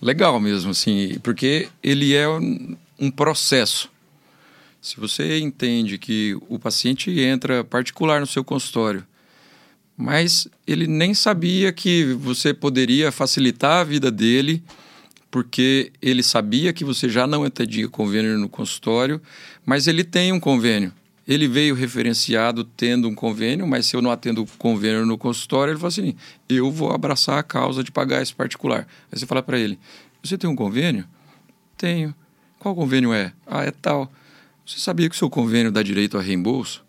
legal 0.00 0.38
mesmo, 0.40 0.70
assim, 0.70 1.18
porque 1.22 1.68
ele 1.82 2.14
é 2.14 2.26
um, 3.00 3.10
processo. 3.10 3.90
Se 4.80 4.98
você 4.98 5.38
entende 5.38 5.98
que 5.98 6.36
o 6.48 6.58
paciente 6.58 7.10
entra 7.20 7.64
particular 7.64 8.20
no 8.20 8.26
seu 8.26 8.44
consultório 8.44 9.06
mas 10.00 10.48
ele 10.66 10.86
nem 10.86 11.12
sabia 11.12 11.70
que 11.72 12.14
você 12.14 12.54
poderia 12.54 13.12
facilitar 13.12 13.82
a 13.82 13.84
vida 13.84 14.10
dele, 14.10 14.62
porque 15.30 15.92
ele 16.00 16.22
sabia 16.22 16.72
que 16.72 16.84
você 16.84 17.06
já 17.06 17.26
não 17.26 17.44
atendia 17.44 17.86
convênio 17.86 18.38
no 18.38 18.48
consultório, 18.48 19.20
mas 19.64 19.86
ele 19.86 20.02
tem 20.02 20.32
um 20.32 20.40
convênio. 20.40 20.90
Ele 21.28 21.46
veio 21.46 21.74
referenciado 21.74 22.64
tendo 22.64 23.08
um 23.08 23.14
convênio, 23.14 23.66
mas 23.66 23.86
se 23.86 23.94
eu 23.94 24.00
não 24.00 24.10
atendo 24.10 24.46
convênio 24.56 25.04
no 25.04 25.18
consultório, 25.18 25.72
ele 25.72 25.78
falou 25.78 25.88
assim: 25.88 26.16
eu 26.48 26.70
vou 26.72 26.92
abraçar 26.92 27.38
a 27.38 27.42
causa 27.42 27.84
de 27.84 27.92
pagar 27.92 28.22
esse 28.22 28.34
particular. 28.34 28.88
Aí 29.12 29.18
você 29.18 29.26
fala 29.26 29.42
para 29.42 29.58
ele: 29.58 29.78
você 30.22 30.38
tem 30.38 30.48
um 30.48 30.56
convênio? 30.56 31.06
Tenho. 31.76 32.14
Qual 32.60 32.74
convênio 32.74 33.12
é? 33.12 33.32
Ah, 33.46 33.64
é 33.64 33.70
tal. 33.70 34.12
Você 34.66 34.78
sabia 34.78 35.08
que 35.08 35.14
o 35.16 35.18
seu 35.18 35.30
convênio 35.30 35.72
dá 35.72 35.82
direito 35.82 36.18
a 36.18 36.20
reembolso? 36.20 36.84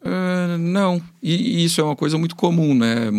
Uh, 0.00 0.56
não, 0.58 1.02
e, 1.22 1.60
e, 1.60 1.64
isso 1.64 1.82
é 1.82 1.84
uma 1.84 1.94
coisa 1.94 2.16
muito 2.16 2.34
comum, 2.34 2.74
né? 2.74 3.10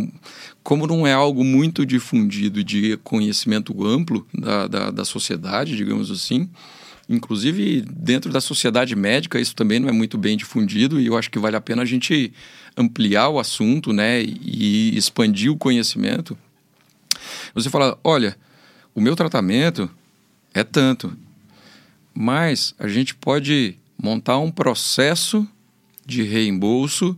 Como 0.63 0.87
não 0.87 1.05
é 1.05 1.13
algo 1.13 1.43
muito 1.43 1.85
difundido 1.85 2.63
de 2.63 2.97
conhecimento 3.03 3.85
amplo 3.85 4.25
da, 4.33 4.67
da, 4.67 4.91
da, 4.91 5.05
sociedade, 5.05 5.77
digamos 5.77 6.09
assim, 6.09 6.49
inclusive 7.07 7.81
dentro 7.81 8.31
da 8.31 8.41
sociedade 8.41 8.95
médica 8.95 9.39
isso 9.39 9.55
também 9.55 9.79
não 9.79 9.89
é 9.89 9.91
muito 9.91 10.17
bem 10.17 10.35
difundido 10.35 10.99
e 10.99 11.05
eu 11.05 11.17
acho 11.17 11.29
que 11.29 11.39
vale 11.39 11.55
a 11.55 11.61
pena 11.61 11.83
a 11.83 11.85
gente 11.85 12.33
ampliar 12.75 13.29
o 13.29 13.39
assunto, 13.39 13.93
né? 13.93 14.23
E 14.23 14.97
expandir 14.97 15.51
o 15.51 15.57
conhecimento. 15.57 16.35
Você 17.53 17.69
fala, 17.69 17.99
olha, 18.03 18.35
o 18.95 19.01
meu 19.01 19.15
tratamento 19.15 19.89
é 20.53 20.63
tanto, 20.63 21.15
mas 22.15 22.73
a 22.79 22.87
gente 22.87 23.13
pode 23.13 23.77
montar 24.01 24.39
um 24.39 24.49
processo 24.49 25.47
de 26.05 26.23
reembolso 26.23 27.17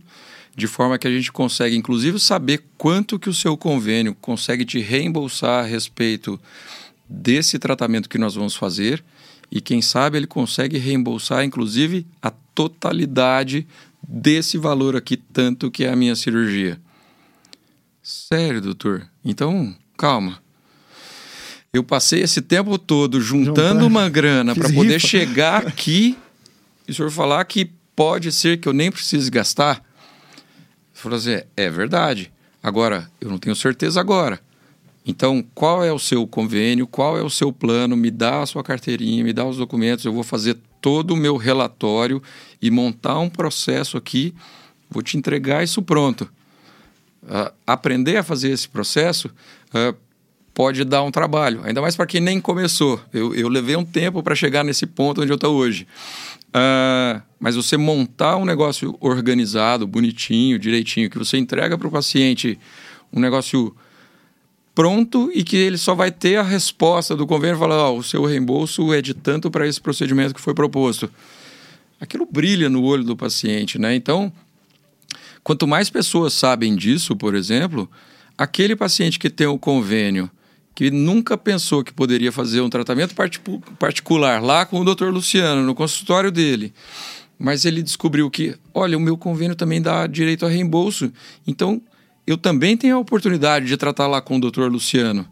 de 0.56 0.66
forma 0.66 0.98
que 0.98 1.06
a 1.06 1.10
gente 1.10 1.30
consegue, 1.30 1.76
inclusive, 1.76 2.18
saber 2.18 2.64
quanto 2.76 3.16
que 3.16 3.30
o 3.30 3.34
seu 3.34 3.56
convênio 3.56 4.12
consegue 4.20 4.64
te 4.64 4.80
reembolsar 4.80 5.64
a 5.64 5.66
respeito 5.66 6.38
desse 7.08 7.60
tratamento 7.60 8.08
que 8.08 8.18
nós 8.18 8.34
vamos 8.34 8.56
fazer 8.56 9.04
e 9.50 9.60
quem 9.60 9.80
sabe 9.80 10.18
ele 10.18 10.26
consegue 10.26 10.76
reembolsar, 10.76 11.44
inclusive, 11.44 12.04
a 12.20 12.30
totalidade 12.30 13.66
desse 14.02 14.58
valor 14.58 14.96
aqui, 14.96 15.16
tanto 15.16 15.70
que 15.70 15.84
é 15.84 15.92
a 15.92 15.96
minha 15.96 16.16
cirurgia. 16.16 16.80
Sério, 18.02 18.60
doutor? 18.60 19.08
Então, 19.24 19.74
calma. 19.96 20.42
Eu 21.72 21.84
passei 21.84 22.22
esse 22.22 22.40
tempo 22.40 22.78
todo 22.78 23.20
juntando 23.20 23.86
uma 23.86 24.08
grana 24.08 24.54
para 24.54 24.72
poder 24.72 24.98
chegar 24.98 25.64
aqui 25.68 26.16
e 26.86 26.90
o 26.90 26.94
senhor 26.94 27.10
falar 27.10 27.44
que 27.44 27.70
pode 27.94 28.32
ser 28.32 28.58
que 28.58 28.66
eu 28.68 28.72
nem 28.72 28.90
precise 28.90 29.30
gastar. 29.30 29.84
Falou 30.94 31.18
assim: 31.18 31.40
é 31.56 31.68
verdade. 31.68 32.32
Agora, 32.62 33.10
eu 33.20 33.28
não 33.28 33.38
tenho 33.38 33.54
certeza 33.54 34.00
agora. 34.00 34.40
Então, 35.04 35.44
qual 35.54 35.84
é 35.84 35.92
o 35.92 35.98
seu 35.98 36.26
convênio? 36.26 36.86
Qual 36.86 37.16
é 37.16 37.22
o 37.22 37.30
seu 37.30 37.52
plano? 37.52 37.96
Me 37.96 38.10
dá 38.10 38.42
a 38.42 38.46
sua 38.46 38.62
carteirinha, 38.62 39.24
me 39.24 39.32
dá 39.32 39.44
os 39.44 39.56
documentos. 39.56 40.04
Eu 40.04 40.12
vou 40.12 40.22
fazer 40.22 40.56
todo 40.80 41.12
o 41.12 41.16
meu 41.16 41.36
relatório 41.36 42.22
e 42.60 42.70
montar 42.70 43.18
um 43.18 43.30
processo 43.30 43.96
aqui. 43.96 44.34
Vou 44.90 45.02
te 45.02 45.16
entregar 45.16 45.62
isso 45.62 45.82
pronto. 45.82 46.28
Uh, 47.22 47.52
aprender 47.66 48.16
a 48.16 48.22
fazer 48.22 48.50
esse 48.50 48.68
processo 48.68 49.28
uh, 49.74 49.96
pode 50.58 50.82
dar 50.82 51.04
um 51.04 51.10
trabalho, 51.12 51.60
ainda 51.62 51.80
mais 51.80 51.94
para 51.94 52.04
quem 52.04 52.20
nem 52.20 52.40
começou. 52.40 53.00
Eu, 53.14 53.32
eu 53.32 53.48
levei 53.48 53.76
um 53.76 53.84
tempo 53.84 54.24
para 54.24 54.34
chegar 54.34 54.64
nesse 54.64 54.86
ponto 54.86 55.22
onde 55.22 55.30
eu 55.30 55.36
estou 55.36 55.54
hoje. 55.54 55.86
Uh, 56.48 57.22
mas 57.38 57.54
você 57.54 57.76
montar 57.76 58.36
um 58.38 58.44
negócio 58.44 58.96
organizado, 58.98 59.86
bonitinho, 59.86 60.58
direitinho, 60.58 61.08
que 61.08 61.16
você 61.16 61.38
entrega 61.38 61.78
para 61.78 61.86
o 61.86 61.90
paciente 61.92 62.58
um 63.12 63.20
negócio 63.20 63.72
pronto 64.74 65.30
e 65.32 65.44
que 65.44 65.56
ele 65.56 65.78
só 65.78 65.94
vai 65.94 66.10
ter 66.10 66.38
a 66.38 66.42
resposta 66.42 67.14
do 67.14 67.22
e 67.22 67.56
falar: 67.56 67.90
oh, 67.90 67.98
o 67.98 68.02
seu 68.02 68.24
reembolso 68.24 68.92
é 68.92 69.00
de 69.00 69.14
tanto 69.14 69.52
para 69.52 69.64
esse 69.64 69.80
procedimento 69.80 70.34
que 70.34 70.40
foi 70.40 70.54
proposto. 70.54 71.08
Aquilo 72.00 72.26
brilha 72.28 72.68
no 72.68 72.82
olho 72.82 73.04
do 73.04 73.16
paciente, 73.16 73.78
né? 73.78 73.94
Então, 73.94 74.32
quanto 75.44 75.68
mais 75.68 75.88
pessoas 75.88 76.32
sabem 76.32 76.74
disso, 76.74 77.14
por 77.14 77.36
exemplo, 77.36 77.88
aquele 78.36 78.74
paciente 78.74 79.20
que 79.20 79.30
tem 79.30 79.46
o 79.46 79.56
convênio 79.56 80.28
que 80.78 80.92
nunca 80.92 81.36
pensou 81.36 81.82
que 81.82 81.92
poderia 81.92 82.30
fazer 82.30 82.60
um 82.60 82.70
tratamento 82.70 83.12
particular 83.80 84.40
lá 84.40 84.64
com 84.64 84.78
o 84.78 84.84
Dr. 84.84 85.06
Luciano, 85.06 85.60
no 85.64 85.74
consultório 85.74 86.30
dele. 86.30 86.72
Mas 87.36 87.64
ele 87.64 87.82
descobriu 87.82 88.30
que, 88.30 88.54
olha, 88.72 88.96
o 88.96 89.00
meu 89.00 89.18
convênio 89.18 89.56
também 89.56 89.82
dá 89.82 90.06
direito 90.06 90.46
a 90.46 90.48
reembolso. 90.48 91.12
Então, 91.44 91.82
eu 92.24 92.38
também 92.38 92.76
tenho 92.76 92.94
a 92.94 93.00
oportunidade 93.00 93.66
de 93.66 93.76
tratar 93.76 94.06
lá 94.06 94.20
com 94.20 94.36
o 94.36 94.40
Dr. 94.40 94.68
Luciano. 94.70 95.26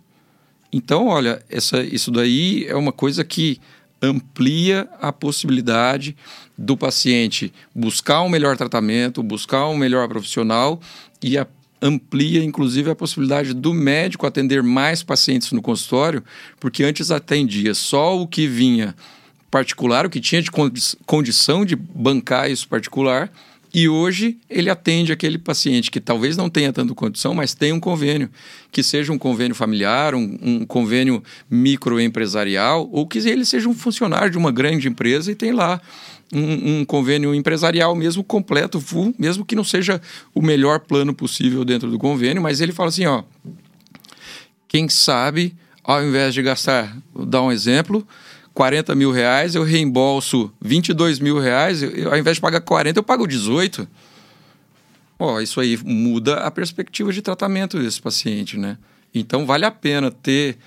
Então, 0.72 1.06
olha, 1.06 1.40
essa, 1.48 1.80
isso 1.80 2.10
daí 2.10 2.66
é 2.66 2.74
uma 2.74 2.90
coisa 2.90 3.24
que 3.24 3.60
amplia 4.02 4.88
a 5.00 5.12
possibilidade 5.12 6.16
do 6.58 6.76
paciente 6.76 7.52
buscar 7.72 8.22
um 8.22 8.28
melhor 8.28 8.56
tratamento, 8.56 9.22
buscar 9.22 9.68
um 9.68 9.76
melhor 9.76 10.08
profissional 10.08 10.80
e 11.22 11.38
a 11.38 11.46
amplia 11.86 12.42
inclusive 12.42 12.90
a 12.90 12.94
possibilidade 12.94 13.54
do 13.54 13.72
médico 13.72 14.26
atender 14.26 14.62
mais 14.62 15.02
pacientes 15.02 15.52
no 15.52 15.62
consultório, 15.62 16.22
porque 16.58 16.84
antes 16.84 17.10
atendia 17.10 17.74
só 17.74 18.18
o 18.18 18.26
que 18.26 18.46
vinha 18.46 18.94
particular, 19.50 20.04
o 20.04 20.10
que 20.10 20.20
tinha 20.20 20.42
de 20.42 20.50
condição 21.06 21.64
de 21.64 21.76
bancar 21.76 22.50
isso 22.50 22.68
particular, 22.68 23.30
e 23.72 23.88
hoje 23.88 24.38
ele 24.48 24.70
atende 24.70 25.12
aquele 25.12 25.36
paciente 25.36 25.90
que 25.90 26.00
talvez 26.00 26.36
não 26.36 26.48
tenha 26.48 26.72
tanta 26.72 26.94
condição, 26.94 27.34
mas 27.34 27.52
tem 27.52 27.72
um 27.72 27.80
convênio, 27.80 28.30
que 28.72 28.82
seja 28.82 29.12
um 29.12 29.18
convênio 29.18 29.54
familiar, 29.54 30.14
um, 30.14 30.38
um 30.40 30.64
convênio 30.64 31.22
microempresarial, 31.50 32.88
ou 32.90 33.06
que 33.06 33.18
ele 33.18 33.44
seja 33.44 33.68
um 33.68 33.74
funcionário 33.74 34.30
de 34.30 34.38
uma 34.38 34.50
grande 34.50 34.88
empresa 34.88 35.30
e 35.30 35.34
tem 35.34 35.52
lá 35.52 35.80
um, 36.32 36.80
um, 36.80 36.84
convênio 36.84 37.34
empresarial 37.34 37.94
mesmo 37.94 38.24
completo, 38.24 38.80
full, 38.80 39.14
mesmo 39.18 39.44
que 39.44 39.54
não 39.54 39.64
seja 39.64 40.00
o 40.34 40.42
melhor 40.42 40.80
plano 40.80 41.14
possível 41.14 41.64
dentro 41.64 41.90
do 41.90 41.98
convênio, 41.98 42.42
mas 42.42 42.60
ele 42.60 42.72
fala 42.72 42.88
assim, 42.88 43.06
ó, 43.06 43.22
quem 44.66 44.88
sabe, 44.88 45.54
ao 45.84 46.04
invés 46.04 46.34
de 46.34 46.42
gastar, 46.42 46.96
vou 47.14 47.24
dar 47.24 47.42
um 47.42 47.52
exemplo, 47.52 48.06
40 48.52 48.94
mil 48.94 49.12
reais, 49.12 49.54
eu 49.54 49.62
reembolso 49.62 50.52
22 50.60 51.18
mil 51.20 51.38
reais, 51.38 51.82
eu, 51.82 52.10
ao 52.10 52.18
invés 52.18 52.36
de 52.36 52.40
pagar 52.40 52.60
40, 52.60 52.98
eu 52.98 53.04
pago 53.04 53.26
18. 53.26 53.86
Ó, 55.18 55.40
isso 55.40 55.60
aí 55.60 55.78
muda 55.84 56.36
a 56.38 56.50
perspectiva 56.50 57.12
de 57.12 57.22
tratamento 57.22 57.78
desse 57.78 58.00
paciente, 58.00 58.58
né? 58.58 58.76
Então 59.14 59.46
vale 59.46 59.64
a 59.64 59.70
pena 59.70 60.10
ter 60.10 60.58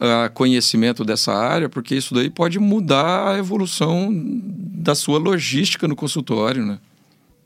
uh, 0.00 0.32
conhecimento 0.32 1.04
dessa 1.04 1.32
área, 1.32 1.68
porque 1.68 1.94
isso 1.94 2.14
daí 2.14 2.30
pode 2.30 2.58
mudar 2.58 3.34
a 3.34 3.38
evolução 3.38 4.10
da 4.12 4.94
sua 4.94 5.18
logística 5.18 5.86
no 5.88 5.96
consultório, 5.96 6.64
né? 6.64 6.78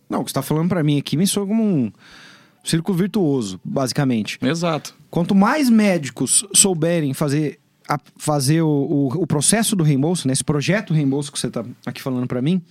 Não, 0.08 0.20
o 0.20 0.24
que 0.24 0.30
você 0.30 0.32
está 0.32 0.42
falando 0.42 0.68
para 0.68 0.82
mim 0.82 0.98
aqui 0.98 1.16
me 1.16 1.26
soa 1.26 1.46
como 1.46 1.64
um 1.64 1.92
círculo 2.62 2.96
virtuoso, 2.96 3.60
basicamente. 3.64 4.38
Exato. 4.42 4.94
Quanto 5.10 5.34
mais 5.34 5.70
médicos 5.70 6.44
souberem 6.54 7.14
fazer, 7.14 7.58
a, 7.88 7.98
fazer 8.16 8.62
o, 8.62 8.68
o, 8.68 9.06
o, 9.22 9.26
processo 9.26 9.74
do 9.74 9.82
reembolso, 9.82 10.28
nesse 10.28 10.42
né, 10.42 10.46
projeto 10.46 10.92
reembolso 10.92 11.32
que 11.32 11.38
você 11.38 11.46
está 11.46 11.64
aqui 11.86 12.02
falando 12.02 12.26
para 12.26 12.42
mim, 12.42 12.62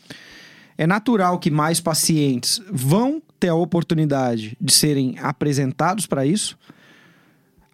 é 0.77 0.86
natural 0.86 1.39
que 1.39 1.51
mais 1.51 1.79
pacientes 1.79 2.61
vão 2.71 3.21
ter 3.39 3.49
a 3.49 3.55
oportunidade 3.55 4.55
de 4.61 4.73
serem 4.73 5.15
apresentados 5.19 6.05
para 6.05 6.25
isso 6.25 6.57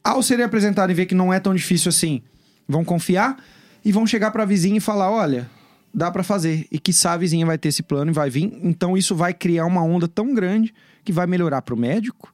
ao 0.07 0.23
serem 0.23 0.45
apresentados 0.45 0.91
e 0.91 0.95
ver 0.95 1.05
que 1.05 1.13
não 1.13 1.33
é 1.33 1.39
tão 1.39 1.53
difícil 1.53 1.89
assim, 1.89 2.21
vão 2.67 2.83
confiar 2.85 3.37
e 3.83 3.91
vão 3.91 4.07
chegar 4.07 4.31
para 4.31 4.43
a 4.43 4.45
vizinha 4.45 4.77
e 4.77 4.79
falar: 4.79 5.11
olha, 5.11 5.49
dá 5.93 6.09
para 6.09 6.23
fazer. 6.23 6.65
E 6.71 6.79
que 6.79 6.91
a 7.05 7.17
vizinha 7.17 7.45
vai 7.45 7.57
ter 7.57 7.69
esse 7.69 7.83
plano 7.83 8.11
e 8.11 8.13
vai 8.13 8.29
vir. 8.29 8.57
Então 8.63 8.97
isso 8.97 9.13
vai 9.13 9.33
criar 9.33 9.65
uma 9.65 9.83
onda 9.83 10.07
tão 10.07 10.33
grande 10.33 10.73
que 11.03 11.11
vai 11.11 11.27
melhorar 11.27 11.61
para 11.61 11.75
o 11.75 11.77
médico, 11.77 12.33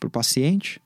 para 0.00 0.08
o 0.08 0.10
paciente, 0.10 0.80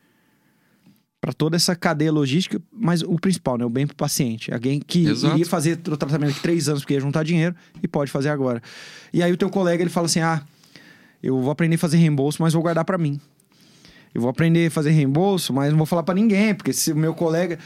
para 1.21 1.33
toda 1.33 1.57
essa 1.57 1.75
cadeia 1.75 2.13
logística, 2.13 2.61
mas 2.71 3.03
o 3.03 3.19
principal, 3.19 3.57
né? 3.57 3.65
O 3.65 3.71
bem 3.71 3.87
para 3.87 3.95
o 3.95 3.97
paciente. 3.97 4.53
Alguém 4.53 4.79
que 4.79 5.07
Exato. 5.07 5.35
iria 5.35 5.47
fazer 5.47 5.81
o 5.89 5.97
tratamento 5.97 6.35
de 6.35 6.41
três 6.41 6.69
anos 6.69 6.83
porque 6.83 6.95
ia 6.95 7.01
juntar 7.01 7.23
dinheiro 7.23 7.57
e 7.83 7.89
pode 7.89 8.11
fazer 8.11 8.29
agora. 8.29 8.63
E 9.11 9.23
aí 9.23 9.33
o 9.33 9.37
teu 9.39 9.49
colega 9.49 9.83
ele 9.83 9.91
fala 9.91 10.05
assim: 10.05 10.21
ah, 10.21 10.43
eu 11.23 11.41
vou 11.41 11.51
aprender 11.51 11.77
a 11.77 11.79
fazer 11.79 11.97
reembolso, 11.97 12.43
mas 12.43 12.53
vou 12.53 12.63
guardar 12.63 12.85
para 12.85 12.99
mim 12.99 13.19
eu 14.17 14.21
vou 14.23 14.31
aprender 14.31 14.69
a 14.69 14.71
fazer 14.71 14.91
reembolso, 14.93 15.53
mas 15.53 15.71
não 15.71 15.77
vou 15.77 15.87
falar 15.87 16.03
para 16.03 16.15
ninguém, 16.15 16.55
porque 16.55 16.73
se 16.73 16.91
o 16.91 16.97
meu 16.97 17.13
colega 17.13 17.59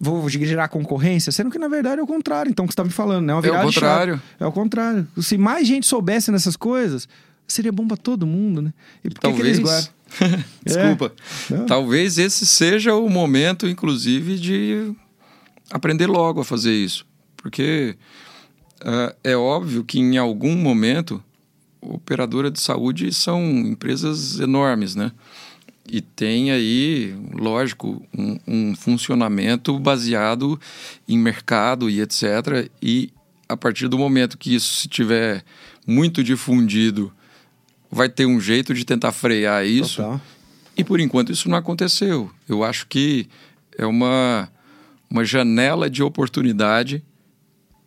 vou 0.00 0.28
gerar 0.28 0.66
concorrência, 0.66 1.30
sendo 1.30 1.52
que 1.52 1.58
na 1.58 1.68
verdade 1.68 2.00
é 2.00 2.02
o 2.02 2.06
contrário. 2.06 2.50
Então, 2.50 2.64
o 2.64 2.68
que 2.68 2.74
você 2.74 2.76
tá 2.76 2.84
me 2.84 2.90
falando, 2.90 3.26
né? 3.26 3.32
Uma 3.32 3.46
é 3.46 3.50
o 3.50 3.62
contrário. 3.62 4.22
É 4.40 4.46
o 4.46 4.50
contrário. 4.50 5.06
Se 5.20 5.38
mais 5.38 5.68
gente 5.68 5.86
soubesse 5.86 6.32
nessas 6.32 6.56
coisas, 6.56 7.08
seria 7.46 7.70
bom 7.70 7.86
para 7.86 7.96
todo 7.96 8.26
mundo, 8.26 8.60
né? 8.60 8.74
E, 9.04 9.08
por 9.08 9.20
talvez... 9.20 9.58
que 9.58 9.64
eles 9.64 9.92
Desculpa. 10.66 11.12
É. 11.52 11.56
Talvez 11.64 12.18
esse 12.18 12.44
seja 12.44 12.94
o 12.96 13.08
momento, 13.08 13.68
inclusive, 13.68 14.36
de 14.36 14.92
aprender 15.70 16.08
logo 16.08 16.40
a 16.40 16.44
fazer 16.44 16.72
isso. 16.72 17.06
Porque 17.36 17.96
uh, 18.82 19.14
é 19.22 19.36
óbvio 19.36 19.84
que 19.84 20.00
em 20.00 20.18
algum 20.18 20.56
momento, 20.56 21.22
operadora 21.80 22.50
de 22.50 22.60
saúde 22.60 23.12
são 23.14 23.40
empresas 23.42 24.40
enormes, 24.40 24.96
né? 24.96 25.12
E 25.86 26.00
tem 26.00 26.50
aí, 26.50 27.14
lógico, 27.32 28.02
um, 28.16 28.38
um, 28.46 28.76
funcionamento 28.76 29.78
baseado 29.78 30.58
em 31.06 31.18
mercado 31.18 31.90
e 31.90 32.00
etc. 32.00 32.70
E 32.80 33.12
a 33.48 33.56
partir 33.56 33.88
do 33.88 33.98
momento 33.98 34.38
que 34.38 34.54
isso 34.54 34.74
se 34.74 34.88
tiver 34.88 35.44
muito 35.86 36.24
difundido, 36.24 37.12
vai 37.90 38.08
ter 38.08 38.24
um 38.26 38.40
jeito 38.40 38.72
de 38.72 38.84
tentar 38.84 39.12
frear 39.12 39.66
isso. 39.66 39.96
Total. 39.96 40.20
E 40.76 40.82
por 40.82 40.98
enquanto 40.98 41.30
isso 41.30 41.48
não 41.48 41.58
aconteceu. 41.58 42.30
Eu 42.48 42.64
acho 42.64 42.86
que 42.86 43.28
é 43.76 43.86
uma, 43.86 44.48
uma 45.08 45.24
janela 45.24 45.88
de 45.90 46.02
oportunidade, 46.02 47.04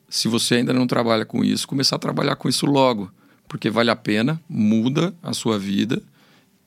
se 0.08 0.28
você 0.28 0.56
ainda 0.56 0.72
não 0.72 0.88
trabalha 0.88 1.26
com 1.26 1.43
isso, 1.43 1.68
começar 1.68 1.95
a 1.95 2.00
trabalhar 2.00 2.36
com 2.36 2.48
isso 2.48 2.66
logo. 2.66 3.12
Porque 3.48 3.70
vale 3.70 3.89
a 3.89 3.95
pena, 3.95 4.39
muda 4.48 5.16
a 5.24 5.34
sua 5.34 5.58
vida 5.58 6.02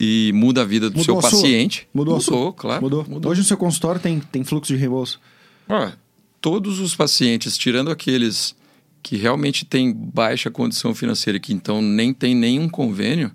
e 0.01 0.32
muda 0.32 0.62
a 0.62 0.64
vida 0.64 0.88
do 0.88 0.96
Mudou 0.96 1.20
seu 1.20 1.30
paciente. 1.30 1.86
Mudou, 1.92 2.16
Mudou 2.16 2.53
claro. 2.55 2.82
Mudou. 2.82 3.05
Mudou. 3.07 3.30
Hoje 3.30 3.42
no 3.42 3.46
seu 3.46 3.59
consultório 3.59 4.01
tem, 4.01 4.18
tem 4.18 4.42
fluxo 4.42 4.72
de 4.72 4.78
reembolso? 4.78 5.20
Ah, 5.68 5.92
todos 6.40 6.80
os 6.80 6.96
pacientes, 6.96 7.59
tirando 7.59 7.90
aqueles 7.90 8.57
que 9.03 9.18
realmente 9.18 9.66
têm 9.66 9.92
baixa 9.92 10.51
condição 10.51 10.94
financeira 10.94 11.36
e 11.36 11.40
que 11.40 11.53
então 11.53 11.82
nem 11.82 12.14
tem 12.14 12.34
nenhum 12.34 12.66
convênio, 12.66 13.30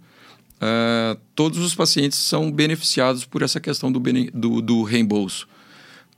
uh, 0.55 1.19
todos 1.35 1.59
os 1.59 1.75
pacientes 1.75 2.17
são 2.17 2.51
beneficiados 2.51 3.25
por 3.25 3.43
essa 3.43 3.59
questão 3.59 3.91
do, 3.91 4.01
do, 4.33 4.59
do 4.59 4.81
reembolso. 4.81 5.47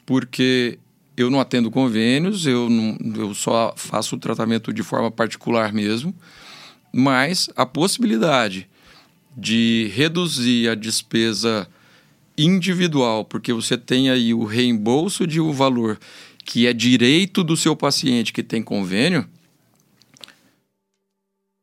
Porque 0.05 0.79
eu 1.17 1.29
não 1.29 1.41
atendo 1.41 1.69
convênios, 1.69 2.47
eu, 2.47 2.69
não, 2.69 2.97
eu 3.15 3.33
só 3.33 3.73
faço 3.75 4.15
o 4.15 4.19
tratamento 4.19 4.71
de 4.71 4.81
forma 4.81 5.11
particular 5.11 5.73
mesmo, 5.73 6.15
mas 6.93 7.49
a 7.53 7.65
possibilidade 7.65 8.69
de 9.37 9.91
reduzir 9.93 10.67
a 10.67 10.73
despesa 10.73 11.67
individual, 12.35 13.23
porque 13.23 13.53
você 13.53 13.77
tem 13.77 14.09
aí 14.09 14.33
o 14.33 14.43
reembolso 14.45 15.27
de 15.27 15.39
um 15.39 15.51
valor 15.51 15.99
que 16.43 16.65
é 16.65 16.73
direito 16.73 17.43
do 17.43 17.55
seu 17.55 17.75
paciente 17.75 18.33
que 18.33 18.41
tem 18.41 18.63
convênio, 18.63 19.27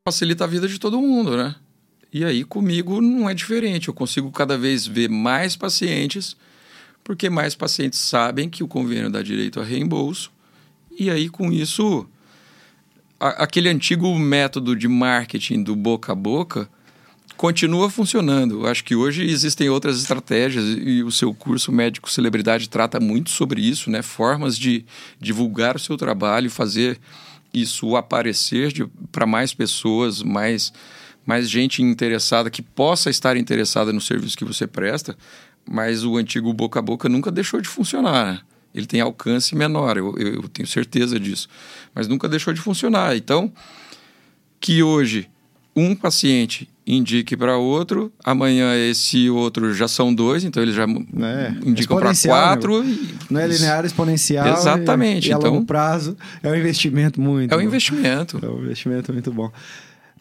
facilita 0.07 0.45
a 0.45 0.47
vida 0.47 0.69
de 0.69 0.79
todo 0.79 1.01
mundo, 1.01 1.37
né? 1.37 1.57
E 2.13 2.25
aí 2.25 2.45
comigo 2.45 3.01
não 3.01 3.29
é 3.29 3.35
diferente, 3.35 3.89
eu 3.89 3.95
consigo 3.95 4.31
cada 4.31 4.57
vez 4.57 4.87
ver 4.87 5.09
mais 5.09 5.57
pacientes, 5.57 6.37
porque 7.03 7.29
mais 7.29 7.55
pacientes 7.55 7.99
sabem 7.99 8.49
que 8.49 8.63
o 8.63 8.69
convênio 8.69 9.11
dá 9.11 9.21
direito 9.21 9.59
a 9.59 9.65
reembolso, 9.65 10.31
e 10.97 11.11
aí 11.11 11.29
com 11.29 11.51
isso 11.51 12.07
a, 13.19 13.45
aquele 13.45 13.69
antigo 13.69 14.17
método 14.17 14.77
de 14.77 14.87
marketing 14.87 15.63
do 15.63 15.75
boca 15.75 16.13
a 16.13 16.15
boca 16.15 16.69
continua 17.37 17.91
funcionando. 17.91 18.67
Acho 18.67 18.85
que 18.85 18.95
hoje 18.95 19.25
existem 19.25 19.69
outras 19.69 19.99
estratégias 19.99 20.65
e 20.79 21.03
o 21.03 21.11
seu 21.11 21.35
curso 21.35 21.73
Médico 21.73 22.11
Celebridade 22.11 22.69
trata 22.69 23.01
muito 23.01 23.31
sobre 23.31 23.61
isso, 23.61 23.91
né? 23.91 24.03
Formas 24.03 24.59
de 24.59 24.85
divulgar 25.21 25.77
o 25.77 25.79
seu 25.79 25.97
trabalho, 25.97 26.51
fazer 26.51 26.99
isso 27.53 27.97
aparecer 27.97 28.73
para 29.13 29.27
mais 29.27 29.55
pessoas, 29.55 30.23
mais, 30.23 30.73
mais 31.25 31.49
gente 31.49 31.83
interessada 31.83 32.51
que 32.51 32.63
possa 32.63 33.11
estar 33.11 33.37
interessada 33.37 33.93
no 33.93 34.01
serviço 34.01 34.37
que 34.37 34.45
você 34.45 34.67
presta. 34.67 35.17
Mas 35.69 36.05
o 36.05 36.17
antigo 36.17 36.53
boca 36.53 36.79
a 36.79 36.83
boca 36.83 37.09
nunca 37.09 37.31
deixou 37.31 37.61
de 37.61 37.69
funcionar. 37.69 38.35
Né? 38.35 38.41
Ele 38.75 38.87
tem 38.87 39.01
alcance 39.01 39.55
menor, 39.55 39.97
eu, 39.97 40.15
eu, 40.19 40.35
eu 40.35 40.49
tenho 40.49 40.67
certeza 40.67 41.19
disso. 41.19 41.49
Mas 41.95 42.09
nunca 42.09 42.29
deixou 42.29 42.53
de 42.53 42.61
funcionar. 42.61 43.17
Então, 43.17 43.53
que 44.61 44.83
hoje 44.83 45.29
um 45.77 45.95
paciente 45.95 46.69
indique 46.87 47.37
para 47.37 47.57
outro, 47.57 48.13
amanhã 48.23 48.75
esse 48.77 49.31
outro 49.31 49.73
já 49.73 49.89
são 49.89 50.15
dois, 50.15 50.45
então 50.45 50.63
eles 50.63 50.75
já 50.75 50.85
é, 50.85 51.55
indicam 51.65 51.99
para 51.99 52.13
quatro. 52.15 52.83
Né? 52.83 52.97
Não 53.31 53.41
é 53.41 53.47
linear, 53.47 53.85
exponencial. 53.85 54.47
Exatamente. 54.47 55.29
E, 55.29 55.31
e 55.31 55.33
a 55.33 55.37
então, 55.37 55.51
longo 55.51 55.65
prazo 55.65 56.17
é 56.43 56.51
um 56.51 56.55
investimento 56.55 57.21
muito. 57.21 57.53
É 57.53 57.57
um 57.57 57.61
bom. 57.61 57.67
investimento. 57.67 58.39
É 58.43 58.49
um 58.49 58.63
investimento 58.63 59.13
muito 59.13 59.33
bom. 59.33 59.51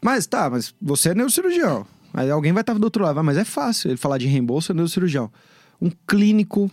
Mas 0.01 0.25
tá, 0.25 0.49
mas 0.49 0.73
você 0.81 1.09
é 1.09 1.15
neurocirurgião. 1.15 1.85
Aí 2.13 2.29
alguém 2.29 2.53
vai 2.53 2.61
estar 2.61 2.73
do 2.73 2.83
outro 2.83 3.03
lado, 3.03 3.23
mas 3.23 3.37
é 3.37 3.45
fácil 3.45 3.89
ele 3.89 3.97
falar 3.97 4.17
de 4.17 4.27
reembolso 4.27 4.71
é 4.71 4.75
neurocirurgião. 4.75 5.31
Um 5.81 5.91
clínico, 6.07 6.71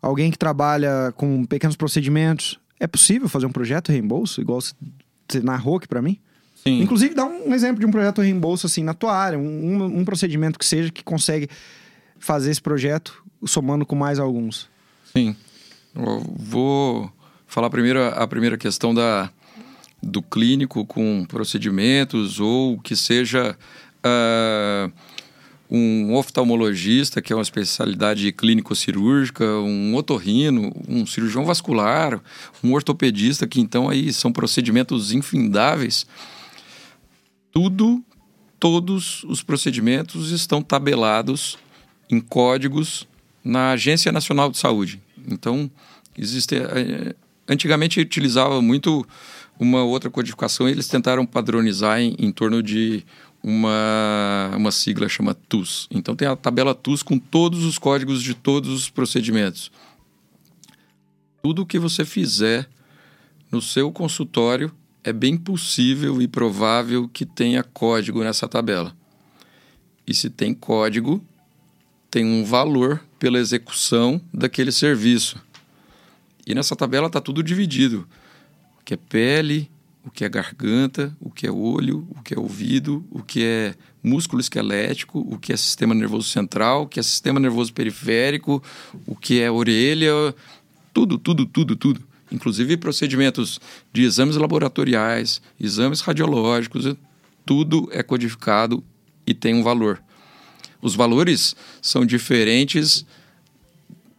alguém 0.00 0.30
que 0.30 0.38
trabalha 0.38 1.12
com 1.16 1.44
pequenos 1.44 1.76
procedimentos, 1.76 2.58
é 2.80 2.86
possível 2.86 3.28
fazer 3.28 3.46
um 3.46 3.52
projeto 3.52 3.90
reembolso, 3.90 4.40
igual 4.40 4.60
você 4.60 5.40
narrou 5.40 5.76
aqui 5.76 5.86
para 5.86 6.02
mim? 6.02 6.18
Sim. 6.66 6.82
Inclusive, 6.82 7.14
dá 7.14 7.24
um 7.24 7.54
exemplo 7.54 7.78
de 7.78 7.86
um 7.86 7.92
projeto 7.92 8.20
reembolso 8.20 8.66
assim 8.66 8.82
na 8.82 8.92
tua 8.92 9.16
área, 9.16 9.38
um, 9.38 9.84
um 9.84 10.04
procedimento 10.04 10.58
que 10.58 10.66
seja 10.66 10.90
que 10.90 11.04
consegue 11.04 11.48
fazer 12.18 12.50
esse 12.50 12.60
projeto 12.60 13.22
somando 13.46 13.86
com 13.86 13.94
mais 13.94 14.18
alguns. 14.18 14.68
Sim. 15.12 15.36
Eu 15.94 16.20
vou 16.36 17.12
falar 17.46 17.70
primeiro 17.70 18.02
a 18.02 18.26
primeira 18.26 18.58
questão 18.58 18.92
da, 18.92 19.30
do 20.02 20.20
clínico 20.20 20.84
com 20.84 21.24
procedimentos 21.28 22.40
ou 22.40 22.80
que 22.80 22.96
seja 22.96 23.56
uh, 24.04 24.92
um 25.70 26.14
oftalmologista, 26.14 27.22
que 27.22 27.32
é 27.32 27.36
uma 27.36 27.42
especialidade 27.42 28.32
clínico-cirúrgica, 28.32 29.44
um 29.44 29.94
otorrino, 29.94 30.72
um 30.88 31.06
cirurgião 31.06 31.44
vascular, 31.44 32.20
um 32.62 32.72
ortopedista, 32.72 33.46
que 33.46 33.60
então 33.60 33.88
aí 33.88 34.12
são 34.12 34.32
procedimentos 34.32 35.12
infindáveis 35.12 36.06
tudo, 37.56 38.04
todos 38.60 39.24
os 39.24 39.42
procedimentos 39.42 40.30
estão 40.30 40.60
tabelados 40.60 41.56
em 42.10 42.20
códigos 42.20 43.08
na 43.42 43.70
Agência 43.70 44.12
Nacional 44.12 44.50
de 44.50 44.58
Saúde. 44.58 45.00
Então, 45.26 45.70
existe. 46.18 46.54
Eh, 46.54 47.14
antigamente 47.48 47.98
utilizava 47.98 48.60
muito 48.60 49.06
uma 49.58 49.82
outra 49.82 50.10
codificação, 50.10 50.68
eles 50.68 50.86
tentaram 50.86 51.24
padronizar 51.24 51.98
em, 51.98 52.14
em 52.18 52.30
torno 52.30 52.62
de 52.62 53.02
uma, 53.42 54.50
uma 54.54 54.70
sigla 54.70 55.08
chama 55.08 55.32
TUS. 55.32 55.88
Então 55.90 56.14
tem 56.14 56.28
a 56.28 56.36
tabela 56.36 56.74
TUS 56.74 57.02
com 57.02 57.18
todos 57.18 57.64
os 57.64 57.78
códigos 57.78 58.22
de 58.22 58.34
todos 58.34 58.68
os 58.70 58.90
procedimentos. 58.90 59.72
Tudo 61.42 61.64
que 61.64 61.78
você 61.78 62.04
fizer 62.04 62.68
no 63.50 63.62
seu 63.62 63.90
consultório 63.90 64.70
é 65.06 65.12
bem 65.12 65.36
possível 65.36 66.20
e 66.20 66.26
provável 66.26 67.08
que 67.08 67.24
tenha 67.24 67.62
código 67.62 68.24
nessa 68.24 68.48
tabela. 68.48 68.92
E 70.04 70.12
se 70.12 70.28
tem 70.28 70.52
código, 70.52 71.24
tem 72.10 72.24
um 72.24 72.44
valor 72.44 73.00
pela 73.16 73.38
execução 73.38 74.20
daquele 74.34 74.72
serviço. 74.72 75.40
E 76.44 76.56
nessa 76.56 76.74
tabela 76.74 77.06
está 77.06 77.20
tudo 77.20 77.40
dividido: 77.40 78.04
o 78.80 78.84
que 78.84 78.94
é 78.94 78.96
pele, 78.96 79.70
o 80.04 80.10
que 80.10 80.24
é 80.24 80.28
garganta, 80.28 81.16
o 81.20 81.30
que 81.30 81.46
é 81.46 81.52
olho, 81.52 82.04
o 82.10 82.20
que 82.20 82.34
é 82.34 82.38
ouvido, 82.38 83.06
o 83.08 83.22
que 83.22 83.44
é 83.44 83.74
músculo 84.02 84.40
esquelético, 84.40 85.20
o 85.20 85.38
que 85.38 85.52
é 85.52 85.56
sistema 85.56 85.94
nervoso 85.94 86.28
central, 86.30 86.82
o 86.82 86.88
que 86.88 86.98
é 86.98 87.02
sistema 87.04 87.38
nervoso 87.38 87.72
periférico, 87.72 88.60
o 89.06 89.14
que 89.14 89.40
é 89.40 89.48
orelha, 89.48 90.34
tudo, 90.92 91.16
tudo, 91.16 91.46
tudo, 91.46 91.76
tudo 91.76 92.15
inclusive 92.30 92.76
procedimentos 92.76 93.60
de 93.92 94.02
exames 94.02 94.36
laboratoriais, 94.36 95.40
exames 95.60 96.00
radiológicos, 96.00 96.94
tudo 97.44 97.88
é 97.92 98.02
codificado 98.02 98.82
e 99.26 99.32
tem 99.32 99.54
um 99.54 99.62
valor. 99.62 100.02
Os 100.80 100.94
valores 100.94 101.56
são 101.80 102.04
diferentes 102.04 103.06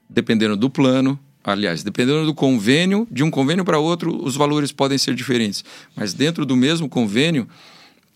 dependendo 0.10 0.56
do 0.56 0.70
plano, 0.70 1.20
aliás, 1.44 1.84
dependendo 1.84 2.26
do 2.26 2.34
convênio, 2.34 3.08
de 3.12 3.24
um 3.24 3.30
convênio 3.30 3.64
para 3.64 3.78
outro, 3.78 4.24
os 4.24 4.36
valores 4.36 4.72
podem 4.72 4.98
ser 4.98 5.14
diferentes, 5.14 5.64
mas 5.96 6.14
dentro 6.14 6.46
do 6.46 6.56
mesmo 6.56 6.90
convênio, 6.90 7.48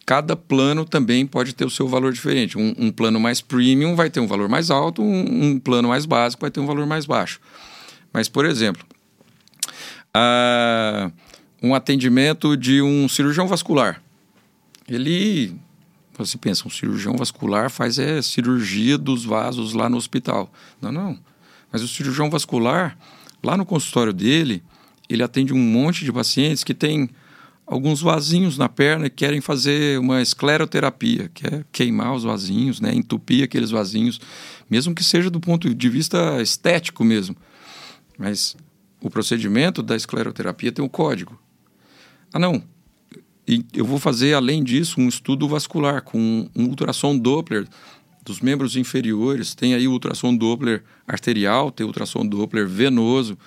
cada 0.06 0.36
plano 0.36 0.84
também 0.84 1.26
pode 1.26 1.54
ter 1.54 1.66
o 1.66 1.70
seu 1.70 1.88
valor 1.88 2.12
diferente. 2.12 2.58
Um, 2.58 2.74
um 2.78 2.92
plano 2.92 3.20
mais 3.20 3.40
premium 3.40 3.96
vai 3.96 4.10
ter 4.10 4.20
um 4.20 4.28
valor 4.28 4.50
mais 4.50 4.72
alto, 4.72 5.02
um, 5.02 5.52
um 5.52 5.60
plano 5.60 5.90
mais 5.90 6.06
básico 6.06 6.42
vai 6.42 6.52
ter 6.52 6.60
um 6.60 6.66
valor 6.66 6.86
mais 6.86 7.06
baixo. 7.06 7.40
Mas, 8.12 8.28
por 8.28 8.46
exemplo, 8.46 8.86
a 10.14 11.12
um 11.62 11.76
atendimento 11.76 12.58
de 12.58 12.82
um 12.82 13.08
cirurgião 13.08 13.48
vascular. 13.48 14.02
Ele, 14.88 15.56
você 16.18 16.38
pensa, 16.38 16.68
um 16.68 16.72
cirurgião 16.72 17.16
vascular 17.16 17.70
faz 17.70 18.00
é 18.00 18.22
cirurgia 18.22 18.98
dos 18.98 19.24
vasos 19.24 19.74
lá 19.74 19.88
no 19.88 19.98
hospital. 19.98 20.52
Não, 20.82 20.92
não. 20.92 21.20
Mas 21.72 21.84
o 21.84 21.88
cirurgião 21.88 22.30
vascular, 22.30 22.98
lá 23.44 23.56
no 23.56 23.66
consultório 23.66 24.12
dele, 24.12 24.64
ele 25.08 25.24
atende 25.24 25.54
um 25.54 25.60
monte 25.60 26.04
de 26.04 26.12
pacientes 26.12 26.64
que 26.64 26.74
têm 26.74 27.10
alguns 27.66 28.02
vasinhos 28.02 28.58
na 28.58 28.68
perna 28.68 29.06
e 29.06 29.10
querem 29.10 29.40
fazer 29.40 30.00
uma 30.00 30.22
escleroterapia, 30.22 31.30
que 31.34 31.48
é 31.48 31.64
queimar 31.72 32.14
os 32.14 32.24
vasinhos, 32.24 32.82
né, 32.82 32.94
entupir 32.94 33.44
aqueles 33.44 33.70
vasinhos, 33.70 34.20
mesmo 34.70 34.94
que 34.94 35.04
seja 35.04 35.30
do 35.30 35.40
ponto 35.40 35.74
de 35.74 35.90
vista 35.90 36.42
estético 36.42 37.04
mesmo. 37.06 37.36
Mas 38.18 38.58
o 39.02 39.10
procedimento 39.10 39.82
da 39.82 39.96
escleroterapia 39.96 40.72
tem 40.72 40.84
um 40.84 40.90
código. 40.90 41.40
Ah, 42.32 42.40
não. 42.40 42.64
E 43.48 43.66
eu 43.74 43.84
vou 43.84 44.00
fazer, 44.00 44.34
além 44.34 44.64
disso, 44.64 45.02
um 45.02 45.08
estudo 45.08 45.48
vascular 45.48 46.04
com 46.04 46.50
um 46.56 46.66
ultrassom 46.66 47.18
Doppler 47.18 47.68
dos 48.24 48.40
membros 48.40 48.76
inferiores. 48.76 49.56
Tem 49.56 49.74
aí 49.74 49.88
ultrassom 49.88 50.36
Doppler 50.36 50.84
arterial, 51.08 51.72
tem 51.72 51.86
ultrassom 51.86 52.26
Doppler 52.26 52.68
venoso. 52.68 53.38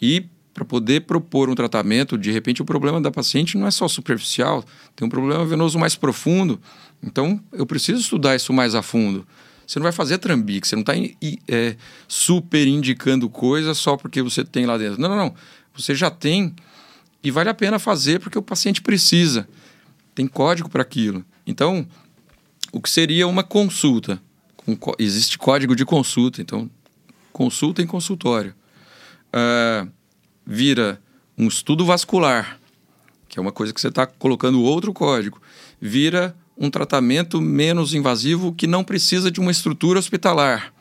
E 0.00 0.26
para 0.54 0.64
poder 0.64 1.00
propor 1.00 1.50
um 1.50 1.54
tratamento, 1.54 2.16
de 2.16 2.30
repente 2.30 2.62
o 2.62 2.64
problema 2.64 3.00
da 3.00 3.10
paciente 3.10 3.58
não 3.58 3.66
é 3.66 3.70
só 3.72 3.88
superficial, 3.88 4.64
tem 4.94 5.04
um 5.04 5.10
problema 5.10 5.44
venoso 5.44 5.78
mais 5.78 5.96
profundo. 5.96 6.60
Então, 7.02 7.40
eu 7.52 7.66
preciso 7.66 8.00
estudar 8.00 8.36
isso 8.36 8.52
mais 8.52 8.74
a 8.74 8.82
fundo. 8.82 9.26
Você 9.66 9.78
não 9.78 9.84
vai 9.84 9.92
fazer 9.92 10.18
trambique, 10.18 10.66
você 10.66 10.76
não 10.76 10.82
está 10.82 10.94
é, 11.48 11.76
super 12.06 12.66
indicando 12.66 13.28
coisa 13.28 13.74
só 13.74 13.96
porque 13.96 14.22
você 14.22 14.44
tem 14.44 14.66
lá 14.66 14.76
dentro. 14.76 15.00
Não, 15.00 15.08
não, 15.08 15.16
não. 15.16 15.34
Você 15.74 15.94
já 15.94 16.10
tem 16.10 16.54
e 17.22 17.30
vale 17.30 17.48
a 17.48 17.54
pena 17.54 17.78
fazer 17.78 18.20
porque 18.20 18.38
o 18.38 18.42
paciente 18.42 18.82
precisa. 18.82 19.48
Tem 20.14 20.26
código 20.26 20.68
para 20.68 20.82
aquilo. 20.82 21.24
Então, 21.46 21.86
o 22.72 22.80
que 22.80 22.90
seria 22.90 23.26
uma 23.26 23.42
consulta? 23.42 24.20
existe 24.98 25.36
código 25.36 25.76
de 25.76 25.84
consulta, 25.84 26.40
então, 26.40 26.70
consulta 27.32 27.82
em 27.82 27.86
consultório. 27.86 28.54
Uh, 29.28 29.90
vira 30.46 31.00
um 31.36 31.46
estudo 31.48 31.84
vascular, 31.84 32.58
que 33.28 33.38
é 33.38 33.42
uma 33.42 33.52
coisa 33.52 33.74
que 33.74 33.80
você 33.80 33.88
está 33.88 34.06
colocando 34.06 34.62
outro 34.62 34.92
código. 34.92 35.40
Vira 35.80 36.34
um 36.56 36.70
tratamento 36.70 37.40
menos 37.40 37.94
invasivo 37.94 38.52
que 38.52 38.66
não 38.66 38.84
precisa 38.84 39.30
de 39.30 39.40
uma 39.40 39.50
estrutura 39.50 39.98
hospitalar. 39.98 40.72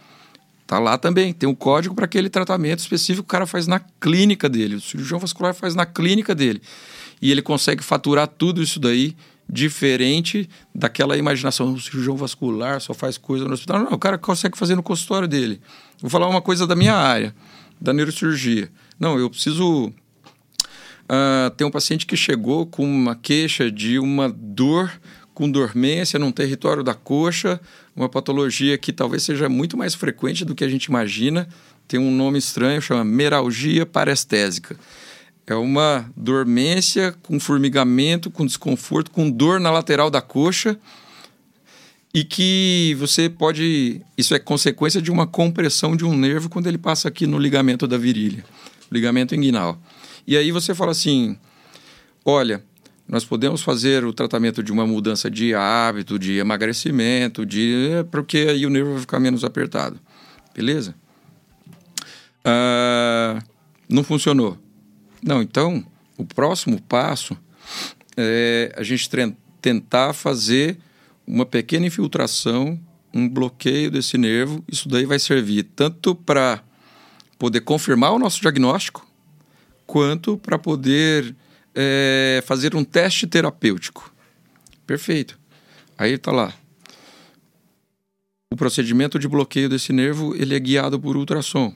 Tá 0.66 0.80
lá 0.80 0.98
também, 0.98 1.34
tem 1.34 1.48
um 1.48 1.56
código 1.56 1.94
para 1.94 2.06
aquele 2.06 2.30
tratamento 2.30 2.80
específico 2.80 3.24
que 3.24 3.28
o 3.28 3.32
cara 3.32 3.46
faz 3.46 3.68
na 3.68 3.80
clínica 3.80 4.48
dele, 4.48 4.76
o 4.76 4.82
cirurgião 4.82 5.20
vascular 5.20 5.54
faz 5.54 5.76
na 5.76 5.86
clínica 5.86 6.34
dele. 6.34 6.62
E 7.22 7.32
ele 7.32 7.42
consegue 7.42 7.84
faturar 7.84 8.28
tudo 8.28 8.62
isso 8.62 8.80
daí 8.80 9.16
diferente 9.50 10.50
daquela 10.74 11.18
imaginação. 11.18 11.74
O 11.74 11.80
cirurgião 11.80 12.16
vascular 12.16 12.82
só 12.82 12.94
faz 12.94 13.18
coisa 13.18 13.46
no 13.46 13.54
hospital. 13.54 13.84
Não, 13.84 13.92
o 13.92 14.00
cara 14.00 14.18
consegue 14.18 14.58
fazer 14.58 14.76
no 14.76 14.84
consultório 14.84 15.28
dele. 15.28 15.62
Vou 16.02 16.10
falar 16.10 16.28
uma 16.28 16.42
coisa 16.42 16.66
da 16.66 16.76
minha 16.76 16.96
área, 16.96 17.36
da 17.80 17.94
neurocirurgia. 17.94 18.70
Não, 19.00 19.20
eu 19.20 19.30
preciso. 19.30 19.92
Uh, 21.04 21.50
tem 21.58 21.68
um 21.68 21.72
paciente 21.72 22.06
que 22.06 22.16
chegou 22.16 22.66
com 22.66 22.86
uma 22.86 23.16
queixa 23.16 23.70
de 23.70 24.00
uma 24.00 24.30
dor 24.30 24.92
com 25.34 25.50
dormência 25.50 26.20
num 26.20 26.32
território 26.32 26.84
da 26.84 26.94
coxa, 26.94 27.60
uma 27.96 28.08
patologia 28.08 28.78
que 28.78 28.94
talvez 28.94 29.24
seja 29.24 29.50
muito 29.50 29.78
mais 29.78 29.96
frequente 29.96 30.46
do 30.46 30.54
que 30.54 30.64
a 30.64 30.70
gente 30.70 30.86
imagina. 30.86 31.48
Tem 31.88 32.00
um 32.00 32.12
nome 32.12 32.38
estranho, 32.38 32.82
chama 32.82 33.04
meralgia 33.04 33.86
parestésica. 33.86 34.78
É 35.46 35.56
uma 35.56 36.10
dormência 36.16 37.14
com 37.22 37.40
formigamento, 37.40 38.32
com 38.32 38.46
desconforto, 38.46 39.12
com 39.12 39.30
dor 39.30 39.60
na 39.60 39.72
lateral 39.72 40.10
da 40.10 40.22
coxa 40.22 40.80
e 42.14 42.24
que 42.24 42.96
você 42.98 43.28
pode. 43.30 44.02
Isso 44.18 44.34
é 44.34 44.40
consequência 44.40 45.02
de 45.02 45.12
uma 45.12 45.28
compressão 45.28 45.96
de 45.96 46.06
um 46.06 46.16
nervo 46.16 46.48
quando 46.48 46.68
ele 46.68 46.78
passa 46.78 47.08
aqui 47.08 47.26
no 47.26 47.38
ligamento 47.38 47.88
da 47.88 47.98
virilha, 47.98 48.46
ligamento 48.92 49.36
inguinal. 49.36 49.82
E 50.26 50.38
aí 50.38 50.52
você 50.52 50.74
fala 50.74 50.92
assim: 50.92 51.38
olha, 52.24 52.64
nós 53.08 53.26
podemos 53.26 53.62
fazer 53.62 54.06
o 54.06 54.14
tratamento 54.14 54.64
de 54.64 54.72
uma 54.72 54.88
mudança 54.88 55.30
de 55.30 55.54
hábito, 55.54 56.18
de 56.18 56.38
emagrecimento, 56.38 57.46
de 57.46 57.90
porque 58.12 58.48
aí 58.50 58.66
o 58.66 58.70
nervo 58.70 58.92
vai 58.94 59.02
ficar 59.02 59.20
menos 59.20 59.44
apertado. 59.44 60.00
Beleza? 60.56 60.96
Ah, 62.44 63.42
não 63.90 64.04
funcionou. 64.04 64.58
Não, 65.22 65.42
então, 65.42 65.86
o 66.18 66.26
próximo 66.26 66.82
passo 66.82 67.38
é 68.18 68.74
a 68.78 68.84
gente 68.84 69.10
tentar 69.62 70.14
fazer 70.14 70.78
uma 71.26 71.46
pequena 71.46 71.86
infiltração, 71.86 72.80
um 73.14 73.30
bloqueio 73.30 73.90
desse 73.90 74.18
nervo. 74.18 74.64
Isso 74.70 74.90
daí 74.90 75.06
vai 75.06 75.20
servir 75.20 75.64
tanto 75.76 76.14
para 76.16 76.62
poder 77.40 77.62
confirmar 77.62 78.12
o 78.12 78.20
nosso 78.20 78.42
diagnóstico, 78.42 79.06
quanto 79.86 80.38
para 80.38 80.58
poder 80.58 81.36
é, 81.76 82.44
fazer 82.46 82.76
um 82.76 82.84
teste 82.84 83.28
terapêutico. 83.28 84.14
Perfeito. 84.86 85.40
Aí 85.98 86.14
está 86.14 86.32
lá. 86.32 86.54
O 88.52 88.56
procedimento 88.56 89.18
de 89.18 89.28
bloqueio 89.28 89.68
desse 89.68 89.92
nervo 89.92 90.36
ele 90.36 90.56
é 90.56 90.60
guiado 90.60 91.00
por 91.00 91.18
ultrassom 91.18 91.74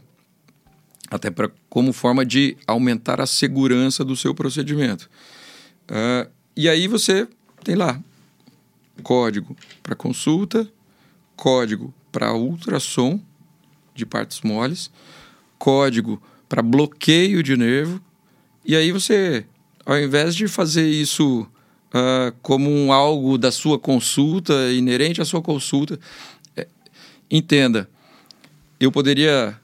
até 1.09 1.31
para 1.31 1.49
como 1.69 1.93
forma 1.93 2.25
de 2.25 2.57
aumentar 2.67 3.21
a 3.21 3.25
segurança 3.25 4.03
do 4.03 4.15
seu 4.15 4.35
procedimento. 4.35 5.09
Uh, 5.89 6.29
e 6.55 6.67
aí 6.67 6.87
você 6.87 7.27
tem 7.63 7.75
lá 7.75 7.99
código 9.03 9.55
para 9.81 9.95
consulta, 9.95 10.69
código 11.35 11.93
para 12.11 12.33
ultrassom 12.33 13.19
de 13.95 14.05
partes 14.05 14.41
moles, 14.41 14.91
código 15.57 16.21
para 16.49 16.61
bloqueio 16.61 17.41
de 17.41 17.55
nervo, 17.55 18.01
e 18.65 18.75
aí 18.75 18.91
você, 18.91 19.45
ao 19.87 19.97
invés 19.97 20.35
de 20.35 20.49
fazer 20.49 20.85
isso 20.85 21.47
uh, 21.93 22.35
como 22.41 22.69
um 22.69 22.91
algo 22.91 23.37
da 23.37 23.53
sua 23.53 23.79
consulta, 23.79 24.53
inerente 24.73 25.21
à 25.21 25.25
sua 25.25 25.41
consulta, 25.41 25.97
é, 26.57 26.67
entenda, 27.31 27.89
eu 28.77 28.91
poderia 28.91 29.57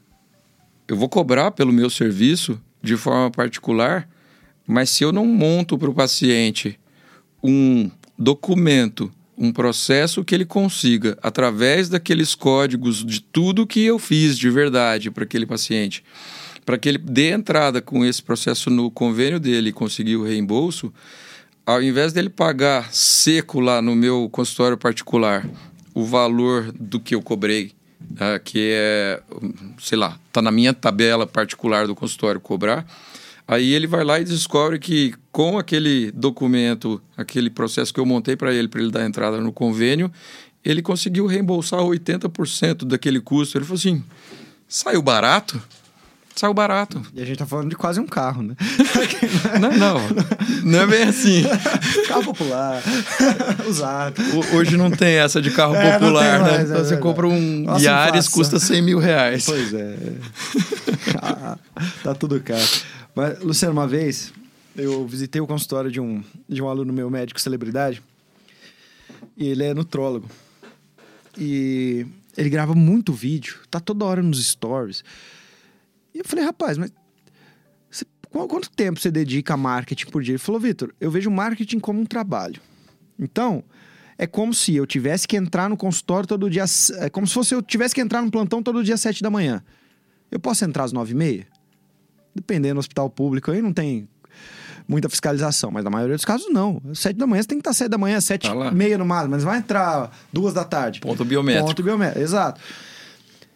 eu 0.87 0.95
vou 0.95 1.09
cobrar 1.09 1.51
pelo 1.51 1.73
meu 1.73 1.89
serviço 1.89 2.59
de 2.81 2.95
forma 2.95 3.29
particular, 3.31 4.07
mas 4.65 4.89
se 4.89 5.03
eu 5.03 5.11
não 5.11 5.25
monto 5.25 5.77
para 5.77 5.89
o 5.89 5.93
paciente 5.93 6.79
um 7.43 7.91
documento, 8.17 9.11
um 9.37 9.51
processo 9.51 10.23
que 10.23 10.33
ele 10.33 10.45
consiga, 10.45 11.17
através 11.21 11.89
daqueles 11.89 12.33
códigos 12.33 13.03
de 13.03 13.21
tudo 13.21 13.67
que 13.67 13.81
eu 13.81 13.99
fiz 13.99 14.37
de 14.37 14.49
verdade 14.49 15.11
para 15.11 15.25
aquele 15.25 15.45
paciente, 15.45 16.03
para 16.65 16.77
que 16.77 16.89
ele 16.89 16.97
dê 16.97 17.31
entrada 17.31 17.81
com 17.81 18.05
esse 18.05 18.21
processo 18.21 18.69
no 18.69 18.89
convênio 18.89 19.39
dele 19.39 19.69
e 19.69 19.73
conseguir 19.73 20.15
o 20.15 20.23
reembolso, 20.23 20.93
ao 21.65 21.81
invés 21.81 22.13
dele 22.13 22.29
pagar 22.29 22.93
seco 22.93 23.59
lá 23.59 23.81
no 23.81 23.95
meu 23.95 24.29
consultório 24.31 24.77
particular 24.77 25.47
o 25.93 26.03
valor 26.03 26.71
do 26.71 26.99
que 26.99 27.13
eu 27.13 27.21
cobrei 27.21 27.71
uh, 28.13 28.39
que 28.43 28.71
é, 28.73 29.21
sei 29.79 29.97
lá, 29.97 30.17
tá 30.31 30.41
na 30.41 30.51
minha 30.51 30.73
tabela 30.73 31.25
particular 31.25 31.87
do 31.87 31.95
consultório 31.95 32.39
cobrar. 32.39 32.85
Aí 33.47 33.73
ele 33.73 33.87
vai 33.87 34.03
lá 34.03 34.19
e 34.19 34.23
descobre 34.23 34.79
que 34.79 35.13
com 35.31 35.57
aquele 35.57 36.11
documento, 36.11 37.01
aquele 37.15 37.49
processo 37.49 37.93
que 37.93 37.99
eu 37.99 38.05
montei 38.05 38.35
para 38.35 38.53
ele, 38.53 38.67
para 38.67 38.81
ele 38.81 38.91
dar 38.91 39.05
entrada 39.05 39.39
no 39.39 39.51
convênio, 39.51 40.11
ele 40.63 40.81
conseguiu 40.81 41.25
reembolsar 41.25 41.81
80% 41.81 42.85
daquele 42.85 43.19
custo. 43.19 43.57
Ele 43.57 43.65
falou 43.65 43.77
assim: 43.77 44.03
saiu 44.67 45.01
barato? 45.01 45.61
Saiu 46.35 46.53
barato. 46.53 47.01
E 47.13 47.21
a 47.21 47.25
gente 47.25 47.37
tá 47.37 47.45
falando 47.45 47.69
de 47.69 47.75
quase 47.75 47.99
um 47.99 48.07
carro, 48.07 48.41
né? 48.41 48.55
não, 49.61 49.71
não. 49.71 49.99
Não 50.63 50.81
é 50.81 50.87
bem 50.87 51.03
assim. 51.03 51.43
carro 52.07 52.23
popular. 52.23 52.81
Usado. 53.69 54.21
Hoje 54.53 54.75
não 54.75 54.89
tem 54.89 55.15
essa 55.15 55.39
de 55.41 55.51
carro 55.51 55.75
é, 55.75 55.93
popular, 55.93 56.43
né? 56.43 56.51
Mais, 56.51 56.71
é 56.71 56.77
Você 56.79 56.97
compra 56.97 57.27
um 57.27 57.63
Nossa, 57.63 57.85
Yaris, 57.85 58.27
custa 58.27 58.59
100 58.59 58.81
mil 58.81 58.97
reais. 58.97 59.45
Pois 59.45 59.73
é. 59.73 59.95
Ah, 61.21 61.57
tá 62.03 62.15
tudo 62.15 62.39
caro. 62.41 62.63
Mas, 63.15 63.39
Luciano, 63.39 63.73
uma 63.73 63.87
vez 63.87 64.33
eu 64.75 65.05
visitei 65.05 65.39
o 65.39 65.45
consultório 65.45 65.91
de 65.91 65.99
um, 65.99 66.23
de 66.49 66.63
um 66.63 66.67
aluno 66.67 66.91
meu 66.91 67.09
médico 67.09 67.39
celebridade. 67.39 68.01
E 69.37 69.47
ele 69.47 69.63
é 69.63 69.73
nutrólogo. 69.73 70.27
E 71.37 72.05
ele 72.35 72.49
grava 72.49 72.73
muito 72.73 73.13
vídeo, 73.13 73.57
tá 73.69 73.79
toda 73.79 74.05
hora 74.05 74.21
nos 74.21 74.43
stories. 74.43 75.03
E 76.13 76.19
eu 76.19 76.25
falei, 76.25 76.45
rapaz, 76.45 76.77
mas 76.77 76.91
você, 77.89 78.05
quanto 78.29 78.69
tempo 78.69 78.99
você 78.99 79.09
dedica 79.09 79.53
a 79.53 79.57
marketing 79.57 80.07
por 80.07 80.21
dia? 80.21 80.33
Ele 80.33 80.39
falou, 80.39 80.59
Vitor, 80.59 80.93
eu 80.99 81.09
vejo 81.09 81.29
marketing 81.31 81.79
como 81.79 81.99
um 81.99 82.05
trabalho. 82.05 82.61
Então, 83.19 83.63
é 84.17 84.27
como 84.27 84.53
se 84.53 84.75
eu 84.75 84.85
tivesse 84.85 85.27
que 85.27 85.35
entrar 85.35 85.69
no 85.69 85.77
consultório 85.77 86.27
todo 86.27 86.49
dia. 86.49 86.65
É 86.99 87.09
como 87.09 87.25
se 87.25 87.33
fosse 87.33 87.53
eu 87.53 87.61
tivesse 87.61 87.95
que 87.95 88.01
entrar 88.01 88.21
no 88.21 88.31
plantão 88.31 88.61
todo 88.61 88.83
dia 88.83 88.95
às 88.95 89.01
sete 89.01 89.23
da 89.23 89.29
manhã. 89.29 89.63
Eu 90.31 90.39
posso 90.39 90.63
entrar 90.65 90.83
às 90.83 90.91
nove 90.91 91.11
e 91.11 91.15
meia? 91.15 91.47
Dependendo 92.35 92.75
do 92.75 92.79
hospital 92.79 93.09
público, 93.09 93.51
aí 93.51 93.61
não 93.61 93.73
tem 93.73 94.07
muita 94.87 95.09
fiscalização, 95.09 95.71
mas 95.71 95.83
na 95.83 95.89
maioria 95.89 96.15
dos 96.15 96.25
casos 96.25 96.51
não. 96.51 96.81
Sete 96.93 97.17
da 97.17 97.27
manhã 97.27 97.41
você 97.41 97.47
tem 97.47 97.57
que 97.57 97.61
estar 97.61 97.73
sete 97.73 97.89
da 97.89 97.97
manhã, 97.97 98.19
sete 98.19 98.47
tá 98.47 98.71
e 98.71 98.73
meia 98.73 98.97
no 98.97 99.05
máximo, 99.05 99.31
mas 99.31 99.43
vai 99.43 99.59
entrar 99.59 100.11
duas 100.31 100.53
da 100.53 100.63
tarde. 100.63 100.99
Ponto 100.99 101.23
biométrico. 101.23 101.67
Ponto 101.67 101.83
biométrico, 101.83 102.21
exato. 102.21 102.59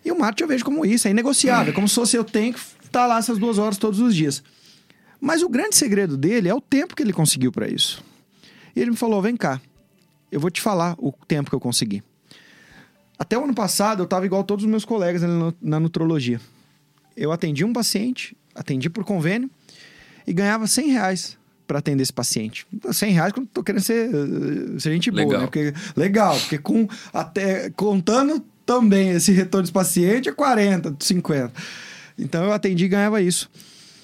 E 0.07 0.11
o 0.11 0.17
marketing 0.17 0.43
eu 0.43 0.47
vejo 0.47 0.63
como 0.63 0.85
isso, 0.85 1.05
é 1.05 1.11
inegociável, 1.11 1.73
é 1.73 1.75
como 1.75 1.85
se 1.85 1.95
fosse 1.95 2.15
eu 2.15 2.23
tenho 2.23 2.53
que 2.53 2.59
estar 2.81 3.05
lá 3.05 3.17
essas 3.17 3.37
duas 3.37 3.57
horas 3.57 3.77
todos 3.77 3.99
os 3.99 4.15
dias. 4.15 4.41
Mas 5.19 5.43
o 5.43 5.49
grande 5.49 5.75
segredo 5.75 6.15
dele 6.15 6.47
é 6.47 6.55
o 6.55 6.61
tempo 6.61 6.95
que 6.95 7.03
ele 7.03 7.11
conseguiu 7.11 7.51
para 7.51 7.67
isso. 7.67 8.01
E 8.73 8.79
ele 8.79 8.91
me 8.91 8.95
falou: 8.95 9.21
vem 9.21 9.35
cá, 9.35 9.59
eu 10.31 10.39
vou 10.39 10.49
te 10.49 10.61
falar 10.61 10.95
o 10.97 11.11
tempo 11.11 11.49
que 11.49 11.55
eu 11.57 11.59
consegui. 11.59 12.01
Até 13.19 13.37
o 13.37 13.43
ano 13.43 13.53
passado 13.53 13.99
eu 13.99 14.05
estava 14.05 14.25
igual 14.25 14.45
todos 14.45 14.63
os 14.63 14.71
meus 14.71 14.85
colegas 14.85 15.21
na 15.61 15.77
nutrologia. 15.77 16.39
Eu 17.17 17.33
atendi 17.33 17.65
um 17.65 17.73
paciente, 17.73 18.37
atendi 18.55 18.89
por 18.89 19.03
convênio 19.03 19.49
e 20.25 20.31
ganhava 20.31 20.67
100 20.67 20.89
reais 20.89 21.37
para 21.67 21.79
atender 21.79 22.03
esse 22.03 22.13
paciente. 22.13 22.65
100 22.89 23.11
reais 23.11 23.33
quando 23.33 23.47
tô 23.47 23.61
querendo 23.61 23.81
ser, 23.81 24.09
ser 24.79 24.93
gente 24.93 25.11
boa, 25.11 25.25
legal. 25.25 25.41
né? 25.41 25.47
Porque, 25.47 25.73
legal, 25.97 26.39
porque 26.39 26.57
com, 26.59 26.87
até, 27.11 27.69
contando 27.71 28.41
também 28.67 29.11
esse 29.11 29.31
retorno 29.31 29.63
desse 29.63 29.73
paciente 29.73 30.27
é 30.27 30.33
40, 30.33 30.97
50. 30.99 31.53
Então 32.19 32.43
eu 32.43 32.51
atendi 32.51 32.83
e 32.83 32.87
ganhava 32.89 33.21
isso. 33.21 33.49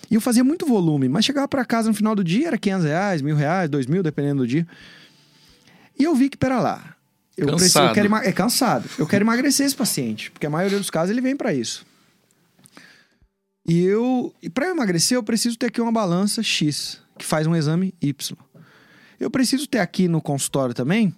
E 0.10 0.16
eu 0.16 0.22
fazia 0.22 0.44
muito 0.44 0.66
volume, 0.66 1.10
mas 1.10 1.26
chegava 1.26 1.48
para 1.48 1.66
casa 1.66 1.90
no 1.90 1.94
final 1.94 2.16
do 2.16 2.24
dia, 2.24 2.48
era 2.48 2.58
500 2.58 2.86
reais, 2.86 3.22
mil 3.22 3.36
reais, 3.36 3.70
dois 3.70 3.86
mil, 3.86 4.02
dependendo 4.02 4.44
do 4.44 4.48
dia. 4.48 4.66
E 6.00 6.04
eu 6.06 6.16
vi 6.16 6.30
que, 6.30 6.38
pera 6.38 6.60
lá, 6.60 6.96
eu 7.36 7.48
preciso, 7.48 7.80
eu 7.80 7.94
quero 7.94 8.16
é 8.16 8.32
cansado. 8.32 8.90
Eu 8.98 9.06
quero 9.06 9.24
emagrecer 9.24 9.66
esse 9.66 9.76
paciente, 9.76 10.32
porque 10.32 10.46
a 10.46 10.50
maioria 10.50 10.78
dos 10.78 10.90
casos 10.90 11.12
ele 11.12 11.22
vem 11.22 11.36
para 11.36 11.54
isso. 11.54 11.86
E 13.68 13.84
eu, 13.84 14.34
e 14.42 14.50
para 14.50 14.70
emagrecer, 14.70 15.18
eu 15.18 15.24
preciso 15.24 15.58
ter 15.58 15.68
aqui 15.68 15.82
uma 15.82 15.92
balança 15.92 16.42
X, 16.42 17.02
que 17.18 17.26
faz 17.26 17.48
um 17.48 17.56
exame 17.56 17.94
Y. 18.02 18.38
Eu 19.20 19.30
preciso 19.30 19.68
ter 19.68 19.80
aqui 19.80 20.08
no 20.08 20.22
consultório 20.22 20.74
também 20.74 21.14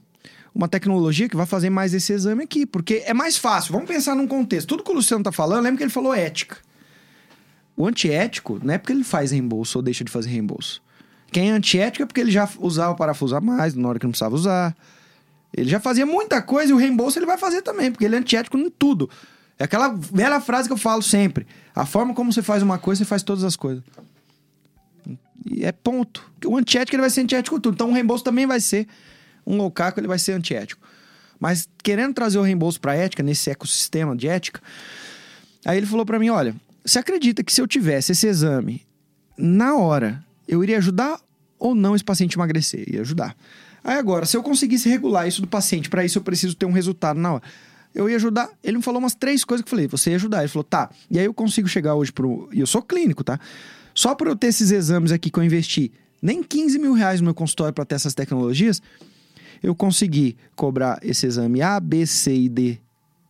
uma 0.55 0.69
tecnologia 0.69 1.27
que 1.27 1.35
vai 1.35 1.45
fazer 1.45 1.69
mais 1.69 1.93
esse 1.93 2.13
exame 2.13 2.45
aqui, 2.45 2.65
porque 2.65 3.03
é 3.05 3.13
mais 3.13 3.37
fácil. 3.37 3.73
Vamos 3.73 3.89
pensar 3.89 4.15
num 4.15 4.25
contexto. 4.25 4.69
Tudo 4.69 4.83
que 4.83 4.89
o 4.91 4.93
Luciano 4.93 5.21
tá 5.21 5.31
falando, 5.31 5.61
lembra 5.61 5.77
que 5.77 5.83
ele 5.83 5.91
falou 5.91 6.13
ética. 6.13 6.57
O 7.75 7.85
antiético 7.85 8.57
não 8.63 8.73
é 8.73 8.77
porque 8.77 8.93
ele 8.93 9.03
faz 9.03 9.31
reembolso 9.31 9.77
ou 9.77 9.81
deixa 9.81 10.05
de 10.05 10.09
fazer 10.09 10.29
reembolso. 10.29 10.81
Quem 11.29 11.49
é 11.49 11.51
antiético 11.51 12.03
é 12.03 12.05
porque 12.05 12.21
ele 12.21 12.31
já 12.31 12.47
usava 12.57 12.93
o 12.93 12.95
parafuso 12.95 13.35
a 13.35 13.41
mais 13.41 13.75
na 13.75 13.89
hora 13.89 13.99
que 13.99 14.05
não 14.05 14.11
precisava 14.11 14.33
usar. 14.33 14.73
Ele 15.53 15.69
já 15.69 15.81
fazia 15.81 16.05
muita 16.05 16.41
coisa 16.41 16.71
e 16.71 16.73
o 16.73 16.77
reembolso 16.77 17.19
ele 17.19 17.25
vai 17.25 17.37
fazer 17.37 17.61
também, 17.61 17.91
porque 17.91 18.05
ele 18.05 18.15
é 18.15 18.19
antiético 18.19 18.57
em 18.57 18.69
tudo. 18.69 19.09
É 19.59 19.65
aquela 19.65 19.89
velha 19.89 20.39
frase 20.39 20.69
que 20.69 20.73
eu 20.73 20.77
falo 20.77 21.01
sempre. 21.01 21.45
A 21.75 21.85
forma 21.85 22.13
como 22.13 22.31
você 22.31 22.41
faz 22.41 22.63
uma 22.63 22.77
coisa, 22.77 22.99
você 22.99 23.05
faz 23.05 23.23
todas 23.23 23.43
as 23.43 23.57
coisas. 23.57 23.83
E 25.45 25.65
é 25.65 25.73
ponto. 25.73 26.31
O 26.45 26.55
antiético 26.55 26.95
ele 26.95 27.01
vai 27.01 27.09
ser 27.09 27.21
antiético 27.21 27.59
tudo. 27.59 27.73
Então 27.73 27.89
o 27.89 27.93
reembolso 27.93 28.23
também 28.23 28.47
vai 28.47 28.61
ser 28.61 28.87
um 29.45 29.57
loucaco, 29.57 29.99
ele 29.99 30.07
vai 30.07 30.19
ser 30.19 30.33
antiético. 30.33 30.81
Mas 31.39 31.67
querendo 31.83 32.13
trazer 32.13 32.37
o 32.37 32.41
reembolso 32.41 32.79
para 32.79 32.95
ética, 32.95 33.21
nesse 33.21 33.49
ecossistema 33.49 34.15
de 34.15 34.27
ética, 34.27 34.61
aí 35.65 35.77
ele 35.77 35.85
falou 35.85 36.05
para 36.05 36.17
mim: 36.17 36.29
olha, 36.29 36.55
você 36.83 36.99
acredita 36.99 37.43
que 37.43 37.53
se 37.53 37.61
eu 37.61 37.67
tivesse 37.67 38.11
esse 38.11 38.27
exame 38.27 38.85
na 39.37 39.75
hora, 39.75 40.23
eu 40.47 40.63
iria 40.63 40.77
ajudar 40.77 41.19
ou 41.59 41.75
não 41.75 41.95
esse 41.95 42.03
paciente 42.03 42.35
emagrecer? 42.35 42.85
Ia 42.87 43.01
ajudar. 43.01 43.35
Aí 43.83 43.97
agora, 43.97 44.25
se 44.25 44.35
eu 44.35 44.41
conseguisse 44.41 44.89
regular 44.89 45.27
isso 45.27 45.41
do 45.41 45.47
paciente, 45.47 45.89
para 45.89 46.03
isso 46.03 46.17
eu 46.17 46.23
preciso 46.23 46.55
ter 46.55 46.65
um 46.65 46.71
resultado 46.71 47.19
na 47.19 47.33
hora. 47.33 47.43
Eu 47.93 48.09
ia 48.09 48.15
ajudar. 48.15 48.49
Ele 48.63 48.77
me 48.77 48.83
falou 48.83 48.99
umas 48.99 49.13
três 49.13 49.43
coisas 49.43 49.63
que 49.63 49.67
eu 49.67 49.71
falei, 49.71 49.87
você 49.87 50.09
ia 50.09 50.15
ajudar. 50.15 50.39
Ele 50.39 50.47
falou, 50.47 50.63
tá. 50.63 50.89
E 51.09 51.19
aí 51.19 51.25
eu 51.25 51.33
consigo 51.33 51.67
chegar 51.67 51.95
hoje 51.95 52.11
pro. 52.11 52.49
E 52.51 52.59
eu 52.59 52.67
sou 52.67 52.81
clínico, 52.81 53.23
tá? 53.23 53.39
Só 53.93 54.13
por 54.15 54.27
eu 54.27 54.35
ter 54.35 54.47
esses 54.47 54.71
exames 54.71 55.11
aqui 55.11 55.29
que 55.29 55.39
eu 55.39 55.43
investi 55.43 55.91
nem 56.21 56.41
15 56.41 56.79
mil 56.79 56.93
reais 56.93 57.21
no 57.21 57.25
meu 57.25 57.33
consultório 57.33 57.73
para 57.73 57.85
ter 57.85 57.95
essas 57.95 58.13
tecnologias, 58.13 58.81
eu 59.61 59.75
consegui 59.75 60.37
cobrar 60.55 60.99
esse 61.01 61.25
exame 61.25 61.61
A, 61.61 61.79
B, 61.79 62.05
C 62.05 62.33
e 62.33 62.49
D 62.49 62.79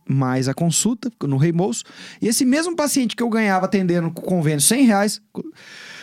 mais 0.08 0.48
a 0.48 0.54
consulta 0.54 1.10
no 1.24 1.36
reembolso. 1.36 1.82
E 2.22 2.28
esse 2.28 2.44
mesmo 2.44 2.76
paciente 2.76 3.16
que 3.16 3.22
eu 3.22 3.28
ganhava 3.28 3.66
atendendo 3.66 4.10
com 4.10 4.22
convênio 4.22 4.60
100 4.60 4.84
reais, 4.86 5.20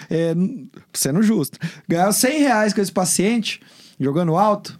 é, 0.09 0.33
sendo 0.93 1.23
justo, 1.23 1.57
ganhava 1.87 2.11
100 2.11 2.39
reais 2.39 2.73
com 2.73 2.81
esse 2.81 2.91
paciente, 2.91 3.61
jogando 3.99 4.35
alto, 4.35 4.79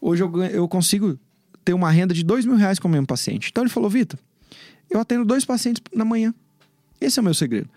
hoje 0.00 0.22
eu, 0.22 0.44
eu 0.44 0.68
consigo 0.68 1.18
ter 1.64 1.74
uma 1.74 1.90
renda 1.90 2.12
de 2.12 2.24
2 2.24 2.44
mil 2.44 2.56
reais 2.56 2.78
com 2.78 2.88
o 2.88 2.90
mesmo 2.90 3.06
paciente. 3.06 3.48
Então 3.50 3.62
ele 3.62 3.70
falou, 3.70 3.88
Vitor, 3.88 4.18
eu 4.90 5.00
atendo 5.00 5.24
dois 5.24 5.44
pacientes 5.44 5.82
na 5.94 6.04
manhã. 6.04 6.34
Esse 7.00 7.18
é 7.18 7.22
o 7.22 7.24
meu 7.24 7.34
segredo. 7.34 7.68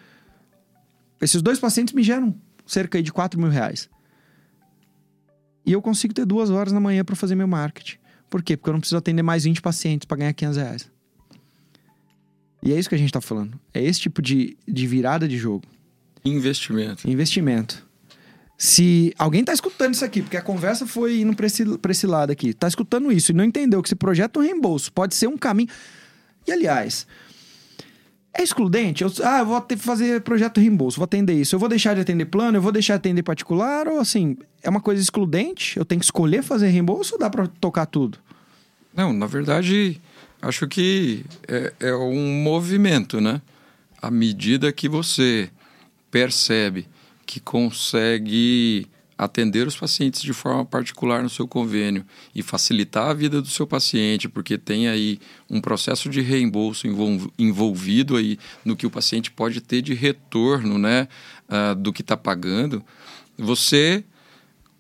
Esses 1.21 1.41
dois 1.41 1.59
pacientes 1.59 1.93
me 1.93 2.01
geram 2.01 2.33
cerca 2.65 3.01
de 3.01 3.11
4 3.11 3.39
mil 3.39 3.49
reais. 3.49 3.89
E 5.69 5.71
eu 5.71 5.83
consigo 5.83 6.15
ter 6.15 6.25
duas 6.25 6.49
horas 6.49 6.73
na 6.73 6.79
manhã 6.79 7.05
para 7.05 7.15
fazer 7.15 7.35
meu 7.35 7.47
marketing. 7.47 7.97
Por 8.27 8.41
quê? 8.41 8.57
Porque 8.57 8.71
eu 8.71 8.73
não 8.73 8.79
preciso 8.79 8.97
atender 8.97 9.21
mais 9.21 9.43
20 9.43 9.61
pacientes 9.61 10.03
para 10.03 10.17
ganhar 10.17 10.33
500 10.33 10.57
reais. 10.57 10.91
E 12.63 12.73
é 12.73 12.79
isso 12.79 12.89
que 12.89 12.95
a 12.95 12.97
gente 12.97 13.09
está 13.09 13.21
falando. 13.21 13.59
É 13.71 13.83
esse 13.83 13.99
tipo 13.99 14.19
de, 14.19 14.57
de 14.67 14.87
virada 14.87 15.27
de 15.27 15.37
jogo. 15.37 15.63
Investimento. 16.25 17.07
Investimento. 17.07 17.87
Se 18.57 19.13
alguém 19.15 19.41
está 19.41 19.53
escutando 19.53 19.93
isso 19.93 20.03
aqui, 20.03 20.23
porque 20.23 20.37
a 20.37 20.41
conversa 20.41 20.87
foi 20.87 21.21
indo 21.21 21.35
para 21.35 21.45
esse, 21.45 21.63
esse 21.87 22.07
lado 22.07 22.31
aqui, 22.31 22.49
está 22.49 22.67
escutando 22.67 23.11
isso 23.11 23.31
e 23.31 23.35
não 23.35 23.43
entendeu 23.43 23.83
que 23.83 23.89
esse 23.89 23.95
projeto 23.95 24.39
um 24.39 24.43
reembolso 24.43 24.91
pode 24.91 25.13
ser 25.13 25.27
um 25.27 25.37
caminho. 25.37 25.69
E 26.47 26.51
aliás, 26.51 27.05
é 28.39 28.43
excludente? 28.43 29.03
Eu, 29.03 29.11
ah, 29.23 29.39
eu 29.39 29.45
vou 29.45 29.61
ter 29.61 29.77
fazer 29.77 30.21
projeto 30.21 30.59
reembolso, 30.59 30.97
vou 30.97 31.05
atender 31.05 31.33
isso. 31.33 31.55
Eu 31.55 31.59
vou 31.59 31.69
deixar 31.69 31.93
de 31.93 32.01
atender 32.01 32.25
plano, 32.25 32.57
eu 32.57 32.61
vou 32.61 32.71
deixar 32.71 32.93
de 32.93 32.99
atender 32.99 33.23
particular, 33.23 33.87
ou 33.87 33.99
assim, 33.99 34.37
é 34.63 34.69
uma 34.69 34.81
coisa 34.81 35.01
excludente? 35.01 35.77
Eu 35.77 35.85
tenho 35.85 35.99
que 35.99 36.05
escolher 36.05 36.43
fazer 36.43 36.69
reembolso 36.69 37.15
ou 37.15 37.19
dá 37.19 37.29
para 37.29 37.47
tocar 37.47 37.85
tudo? 37.85 38.17
Não, 38.93 39.13
na 39.13 39.27
verdade, 39.27 40.01
acho 40.41 40.67
que 40.67 41.23
é, 41.47 41.73
é 41.79 41.95
um 41.95 42.41
movimento, 42.41 43.21
né? 43.21 43.41
À 44.01 44.09
medida 44.09 44.71
que 44.71 44.87
você 44.87 45.49
percebe 46.09 46.87
que 47.25 47.39
consegue 47.39 48.87
atender 49.19 49.67
os 49.67 49.75
pacientes 49.75 50.21
de 50.21 50.31
forma 50.31 50.63
particular 50.63 51.21
no 51.21 51.29
seu 51.29 51.45
convênio 51.45 52.05
e 52.33 52.41
facilitar 52.41 53.09
a 53.09 53.13
vida 53.13 53.41
do 53.41 53.49
seu 53.49 53.67
paciente, 53.67 54.29
porque 54.29 54.57
tem 54.57 54.87
aí 54.87 55.19
um 55.49 55.59
processo 55.59 56.07
de 56.07 56.21
reembolso 56.21 56.87
envolvido 57.37 58.15
aí 58.15 58.39
no 58.63 58.77
que 58.77 58.87
o 58.87 58.89
paciente 58.89 59.29
pode 59.29 59.59
ter 59.59 59.81
de 59.81 59.93
retorno, 59.93 60.77
né, 60.77 61.09
uh, 61.49 61.75
do 61.75 61.91
que 61.91 62.01
está 62.01 62.15
pagando, 62.15 62.81
você 63.37 64.05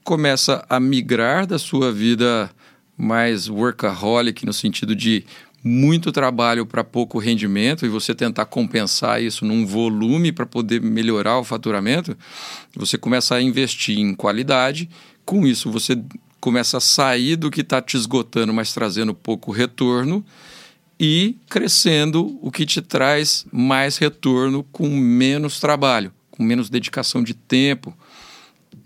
começa 0.05 0.65
a 0.69 0.79
migrar 0.79 1.45
da 1.45 1.59
sua 1.59 1.91
vida 1.91 2.49
mais 2.97 3.49
workaholic 3.49 4.45
no 4.45 4.53
sentido 4.53 4.95
de 4.95 5.25
muito 5.63 6.11
trabalho 6.11 6.65
para 6.65 6.83
pouco 6.83 7.19
rendimento 7.19 7.85
e 7.85 7.89
você 7.89 8.15
tentar 8.15 8.45
compensar 8.45 9.21
isso 9.21 9.45
num 9.45 9.65
volume 9.65 10.31
para 10.31 10.45
poder 10.45 10.81
melhorar 10.81 11.37
o 11.37 11.43
faturamento, 11.43 12.17
você 12.75 12.97
começa 12.97 13.35
a 13.35 13.41
investir 13.41 13.97
em 13.97 14.13
qualidade. 14.13 14.89
Com 15.25 15.45
isso, 15.45 15.69
você 15.71 16.01
começa 16.39 16.77
a 16.77 16.81
sair 16.81 17.35
do 17.35 17.51
que 17.51 17.61
está 17.61 17.81
te 17.81 17.97
esgotando, 17.97 18.53
mas 18.53 18.73
trazendo 18.73 19.13
pouco 19.13 19.51
retorno 19.51 20.23
e 20.99 21.37
crescendo 21.49 22.37
o 22.41 22.51
que 22.51 22.65
te 22.65 22.81
traz 22.81 23.45
mais 23.51 23.97
retorno 23.97 24.63
com 24.71 24.89
menos 24.89 25.59
trabalho, 25.59 26.11
com 26.31 26.43
menos 26.43 26.69
dedicação 26.69 27.23
de 27.23 27.33
tempo. 27.33 27.95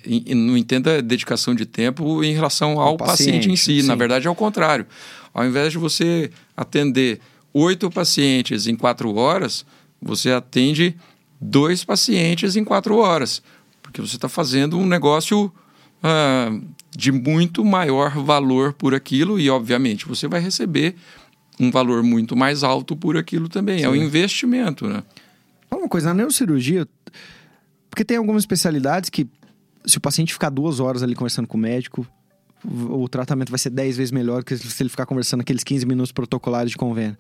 E, 0.06 0.36
não 0.36 0.58
entenda 0.58 1.02
dedicação 1.02 1.56
de 1.56 1.66
tempo 1.66 2.24
em 2.24 2.34
relação 2.34 2.80
ao 2.80 2.98
paciente, 2.98 3.38
paciente 3.38 3.52
em 3.52 3.56
si. 3.56 3.82
Sim. 3.82 3.88
Na 3.88 3.96
verdade, 3.96 4.28
é 4.28 4.30
o 4.30 4.36
contrário. 4.36 4.86
Ao 5.34 5.46
invés 5.46 5.72
de 5.72 5.78
você 5.78 6.30
atender 6.56 7.20
oito 7.54 7.90
pacientes 7.90 8.68
em 8.68 8.76
quatro 8.76 9.16
horas, 9.16 9.66
você 10.02 10.32
atende 10.32 10.96
dois 11.40 11.84
pacientes 11.84 12.56
em 12.56 12.64
quatro 12.64 12.98
horas, 12.98 13.42
porque 13.82 14.02
você 14.02 14.16
está 14.16 14.30
fazendo 14.30 14.78
um 14.78 14.86
negócio 14.86 15.52
ah, 16.02 16.52
de 16.96 17.12
muito 17.12 17.64
maior 17.66 18.12
valor 18.24 18.74
por 18.74 18.94
aquilo 18.94 19.40
e, 19.40 19.50
obviamente, 19.50 20.08
você 20.08 20.28
vai 20.28 20.40
receber 20.40 20.96
um 21.60 21.72
valor 21.72 22.04
muito 22.04 22.36
mais 22.36 22.64
alto 22.64 22.96
por 22.96 23.18
aquilo 23.18 23.48
também. 23.48 23.80
Sim. 23.80 23.86
É 23.86 23.90
um 23.90 23.96
investimento, 23.96 24.88
né? 24.88 25.04
Uma 25.72 25.90
coisa, 25.90 26.10
na 26.10 26.14
neurocirurgia, 26.14 26.88
porque 27.90 28.06
tem 28.06 28.18
algumas 28.18 28.44
especialidades 28.44 29.10
que, 29.10 29.28
se 29.86 29.98
o 29.98 30.02
paciente 30.02 30.34
ficar 30.34 30.50
duas 30.50 30.80
horas 30.80 31.04
ali 31.04 31.16
conversando 31.16 31.48
com 31.48 31.58
o 31.58 31.62
médico, 31.62 32.08
o 32.66 33.08
tratamento 33.10 33.50
vai 33.50 33.60
ser 33.60 33.70
10 33.70 33.98
vezes 33.98 34.12
melhor 34.12 34.44
que 34.44 34.56
se 34.56 34.82
ele 34.82 34.90
ficar 34.90 35.06
conversando 35.06 35.42
aqueles 35.42 35.64
15 35.64 35.86
minutos 35.86 36.12
protocolares 36.12 36.72
de 36.72 36.78
convênio. 36.78 37.18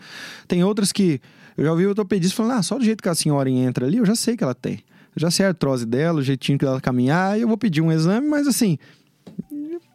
Tem 0.47 0.63
outras 0.63 0.91
que 0.91 1.19
eu 1.57 1.65
já 1.65 1.71
ouvi 1.71 1.85
ortopedista 1.85 2.35
falando: 2.35 2.59
ah, 2.59 2.63
só 2.63 2.77
do 2.77 2.83
jeito 2.85 3.01
que 3.01 3.09
a 3.09 3.15
senhora 3.15 3.49
entra 3.49 3.85
ali, 3.85 3.97
eu 3.97 4.05
já 4.05 4.15
sei 4.15 4.37
que 4.37 4.43
ela 4.43 4.55
tem. 4.55 4.83
Eu 5.15 5.19
já 5.19 5.29
sei 5.29 5.45
a 5.45 5.49
artrose 5.49 5.85
dela, 5.85 6.19
o 6.19 6.23
jeitinho 6.23 6.57
que 6.57 6.65
ela 6.65 6.81
caminhar, 6.81 7.39
eu 7.39 7.47
vou 7.47 7.57
pedir 7.57 7.81
um 7.81 7.91
exame, 7.91 8.27
mas 8.27 8.47
assim. 8.47 8.77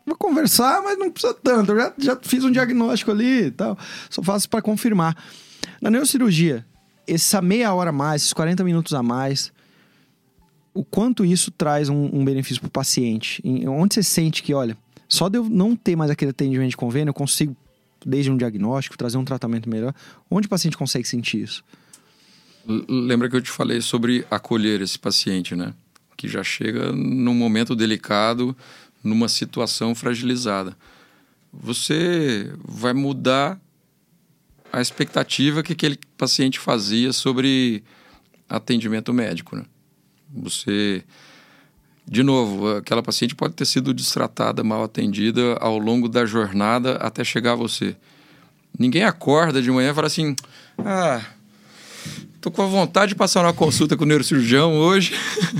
Vou 0.06 0.16
conversar, 0.16 0.82
mas 0.82 0.98
não 0.98 1.10
precisa 1.10 1.34
tanto. 1.34 1.72
Eu 1.72 1.76
já, 1.76 1.92
já 1.98 2.18
fiz 2.22 2.44
um 2.44 2.50
diagnóstico 2.50 3.10
ali 3.10 3.46
e 3.46 3.50
tal. 3.50 3.76
Só 4.08 4.22
faço 4.22 4.48
para 4.48 4.62
confirmar. 4.62 5.16
Na 5.82 5.90
neurocirurgia, 5.90 6.64
essa 7.06 7.42
meia 7.42 7.74
hora 7.74 7.90
a 7.90 7.92
mais, 7.92 8.22
esses 8.22 8.32
40 8.32 8.64
minutos 8.64 8.94
a 8.94 9.02
mais, 9.02 9.52
o 10.72 10.84
quanto 10.84 11.24
isso 11.24 11.50
traz 11.50 11.88
um, 11.88 12.08
um 12.12 12.24
benefício 12.24 12.60
para 12.60 12.68
o 12.68 12.70
paciente? 12.70 13.42
Onde 13.66 13.94
você 13.94 14.02
sente 14.02 14.42
que, 14.42 14.54
olha, 14.54 14.76
só 15.08 15.28
de 15.28 15.38
eu 15.38 15.48
não 15.48 15.74
ter 15.74 15.96
mais 15.96 16.10
aquele 16.10 16.30
atendimento 16.30 16.70
de 16.70 16.76
convênio, 16.76 17.10
eu 17.10 17.14
consigo, 17.14 17.56
desde 18.04 18.30
um 18.30 18.36
diagnóstico, 18.36 18.96
trazer 18.96 19.16
um 19.16 19.24
tratamento 19.24 19.68
melhor. 19.68 19.94
Onde 20.30 20.46
o 20.46 20.50
paciente 20.50 20.76
consegue 20.76 21.08
sentir 21.08 21.42
isso? 21.42 21.64
Lembra 22.66 23.30
que 23.30 23.36
eu 23.36 23.40
te 23.40 23.50
falei 23.50 23.80
sobre 23.80 24.26
acolher 24.30 24.82
esse 24.82 24.98
paciente, 24.98 25.56
né? 25.56 25.72
Que 26.16 26.28
já 26.28 26.44
chega 26.44 26.92
num 26.92 27.32
momento 27.32 27.74
delicado, 27.74 28.54
numa 29.02 29.28
situação 29.28 29.94
fragilizada. 29.94 30.76
Você 31.50 32.52
vai 32.62 32.92
mudar 32.92 33.58
a 34.70 34.82
expectativa 34.82 35.62
que 35.62 35.72
aquele 35.72 35.98
paciente 36.18 36.58
fazia 36.58 37.12
sobre 37.12 37.82
atendimento 38.46 39.14
médico, 39.14 39.56
né? 39.56 39.64
Você 40.30 41.02
de 42.08 42.22
novo, 42.22 42.76
aquela 42.76 43.02
paciente 43.02 43.34
pode 43.34 43.52
ter 43.52 43.66
sido 43.66 43.92
destratada, 43.92 44.64
mal 44.64 44.82
atendida 44.82 45.58
ao 45.60 45.78
longo 45.78 46.08
da 46.08 46.24
jornada 46.24 46.92
até 46.96 47.22
chegar 47.22 47.52
a 47.52 47.56
você. 47.56 47.94
Ninguém 48.78 49.04
acorda 49.04 49.60
de 49.60 49.70
manhã 49.70 49.90
e 49.90 49.94
fala 49.94 50.06
assim: 50.06 50.34
ah, 50.78 51.20
tô 52.40 52.50
com 52.50 52.62
a 52.62 52.66
vontade 52.66 53.10
de 53.10 53.14
passar 53.14 53.42
uma 53.42 53.52
consulta 53.52 53.94
com 53.94 54.04
o 54.04 54.06
neurocirurgião 54.06 54.74
hoje. 54.74 55.12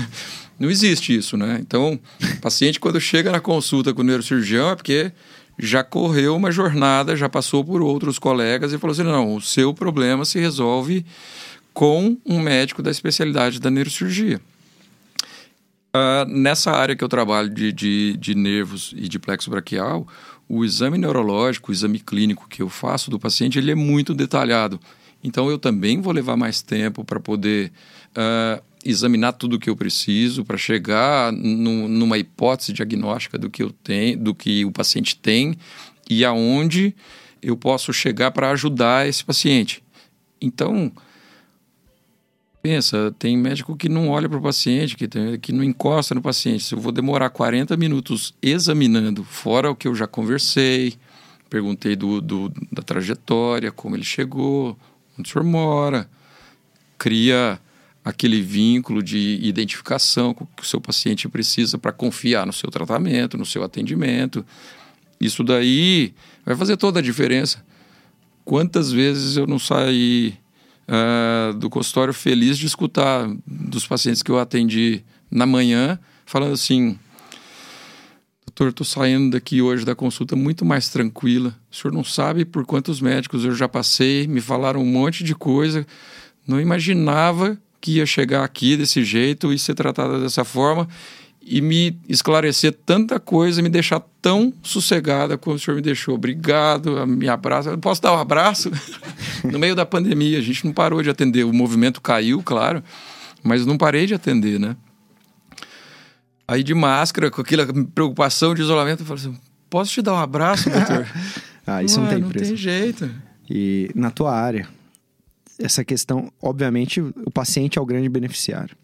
Não 0.59 0.71
existe 0.71 1.15
isso, 1.15 1.37
né? 1.37 1.59
Então, 1.61 1.99
o 2.21 2.41
paciente, 2.41 2.79
quando 2.79 2.99
chega 2.99 3.31
na 3.31 3.39
consulta 3.39 3.93
com 3.93 4.01
o 4.01 4.03
neurocirurgião, 4.03 4.71
é 4.71 4.75
porque 4.75 5.11
já 5.57 5.83
correu 5.83 6.35
uma 6.35 6.51
jornada, 6.51 7.15
já 7.15 7.29
passou 7.29 7.63
por 7.63 7.81
outros 7.81 8.17
colegas 8.17 8.73
e 8.73 8.77
falou 8.79 8.93
assim: 8.93 9.03
não, 9.03 9.35
o 9.35 9.41
seu 9.41 9.71
problema 9.71 10.25
se 10.25 10.39
resolve 10.39 11.05
com 11.73 12.17
um 12.25 12.39
médico 12.39 12.81
da 12.81 12.89
especialidade 12.89 13.59
da 13.59 13.69
neurocirurgia. 13.69 14.41
Uh, 15.99 16.25
nessa 16.29 16.71
área 16.71 16.95
que 16.95 17.03
eu 17.03 17.09
trabalho 17.09 17.49
de, 17.49 17.73
de, 17.73 18.15
de, 18.17 18.33
nervos 18.33 18.93
e 18.95 19.09
de 19.09 19.19
plexo 19.19 19.49
braquial, 19.49 20.07
o 20.47 20.63
exame 20.63 20.97
neurológico, 20.97 21.71
o 21.71 21.73
exame 21.73 21.99
clínico 21.99 22.47
que 22.47 22.61
eu 22.61 22.69
faço 22.69 23.11
do 23.11 23.19
paciente, 23.19 23.59
ele 23.59 23.71
é 23.71 23.75
muito 23.75 24.13
detalhado. 24.13 24.79
Então 25.23 25.49
eu 25.49 25.57
também 25.57 25.99
vou 25.99 26.13
levar 26.13 26.37
mais 26.37 26.61
tempo 26.61 27.03
para 27.03 27.19
poder 27.19 27.71
uh, 28.11 28.63
examinar 28.85 29.33
tudo 29.33 29.57
o 29.57 29.59
que 29.59 29.69
eu 29.69 29.75
preciso, 29.75 30.45
para 30.45 30.57
chegar 30.57 31.33
no, 31.33 31.89
numa 31.89 32.17
hipótese 32.17 32.71
diagnóstica 32.71 33.37
do 33.37 33.49
que 33.49 33.61
eu 33.61 33.71
tenho, 33.71 34.17
do 34.17 34.33
que 34.33 34.63
o 34.63 34.71
paciente 34.71 35.17
tem 35.17 35.57
e 36.09 36.23
aonde 36.23 36.95
eu 37.41 37.57
posso 37.57 37.91
chegar 37.91 38.31
para 38.31 38.51
ajudar 38.51 39.07
esse 39.07 39.23
paciente. 39.23 39.83
Então, 40.41 40.91
pensa, 42.61 43.13
tem 43.17 43.37
médico 43.37 43.75
que 43.75 43.87
não 43.89 44.09
olha 44.09 44.27
para 44.27 44.37
o 44.37 44.41
paciente, 44.41 44.95
que, 44.95 45.07
tem, 45.07 45.39
que 45.39 45.51
não 45.51 45.63
encosta 45.63 46.13
no 46.13 46.21
paciente. 46.21 46.63
Se 46.63 46.75
eu 46.75 46.79
vou 46.79 46.91
demorar 46.91 47.29
40 47.29 47.75
minutos 47.77 48.33
examinando, 48.41 49.23
fora 49.23 49.71
o 49.71 49.75
que 49.75 49.87
eu 49.87 49.95
já 49.95 50.07
conversei, 50.07 50.95
perguntei 51.49 51.95
do, 51.95 52.21
do 52.21 52.51
da 52.71 52.81
trajetória, 52.81 53.71
como 53.71 53.95
ele 53.95 54.03
chegou, 54.03 54.77
onde 55.17 55.29
o 55.29 55.31
senhor 55.31 55.45
mora, 55.45 56.09
cria 56.97 57.59
aquele 58.03 58.41
vínculo 58.41 59.01
de 59.03 59.39
identificação 59.41 60.33
que 60.33 60.43
o 60.61 60.65
seu 60.65 60.81
paciente 60.81 61.27
precisa 61.27 61.77
para 61.77 61.91
confiar 61.91 62.45
no 62.45 62.53
seu 62.53 62.69
tratamento, 62.69 63.37
no 63.37 63.45
seu 63.45 63.63
atendimento. 63.63 64.45
Isso 65.19 65.43
daí 65.43 66.13
vai 66.45 66.55
fazer 66.55 66.77
toda 66.77 66.99
a 66.99 67.03
diferença. 67.03 67.63
Quantas 68.45 68.91
vezes 68.91 69.37
eu 69.37 69.45
não 69.45 69.59
saí 69.59 70.33
uh, 70.89 71.53
do 71.53 71.69
consultório 71.69 72.13
feliz 72.13 72.57
de 72.57 72.65
escutar 72.65 73.29
dos 73.45 73.85
pacientes 73.85 74.23
que 74.23 74.31
eu 74.31 74.39
atendi 74.39 75.03
na 75.29 75.45
manhã 75.45 75.99
falando 76.25 76.53
assim: 76.53 76.97
Doutor, 78.45 78.69
estou 78.69 78.85
saindo 78.85 79.31
daqui 79.31 79.61
hoje 79.61 79.85
da 79.85 79.95
consulta 79.95 80.35
muito 80.35 80.65
mais 80.65 80.89
tranquila. 80.89 81.55
O 81.71 81.75
senhor 81.75 81.93
não 81.93 82.03
sabe 82.03 82.43
por 82.43 82.65
quantos 82.65 82.99
médicos 82.99 83.45
eu 83.45 83.55
já 83.55 83.69
passei, 83.69 84.27
me 84.27 84.41
falaram 84.41 84.81
um 84.81 84.85
monte 84.85 85.23
de 85.23 85.35
coisa. 85.35 85.85
Não 86.47 86.59
imaginava 86.59 87.57
que 87.79 87.97
ia 87.97 88.05
chegar 88.05 88.43
aqui 88.43 88.75
desse 88.75 89.03
jeito 89.03 89.53
e 89.53 89.59
ser 89.59 89.75
tratada 89.75 90.19
dessa 90.19 90.43
forma 90.43 90.87
e 91.51 91.61
me 91.61 91.99
esclarecer 92.07 92.71
tanta 92.85 93.19
coisa, 93.19 93.59
me 93.59 93.69
deixar 93.69 93.99
tão 94.21 94.53
sossegada 94.61 95.35
como 95.35 95.55
o 95.55 95.59
senhor 95.59 95.77
me 95.77 95.81
deixou. 95.81 96.13
Obrigado, 96.13 97.07
me 97.07 97.27
abraça. 97.27 97.71
Eu 97.71 97.77
posso 97.79 97.99
dar 97.99 98.13
um 98.13 98.19
abraço? 98.19 98.69
no 99.43 99.57
meio 99.57 99.75
da 99.75 99.83
pandemia, 99.83 100.37
a 100.37 100.41
gente 100.41 100.63
não 100.63 100.71
parou 100.71 101.01
de 101.01 101.09
atender. 101.09 101.43
O 101.45 101.51
movimento 101.51 102.01
caiu, 102.01 102.43
claro, 102.43 102.83
mas 103.41 103.65
não 103.65 103.79
parei 103.79 104.05
de 104.05 104.13
atender, 104.13 104.59
né? 104.59 104.77
Aí 106.47 106.61
de 106.61 106.75
máscara, 106.75 107.31
com 107.31 107.41
aquela 107.41 107.65
preocupação 107.95 108.53
de 108.53 108.61
isolamento, 108.61 109.01
eu 109.01 109.07
falei 109.07 109.23
assim: 109.23 109.37
posso 109.71 109.91
te 109.91 110.03
dar 110.03 110.13
um 110.13 110.19
abraço, 110.19 110.69
doutor? 110.69 111.07
ah, 111.65 111.81
isso 111.81 111.99
não, 111.99 112.03
não 112.05 112.13
tem 112.13 112.23
preço. 112.29 112.51
Não 112.51 112.57
tem 112.57 112.57
jeito. 112.57 113.09
E 113.49 113.89
na 113.95 114.11
tua 114.11 114.35
área, 114.35 114.69
essa 115.57 115.83
questão, 115.83 116.31
obviamente, 116.39 117.01
o 117.01 117.31
paciente 117.33 117.79
é 117.79 117.81
o 117.81 117.85
grande 117.87 118.07
beneficiário 118.07 118.77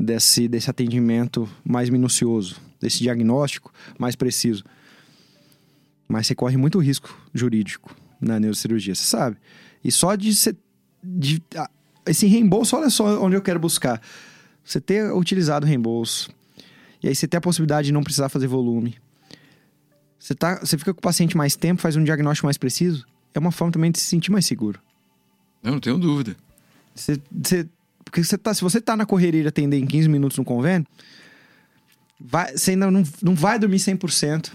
desse, 0.00 0.48
desse 0.48 0.70
atendimento 0.70 1.46
mais 1.62 1.90
minucioso, 1.90 2.56
desse 2.80 3.00
diagnóstico 3.00 3.72
mais 3.98 4.16
preciso. 4.16 4.64
Mas 6.08 6.26
você 6.26 6.34
corre 6.34 6.56
muito 6.56 6.78
risco 6.78 7.14
jurídico 7.34 7.94
na 8.20 8.40
neurocirurgia, 8.40 8.94
você 8.94 9.04
sabe. 9.04 9.36
E 9.84 9.92
só 9.92 10.14
de, 10.16 10.34
ser, 10.34 10.56
de 11.04 11.42
esse 12.06 12.26
reembolso, 12.26 12.76
olha 12.76 12.88
só 12.88 13.22
onde 13.22 13.36
eu 13.36 13.42
quero 13.42 13.60
buscar. 13.60 14.00
Você 14.64 14.80
ter 14.80 15.12
utilizado 15.12 15.66
o 15.66 15.68
reembolso, 15.68 16.30
e 17.02 17.08
aí 17.08 17.14
você 17.14 17.28
ter 17.28 17.36
a 17.36 17.40
possibilidade 17.40 17.86
de 17.86 17.92
não 17.92 18.02
precisar 18.02 18.28
fazer 18.28 18.46
volume. 18.46 18.96
Você, 20.18 20.34
tá, 20.34 20.60
você 20.60 20.76
fica 20.76 20.92
com 20.92 20.98
o 20.98 21.02
paciente 21.02 21.36
mais 21.36 21.56
tempo, 21.56 21.80
faz 21.80 21.96
um 21.96 22.04
diagnóstico 22.04 22.46
mais 22.46 22.58
preciso. 22.58 23.06
É 23.32 23.38
uma 23.38 23.52
forma 23.52 23.72
também 23.72 23.90
de 23.90 23.98
se 23.98 24.04
sentir 24.04 24.30
mais 24.30 24.44
seguro. 24.44 24.80
Eu 25.62 25.72
não 25.72 25.80
tenho 25.80 25.98
dúvida. 25.98 26.36
Você, 26.94 27.20
você, 27.30 27.66
porque 28.10 28.24
você 28.24 28.36
tá, 28.36 28.52
se 28.52 28.60
você 28.60 28.80
tá 28.80 28.96
na 28.96 29.06
correria 29.06 29.42
de 29.42 29.48
atender 29.48 29.78
em 29.78 29.86
15 29.86 30.08
minutos 30.08 30.36
no 30.36 30.44
convênio, 30.44 30.84
vai, 32.18 32.56
você 32.56 32.72
ainda 32.72 32.90
não, 32.90 33.04
não 33.22 33.34
vai 33.36 33.56
dormir 33.56 33.76
100% 33.76 34.50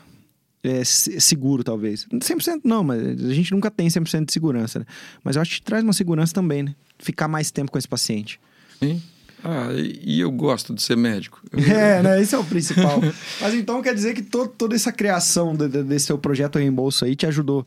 é, 0.62 0.84
seguro, 0.84 1.64
talvez. 1.64 2.06
100% 2.12 2.62
não, 2.66 2.84
mas 2.84 3.02
a 3.02 3.34
gente 3.34 3.54
nunca 3.54 3.72
tem 3.72 3.88
100% 3.88 4.26
de 4.26 4.34
segurança, 4.34 4.80
né? 4.80 4.86
Mas 5.24 5.38
eu 5.38 5.42
acho 5.42 5.56
que 5.56 5.62
traz 5.62 5.84
uma 5.84 5.94
segurança 5.94 6.34
também, 6.34 6.64
né? 6.64 6.76
Ficar 7.00 7.30
mais 7.30 7.50
tempo 7.50 7.72
com 7.72 7.78
esse 7.78 7.88
paciente. 7.88 8.42
Sim. 8.80 9.02
Ah, 9.42 9.70
e, 9.74 10.20
eu 10.20 10.32
gosto 10.32 10.74
de 10.74 10.82
ser 10.82 10.98
médico. 10.98 11.42
É, 11.54 12.02
né? 12.04 12.22
Esse 12.22 12.36
é 12.36 12.38
o 12.38 12.44
principal. 12.44 13.00
mas 13.40 13.54
então 13.54 13.82
quer 13.82 13.96
dizer 13.96 14.14
que 14.16 14.22
todo, 14.22 14.50
toda 14.50 14.76
essa 14.76 14.92
criação 14.92 15.56
de, 15.56 15.70
de, 15.70 15.84
desse 15.84 16.08
seu 16.08 16.18
projeto 16.18 16.60
reembolso 16.60 17.06
aí 17.06 17.16
te 17.16 17.26
ajudou 17.26 17.66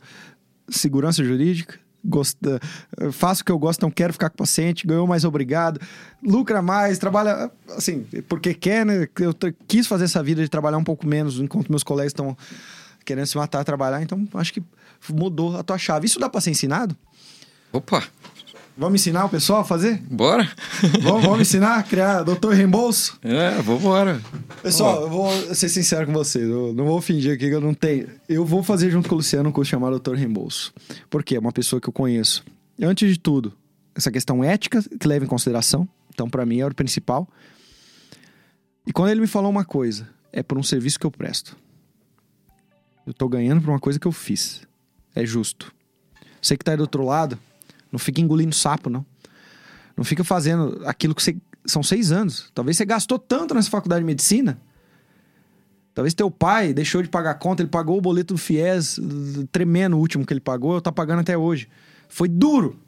segurança 0.69 1.23
jurídica, 1.23 1.79
gosta, 2.03 2.59
faço 3.11 3.41
o 3.41 3.45
que 3.45 3.51
eu 3.51 3.59
gosto, 3.59 3.81
não 3.81 3.91
quero 3.91 4.13
ficar 4.13 4.29
com 4.29 4.35
o 4.35 4.37
paciente, 4.37 4.87
ganhou 4.87 5.05
mais 5.05 5.25
obrigado, 5.25 5.79
lucra 6.23 6.61
mais, 6.61 6.97
trabalha 6.97 7.51
assim, 7.75 8.05
porque 8.27 8.53
quer, 8.53 8.85
né? 8.85 9.07
Eu 9.19 9.35
quis 9.67 9.87
fazer 9.87 10.05
essa 10.05 10.23
vida 10.23 10.41
de 10.41 10.49
trabalhar 10.49 10.77
um 10.77 10.83
pouco 10.83 11.05
menos 11.05 11.39
enquanto 11.39 11.69
meus 11.69 11.83
colegas 11.83 12.11
estão 12.11 12.37
querendo 13.05 13.25
se 13.25 13.37
matar 13.37 13.61
a 13.61 13.63
trabalhar, 13.63 14.01
então 14.01 14.27
acho 14.35 14.53
que 14.53 14.63
mudou 15.09 15.57
a 15.57 15.63
tua 15.63 15.77
chave. 15.77 16.05
Isso 16.05 16.19
dá 16.19 16.29
para 16.29 16.41
ser 16.41 16.51
ensinado? 16.51 16.95
Opa, 17.71 18.03
Vamos 18.79 19.01
ensinar 19.01 19.25
o 19.25 19.29
pessoal 19.29 19.59
a 19.59 19.65
fazer? 19.65 20.01
Bora! 20.09 20.49
Vamos, 21.03 21.23
vamos 21.23 21.41
ensinar 21.41 21.79
a 21.79 21.83
criar 21.83 22.23
doutor 22.23 22.53
reembolso? 22.53 23.19
É, 23.21 23.61
vamos 23.61 23.81
embora. 23.81 24.21
Pessoal, 24.63 25.01
eu 25.01 25.09
vou 25.09 25.29
ser 25.53 25.67
sincero 25.67 26.05
com 26.05 26.13
vocês. 26.13 26.47
Eu 26.47 26.73
não 26.73 26.85
vou 26.85 27.01
fingir 27.01 27.33
aqui 27.33 27.49
que 27.49 27.53
eu 27.53 27.59
não 27.59 27.73
tenho. 27.73 28.07
Eu 28.29 28.45
vou 28.45 28.63
fazer 28.63 28.89
junto 28.89 29.09
com 29.09 29.15
o 29.15 29.17
Luciano 29.17 29.49
um 29.49 29.51
curso 29.51 29.69
chamado 29.69 29.91
Doutor 29.91 30.15
Reembolso. 30.15 30.73
Por 31.09 31.25
quê? 31.25 31.35
É 31.35 31.39
uma 31.39 31.51
pessoa 31.51 31.81
que 31.81 31.89
eu 31.89 31.91
conheço. 31.91 32.41
Antes 32.81 33.11
de 33.11 33.19
tudo, 33.19 33.51
essa 33.93 34.09
questão 34.09 34.41
ética 34.41 34.81
que 34.97 35.05
leva 35.09 35.25
em 35.25 35.27
consideração. 35.27 35.85
Então, 36.13 36.29
para 36.29 36.45
mim, 36.45 36.61
é 36.61 36.65
o 36.65 36.73
principal. 36.73 37.27
E 38.87 38.93
quando 38.93 39.09
ele 39.09 39.19
me 39.19 39.27
falou 39.27 39.51
uma 39.51 39.65
coisa, 39.65 40.07
é 40.31 40.41
por 40.41 40.57
um 40.57 40.63
serviço 40.63 40.97
que 40.97 41.05
eu 41.05 41.11
presto. 41.11 41.57
Eu 43.05 43.13
tô 43.13 43.27
ganhando 43.27 43.61
por 43.61 43.71
uma 43.71 43.79
coisa 43.79 43.99
que 43.99 44.07
eu 44.07 44.13
fiz. 44.13 44.61
É 45.13 45.25
justo. 45.25 45.69
Você 46.41 46.55
que 46.55 46.63
tá 46.63 46.71
aí 46.71 46.77
do 46.77 46.83
outro 46.83 47.03
lado, 47.03 47.37
não 47.91 47.99
fica 47.99 48.21
engolindo 48.21 48.53
sapo, 48.53 48.89
não. 48.89 49.05
Não 49.95 50.03
fica 50.03 50.23
fazendo 50.23 50.81
aquilo 50.85 51.13
que 51.13 51.21
você. 51.21 51.35
São 51.65 51.83
seis 51.83 52.11
anos. 52.11 52.49
Talvez 52.53 52.77
você 52.77 52.85
gastou 52.85 53.19
tanto 53.19 53.53
nessa 53.53 53.69
faculdade 53.69 54.01
de 54.01 54.05
medicina. 54.05 54.59
Talvez 55.93 56.13
teu 56.13 56.31
pai 56.31 56.73
deixou 56.73 57.03
de 57.03 57.09
pagar 57.09 57.31
a 57.31 57.33
conta, 57.33 57.61
ele 57.61 57.69
pagou 57.69 57.97
o 57.97 58.01
boleto 58.01 58.33
do 58.33 58.37
FIES, 58.37 58.99
tremendo 59.51 59.97
o 59.97 59.99
último 59.99 60.25
que 60.25 60.31
ele 60.31 60.39
pagou, 60.39 60.75
eu 60.75 60.81
tá 60.81 60.91
pagando 60.91 61.19
até 61.19 61.37
hoje. 61.37 61.67
Foi 62.07 62.29
duro. 62.29 62.79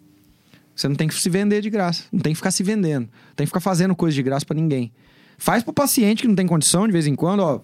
Você 0.74 0.88
não 0.88 0.96
tem 0.96 1.08
que 1.08 1.14
se 1.14 1.30
vender 1.30 1.62
de 1.62 1.70
graça. 1.70 2.06
Não 2.12 2.22
tem 2.22 2.32
que 2.32 2.38
ficar 2.38 2.52
se 2.52 2.64
vendendo. 2.64 3.10
Tem 3.36 3.46
que 3.46 3.50
ficar 3.50 3.60
fazendo 3.60 3.94
coisa 3.96 4.16
de 4.16 4.24
graça 4.24 4.46
para 4.46 4.56
ninguém. 4.56 4.94
Faz 5.38 5.64
pro 5.64 5.74
paciente 5.74 6.22
que 6.22 6.28
não 6.28 6.36
tem 6.36 6.48
condição, 6.48 6.88
de 6.88 6.94
vez 6.94 7.06
em 7.06 7.16
quando, 7.16 7.42
ó. 7.42 7.62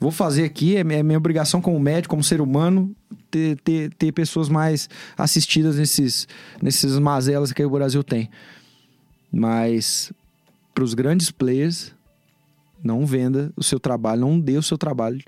Vou 0.00 0.10
fazer 0.10 0.44
aqui, 0.44 0.76
é 0.76 0.84
minha 0.84 1.18
obrigação 1.18 1.60
como 1.60 1.78
médico, 1.80 2.10
como 2.10 2.22
ser 2.22 2.40
humano, 2.40 2.94
ter, 3.30 3.56
ter, 3.60 3.92
ter 3.94 4.12
pessoas 4.12 4.48
mais 4.48 4.88
assistidas 5.16 5.76
nesses, 5.76 6.28
nesses 6.62 6.98
mazelas 6.98 7.52
que 7.52 7.64
o 7.64 7.70
Brasil 7.70 8.04
tem. 8.04 8.30
Mas 9.32 10.12
para 10.74 10.84
os 10.84 10.94
grandes 10.94 11.30
players, 11.30 11.92
não 12.82 13.04
venda 13.04 13.52
o 13.56 13.62
seu 13.62 13.80
trabalho, 13.80 14.20
não 14.20 14.38
dê 14.38 14.56
o 14.56 14.62
seu 14.62 14.78
trabalho. 14.78 15.20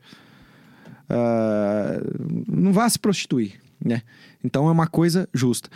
Uh, 1.10 2.46
não 2.48 2.72
vá 2.72 2.88
se 2.88 2.98
prostituir, 2.98 3.60
né? 3.84 4.02
Então 4.44 4.68
é 4.68 4.70
uma 4.70 4.86
coisa 4.86 5.28
justa. 5.34 5.68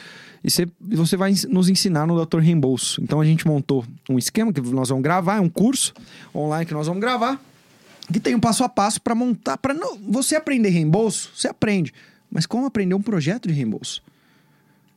E 0.43 0.51
você, 0.51 0.69
você 0.81 1.17
vai 1.17 1.35
nos 1.49 1.69
ensinar 1.69 2.07
no 2.07 2.15
Doutor 2.15 2.41
Reembolso. 2.41 3.03
Então 3.03 3.21
a 3.21 3.25
gente 3.25 3.47
montou 3.47 3.85
um 4.09 4.17
esquema 4.17 4.53
que 4.53 4.61
nós 4.61 4.89
vamos 4.89 5.03
gravar, 5.03 5.37
é 5.37 5.41
um 5.41 5.49
curso 5.49 5.93
online 6.35 6.65
que 6.65 6.73
nós 6.73 6.87
vamos 6.87 7.01
gravar, 7.01 7.41
que 8.13 8.21
tem 8.21 8.35
um 8.35 8.41
passo 8.41 8.65
a 8.65 8.69
passo 8.69 9.01
para 9.01 9.15
montar. 9.15 9.57
para 9.59 9.75
Você 10.09 10.37
aprender 10.37 10.69
reembolso, 10.71 11.31
você 11.35 11.49
aprende. 11.49 11.93
Mas 12.31 12.47
como 12.47 12.67
aprender 12.67 12.95
um 12.95 13.03
projeto 13.03 13.49
de 13.49 13.55
reembolso? 13.55 14.03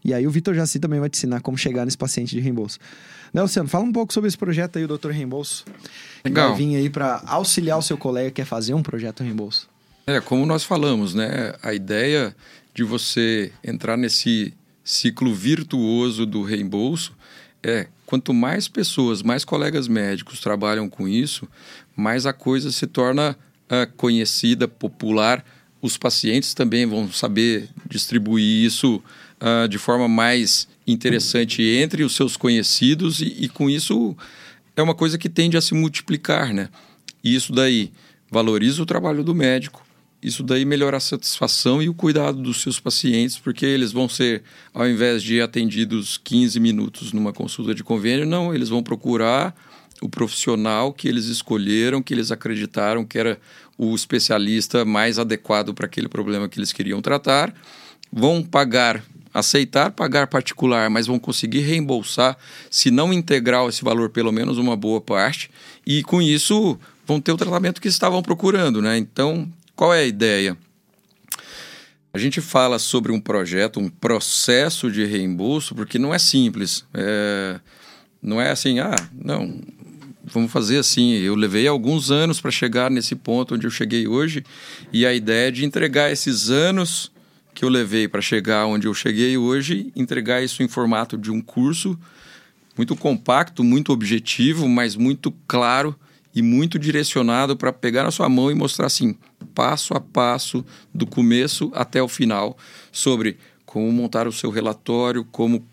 E 0.03 0.13
aí 0.13 0.25
o 0.25 0.31
Vitor 0.31 0.55
Jaci 0.55 0.79
também 0.79 0.99
vai 0.99 1.09
te 1.09 1.17
ensinar 1.17 1.41
como 1.41 1.57
chegar 1.57 1.83
nesse 1.85 1.97
paciente 1.97 2.35
de 2.35 2.39
reembolso. 2.39 2.79
Né, 3.33 3.41
Luciano, 3.41 3.67
fala 3.67 3.83
um 3.83 3.91
pouco 3.91 4.13
sobre 4.13 4.27
esse 4.27 4.37
projeto 4.37 4.77
aí, 4.77 4.85
o 4.85 4.87
Doutor 4.87 5.11
Reembolso. 5.11 5.65
Legal. 6.23 6.49
Vai 6.49 6.57
vir 6.57 6.75
aí 6.77 6.89
para 6.89 7.21
auxiliar 7.25 7.77
o 7.77 7.81
seu 7.81 7.97
colega 7.97 8.29
que 8.29 8.35
quer 8.35 8.45
fazer 8.45 8.73
um 8.73 8.81
projeto 8.81 9.17
de 9.17 9.25
reembolso. 9.25 9.69
É, 10.05 10.21
como 10.21 10.45
nós 10.45 10.63
falamos, 10.63 11.13
né? 11.13 11.53
A 11.61 11.73
ideia 11.73 12.33
de 12.73 12.83
você 12.83 13.51
entrar 13.61 13.97
nesse 13.97 14.53
ciclo 14.83 15.33
virtuoso 15.35 16.25
do 16.25 16.43
reembolso 16.43 17.16
é 17.69 17.87
quanto 18.05 18.33
mais 18.33 18.67
pessoas, 18.67 19.21
mais 19.21 19.43
colegas 19.43 19.87
médicos 19.87 20.39
trabalham 20.39 20.89
com 20.89 21.07
isso, 21.07 21.47
mais 21.95 22.25
a 22.25 22.33
coisa 22.33 22.71
se 22.71 22.87
torna 22.87 23.37
uh, 23.69 23.91
conhecida, 23.95 24.67
popular 24.67 25.43
os 25.81 25.97
pacientes 25.97 26.53
também 26.53 26.85
vão 26.85 27.11
saber 27.11 27.69
distribuir 27.87 28.65
isso 28.65 29.01
uh, 29.41 29.67
de 29.67 29.77
forma 29.77 30.07
mais 30.07 30.67
interessante 30.85 31.61
entre 31.61 32.03
os 32.03 32.15
seus 32.15 32.35
conhecidos 32.35 33.21
e, 33.21 33.35
e, 33.39 33.49
com 33.49 33.69
isso 33.69 34.15
é 34.75 34.81
uma 34.81 34.95
coisa 34.95 35.17
que 35.17 35.29
tende 35.29 35.57
a 35.57 35.61
se 35.61 35.73
multiplicar, 35.73 36.53
né? 36.53 36.69
E 37.23 37.35
isso 37.35 37.51
daí 37.51 37.91
valoriza 38.31 38.81
o 38.81 38.85
trabalho 38.85 39.23
do 39.23 39.33
médico, 39.33 39.85
isso 40.21 40.43
daí 40.43 40.65
melhora 40.65 40.97
a 40.97 40.99
satisfação 40.99 41.81
e 41.81 41.89
o 41.89 41.93
cuidado 41.93 42.41
dos 42.41 42.61
seus 42.61 42.79
pacientes, 42.79 43.37
porque 43.37 43.65
eles 43.65 43.91
vão 43.91 44.09
ser, 44.09 44.43
ao 44.73 44.87
invés 44.87 45.21
de 45.21 45.41
atendidos 45.41 46.17
15 46.23 46.59
minutos 46.59 47.13
numa 47.13 47.31
consulta 47.31 47.73
de 47.73 47.83
convênio, 47.83 48.25
não, 48.25 48.53
eles 48.53 48.69
vão 48.69 48.81
procurar 48.81 49.55
o 50.01 50.09
profissional 50.09 50.91
que 50.93 51.07
eles 51.07 51.25
escolheram, 51.25 52.01
que 52.01 52.13
eles 52.13 52.31
acreditaram 52.31 53.05
que 53.05 53.17
era 53.17 53.39
o 53.77 53.95
especialista 53.95 54.83
mais 54.83 55.19
adequado 55.19 55.73
para 55.73 55.85
aquele 55.85 56.07
problema 56.07 56.49
que 56.49 56.59
eles 56.59 56.73
queriam 56.73 57.01
tratar, 57.01 57.53
vão 58.11 58.43
pagar 58.43 59.03
aceitar 59.33 59.91
pagar 59.91 60.25
particular, 60.25 60.89
mas 60.89 61.05
vão 61.05 61.19
conseguir 61.19 61.59
reembolsar, 61.59 62.35
se 62.71 62.89
não 62.89 63.13
integral 63.13 63.69
esse 63.69 63.83
valor, 63.83 64.09
pelo 64.09 64.31
menos 64.31 64.57
uma 64.57 64.75
boa 64.75 64.99
parte, 64.99 65.51
e 65.85 66.01
com 66.01 66.19
isso 66.19 66.79
vão 67.05 67.21
ter 67.21 67.31
o 67.31 67.37
tratamento 67.37 67.79
que 67.79 67.87
estavam 67.87 68.23
procurando, 68.23 68.81
né? 68.81 68.97
Então, 68.97 69.47
qual 69.77 69.93
é 69.93 69.99
a 69.99 70.05
ideia? 70.05 70.57
A 72.11 72.17
gente 72.17 72.41
fala 72.41 72.79
sobre 72.79 73.11
um 73.11 73.21
projeto, 73.21 73.79
um 73.79 73.89
processo 73.89 74.91
de 74.91 75.05
reembolso, 75.05 75.75
porque 75.75 75.99
não 75.99 76.11
é 76.11 76.17
simples. 76.17 76.83
É... 76.93 77.59
Não 78.19 78.41
é 78.41 78.49
assim, 78.49 78.79
ah, 78.79 78.95
não, 79.13 79.61
vamos 80.23 80.51
fazer 80.51 80.79
assim. 80.79 81.13
Eu 81.13 81.35
levei 81.35 81.67
alguns 81.67 82.09
anos 82.09 82.41
para 82.41 82.49
chegar 82.49 82.89
nesse 82.89 83.15
ponto 83.15 83.53
onde 83.53 83.67
eu 83.67 83.71
cheguei 83.71 84.07
hoje, 84.07 84.43
e 84.91 85.05
a 85.05 85.13
ideia 85.13 85.49
é 85.49 85.51
de 85.51 85.63
entregar 85.63 86.11
esses 86.11 86.49
anos 86.49 87.11
que 87.53 87.63
eu 87.63 87.69
levei 87.69 88.07
para 88.07 88.19
chegar 88.19 88.65
onde 88.65 88.87
eu 88.87 88.93
cheguei 88.95 89.37
hoje, 89.37 89.91
entregar 89.95 90.43
isso 90.43 90.63
em 90.63 90.67
formato 90.67 91.17
de 91.17 91.31
um 91.31 91.39
curso 91.39 91.97
muito 92.75 92.95
compacto, 92.95 93.63
muito 93.63 93.91
objetivo, 93.91 94.67
mas 94.67 94.95
muito 94.95 95.31
claro 95.47 95.95
e 96.37 96.41
muito 96.43 96.77
direcionado 96.77 97.57
para 97.57 97.73
pegar 97.73 98.03
na 98.03 98.11
sua 98.11 98.29
mão 98.29 98.51
e 98.51 98.53
mostrar 98.53 98.85
assim, 98.85 99.15
passo 99.55 99.95
a 99.95 99.99
passo, 99.99 100.63
do 100.93 101.07
começo 101.07 101.71
até 101.73 101.99
o 101.99 102.07
final, 102.07 102.55
sobre 102.91 103.37
como 103.65 103.91
montar 103.91 104.27
o 104.27 104.31
seu 104.31 104.51
relatório, 104.51 105.25
como 105.31 105.67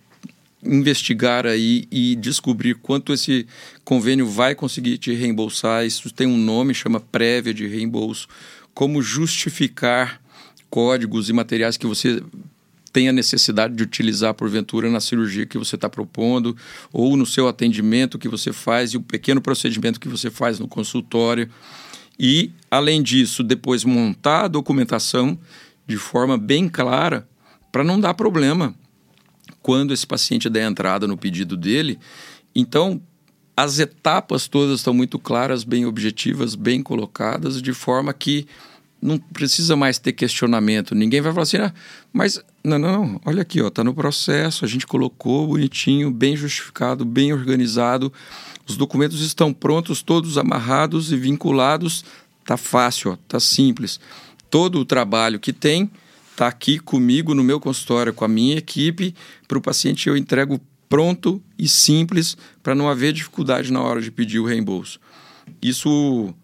investigar 0.63 1.45
aí 1.45 1.87
e 1.91 2.17
descobrir 2.17 2.77
quanto 2.77 3.13
esse 3.13 3.47
convênio 3.85 4.27
vai 4.27 4.55
conseguir 4.55 4.97
te 4.97 5.13
reembolsar. 5.13 5.85
Isso 5.85 6.11
tem 6.11 6.27
um 6.27 6.39
nome, 6.39 6.73
chama 6.73 6.99
prévia 6.99 7.53
de 7.53 7.67
reembolso. 7.67 8.27
Como 8.73 9.03
justificar 9.03 10.19
códigos 10.71 11.29
e 11.29 11.35
materiais 11.35 11.77
que 11.77 11.87
você 11.87 12.23
tem 12.95 13.09
a 13.09 13.13
necessidade 13.13 13.75
de 13.75 13.83
utilizar 13.83 14.33
porventura 14.35 14.89
na 14.89 15.01
cirurgia 15.01 15.45
que 15.45 15.59
você 15.59 15.75
está 15.75 15.91
propondo 15.91 16.57
ou 16.93 17.17
no 17.17 17.27
seu 17.27 17.49
atendimento 17.49 18.21
que 18.21 18.29
você 18.29 18.53
faz 18.53 18.93
e 18.93 18.97
o 18.97 19.03
pequeno 19.03 19.41
procedimento 19.41 19.99
que 19.99 20.09
você 20.09 20.31
faz 20.31 20.61
no 20.61 20.69
consultório. 20.69 21.51
E, 22.17 22.53
além 22.71 23.03
disso, 23.03 23.43
depois 23.43 23.85
montar 23.85 24.45
a 24.45 24.49
documentação 24.49 25.37
de 25.85 25.97
forma 25.97 26.39
bem 26.39 26.69
clara 26.69 27.29
para 27.73 27.83
não 27.83 27.99
dar 27.99 28.15
problema 28.15 28.73
quando 29.61 29.93
esse 29.93 30.07
paciente 30.07 30.49
der 30.49 30.63
entrada 30.63 31.09
no 31.09 31.17
pedido 31.17 31.57
dele. 31.57 31.99
Então, 32.55 33.03
as 33.57 33.81
etapas 33.81 34.47
todas 34.47 34.79
estão 34.79 34.95
muito 34.95 35.19
claras, 35.19 35.65
bem 35.65 35.85
objetivas, 35.85 36.55
bem 36.55 36.81
colocadas, 36.81 37.61
de 37.61 37.73
forma 37.73 38.15
que 38.15 38.47
não 39.05 39.19
precisa 39.19 39.77
mais 39.77 39.99
ter 39.99 40.15
questionamento. 40.15 40.95
Ninguém 40.95 41.21
vai 41.21 41.31
falar 41.31 41.43
assim, 41.43 41.59
ah, 41.59 41.75
mas 42.11 42.43
não, 42.65 42.79
não, 42.79 43.07
não, 43.07 43.21
olha 43.27 43.43
aqui, 43.43 43.61
ó, 43.61 43.69
tá 43.69 43.85
no 43.85 43.93
processo, 43.93 44.65
a 44.65 44.69
gente 44.69 44.87
colocou 44.87 45.47
bonitinho, 45.47 46.11
bem 46.11 46.35
justificado, 46.35 47.05
bem 47.05 47.31
organizado. 47.31 48.11
Os 48.67 48.79
documentos 48.79 49.21
estão 49.21 49.53
prontos, 49.53 50.01
todos 50.01 50.39
amarrados 50.39 51.13
e 51.13 51.17
vinculados. 51.17 52.03
Tá 52.47 52.57
fácil, 52.57 53.13
ó, 53.13 53.17
tá 53.29 53.39
simples. 53.39 54.01
Todo 54.49 54.81
o 54.81 54.87
trabalho 54.87 55.39
que 55.39 55.53
tem 55.53 55.91
tá 56.35 56.47
aqui 56.47 56.79
comigo 56.79 57.35
no 57.35 57.45
meu 57.45 57.61
consultório, 57.61 58.15
com 58.15 58.25
a 58.25 58.29
minha 58.29 58.57
equipe, 58.57 59.15
para 59.47 59.59
o 59.59 59.61
paciente 59.61 60.09
eu 60.09 60.17
entrego 60.17 60.59
pronto 60.89 61.43
e 61.59 61.69
simples 61.69 62.39
para 62.63 62.75
não 62.75 62.89
haver 62.89 63.13
dificuldade 63.13 63.71
na 63.71 63.83
hora 63.83 64.01
de 64.01 64.11
pedir 64.11 64.39
o 64.39 64.47
reembolso. 64.47 64.99
Isso 65.61 66.35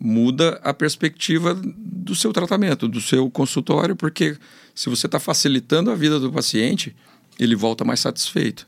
muda 0.00 0.60
a 0.62 0.72
perspectiva 0.74 1.54
do 1.54 2.14
seu 2.14 2.32
tratamento, 2.32 2.88
do 2.88 3.00
seu 3.00 3.30
consultório, 3.30 3.96
porque 3.96 4.36
se 4.74 4.90
você 4.90 5.06
está 5.06 5.20
facilitando 5.20 5.90
a 5.90 5.94
vida 5.94 6.18
do 6.18 6.32
paciente, 6.32 6.96
ele 7.38 7.54
volta 7.54 7.84
mais 7.84 8.00
satisfeito. 8.00 8.66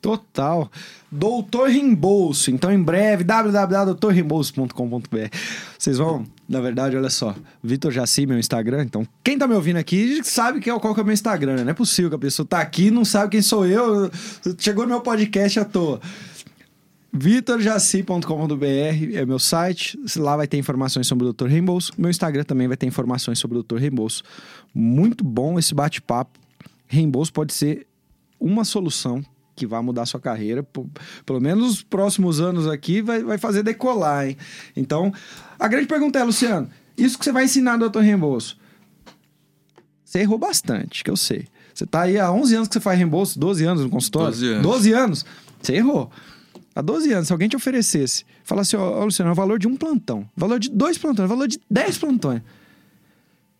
Total. 0.00 0.70
Doutor 1.10 1.70
Reembolso. 1.70 2.52
Então, 2.52 2.72
em 2.72 2.80
breve, 2.80 3.24
www.doutorreembolso.com.br. 3.24 5.36
Vocês 5.76 5.98
vão, 5.98 6.24
na 6.48 6.60
verdade, 6.60 6.96
olha 6.96 7.10
só. 7.10 7.34
Vitor 7.62 7.90
Jaci, 7.90 8.24
meu 8.24 8.38
Instagram. 8.38 8.84
Então, 8.84 9.04
quem 9.24 9.36
tá 9.36 9.48
me 9.48 9.54
ouvindo 9.54 9.78
aqui 9.78 10.20
sabe 10.22 10.60
é, 10.60 10.78
qual 10.78 10.94
que 10.94 11.00
é 11.00 11.02
o 11.02 11.06
meu 11.06 11.14
Instagram, 11.14 11.56
né? 11.56 11.64
Não 11.64 11.70
é 11.70 11.74
possível 11.74 12.10
que 12.10 12.16
a 12.16 12.20
pessoa 12.20 12.46
tá 12.46 12.60
aqui 12.60 12.86
e 12.86 12.92
não 12.92 13.04
sabe 13.04 13.32
quem 13.32 13.42
sou 13.42 13.66
eu. 13.66 14.08
Chegou 14.56 14.84
no 14.84 14.90
meu 14.90 15.00
podcast 15.00 15.58
à 15.58 15.64
toa 15.64 16.00
vitorjaci.com.br 17.12 18.64
é 19.14 19.24
meu 19.24 19.38
site. 19.38 19.98
Lá 20.16 20.36
vai 20.36 20.46
ter 20.46 20.58
informações 20.58 21.06
sobre 21.06 21.26
o 21.26 21.32
Dr. 21.32 21.46
Reembolso. 21.46 21.92
Meu 21.96 22.10
Instagram 22.10 22.44
também 22.44 22.68
vai 22.68 22.76
ter 22.76 22.86
informações 22.86 23.38
sobre 23.38 23.58
o 23.58 23.62
Dr. 23.62 23.76
Reembolso. 23.76 24.22
Muito 24.74 25.24
bom 25.24 25.58
esse 25.58 25.74
bate-papo. 25.74 26.38
Reembolso 26.86 27.32
pode 27.32 27.52
ser 27.52 27.86
uma 28.38 28.64
solução 28.64 29.24
que 29.56 29.66
vai 29.66 29.82
mudar 29.82 30.02
a 30.02 30.06
sua 30.06 30.20
carreira. 30.20 30.62
Pelo 31.26 31.40
menos 31.40 31.64
nos 31.64 31.82
próximos 31.82 32.40
anos 32.40 32.66
aqui 32.68 33.02
vai, 33.02 33.22
vai 33.22 33.38
fazer 33.38 33.62
decolar, 33.62 34.28
hein? 34.28 34.36
Então, 34.76 35.12
a 35.58 35.66
grande 35.66 35.86
pergunta 35.86 36.18
é, 36.18 36.24
Luciano, 36.24 36.70
isso 36.96 37.18
que 37.18 37.24
você 37.24 37.32
vai 37.32 37.44
ensinar 37.44 37.76
no 37.76 37.88
Dr. 37.88 38.00
Reembolso, 38.00 38.56
você 40.04 40.20
errou 40.20 40.38
bastante, 40.38 41.02
que 41.04 41.10
eu 41.10 41.16
sei. 41.16 41.46
Você 41.74 41.84
está 41.84 42.02
aí 42.02 42.18
há 42.18 42.32
11 42.32 42.54
anos 42.54 42.68
que 42.68 42.74
você 42.74 42.80
faz 42.80 42.98
reembolso, 42.98 43.38
12 43.38 43.64
anos 43.64 43.84
no 43.84 43.90
consultório? 43.90 44.30
12 44.30 44.46
anos. 44.48 44.62
12 44.62 44.92
anos. 44.92 45.26
Você 45.60 45.74
errou. 45.74 46.10
Há 46.78 46.82
12 46.82 47.12
anos, 47.12 47.26
se 47.26 47.32
alguém 47.32 47.48
te 47.48 47.56
oferecesse, 47.56 48.24
falasse, 48.44 48.76
ó, 48.76 49.00
oh, 49.00 49.06
Luciano, 49.06 49.30
é 49.30 49.32
o 49.32 49.34
valor 49.34 49.58
de 49.58 49.66
um 49.66 49.76
plantão, 49.76 50.30
valor 50.36 50.60
de 50.60 50.70
dois 50.70 50.96
plantões, 50.96 51.28
valor 51.28 51.48
de 51.48 51.58
10 51.68 51.98
plantões, 51.98 52.40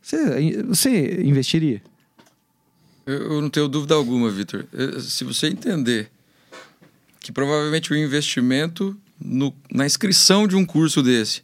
você, 0.01 0.63
você 0.63 1.21
investiria? 1.25 1.83
Eu, 3.05 3.33
eu 3.33 3.43
não 3.43 3.51
tenho 3.51 3.67
dúvida 3.67 3.97
alguma, 3.97 4.31
Vitor. 4.31 4.67
Se 5.01 5.25
você 5.25 5.49
entender 5.49 6.09
que 7.19 7.33
provavelmente 7.33 7.93
o 7.93 7.97
investimento 7.97 8.97
no, 9.21 9.53
na 9.69 9.85
inscrição 9.85 10.47
de 10.47 10.55
um 10.55 10.65
curso 10.65 11.03
desse, 11.03 11.43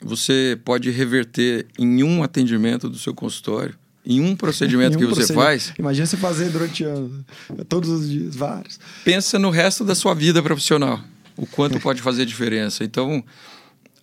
você 0.00 0.56
pode 0.64 0.88
reverter 0.92 1.66
em 1.76 2.04
um 2.04 2.22
atendimento 2.22 2.88
do 2.88 2.96
seu 2.96 3.12
consultório, 3.12 3.76
em 4.04 4.20
um 4.20 4.34
procedimento 4.36 4.94
em 4.98 5.04
um 5.04 5.08
que 5.08 5.14
você 5.14 5.32
faz. 5.32 5.72
Imagina 5.78 6.06
você 6.06 6.16
fazer 6.16 6.50
durante 6.50 6.84
anos, 6.84 7.24
todos 7.68 7.88
os 7.88 8.10
dias, 8.10 8.34
vários. 8.34 8.78
Pensa 9.04 9.38
no 9.38 9.50
resto 9.50 9.84
da 9.84 9.94
sua 9.94 10.14
vida 10.14 10.42
profissional, 10.42 11.00
o 11.36 11.46
quanto 11.46 11.80
pode 11.80 12.02
fazer 12.02 12.26
diferença. 12.26 12.84
Então, 12.84 13.24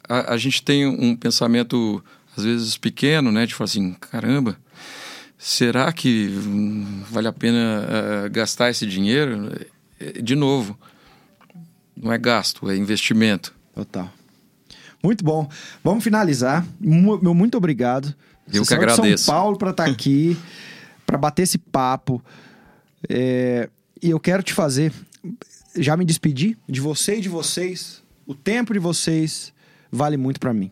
a, 0.08 0.34
a, 0.34 0.38
gente 0.38 0.64
tem 0.64 0.86
um 0.88 1.16
pensamento, 1.16 2.04
às 2.36 2.44
vezes, 2.44 2.78
pequeno, 2.78 3.32
né? 3.32 3.46
De 3.46 3.54
falar 3.54 3.66
assim, 3.66 3.94
caramba, 3.94 4.58
será 5.38 5.92
que 5.94 6.30
vale 7.10 7.28
a 7.28 7.34
pena 7.34 7.86
uh, 8.26 8.30
gastar 8.32 8.70
esse 8.70 8.86
dinheiro? 8.86 9.52
De 10.24 10.36
novo, 10.36 10.80
não 11.96 12.12
é 12.12 12.18
gasto, 12.18 12.70
é 12.70 12.76
investimento. 12.76 13.54
Total. 13.76 14.12
Muito 15.04 15.24
bom. 15.24 15.50
Vamos 15.84 16.04
finalizar. 16.04 16.66
Meu 16.80 17.34
muito 17.34 17.58
obrigado. 17.58 18.14
Eu 18.52 18.66
que 18.66 18.74
agradeço. 18.74 19.26
São 19.26 19.34
Paulo 19.34 19.58
para 19.58 19.72
estar 19.72 19.86
tá 19.86 19.92
aqui, 19.92 20.38
para 21.06 21.18
bater 21.18 21.44
esse 21.44 21.58
papo. 21.58 22.24
É, 23.08 23.70
e 24.02 24.10
eu 24.10 24.20
quero 24.20 24.44
te 24.44 24.54
fazer, 24.54 24.94
já 25.76 25.96
me 25.96 26.06
despedir 26.06 26.58
de 26.68 26.82
você 26.82 27.18
e 27.18 27.22
de 27.22 27.30
vocês. 27.30 28.04
O 28.26 28.36
tempo 28.36 28.74
de 28.74 28.80
vocês 28.80 29.54
vale 29.92 30.18
muito 30.18 30.40
para 30.40 30.54
mim. 30.54 30.72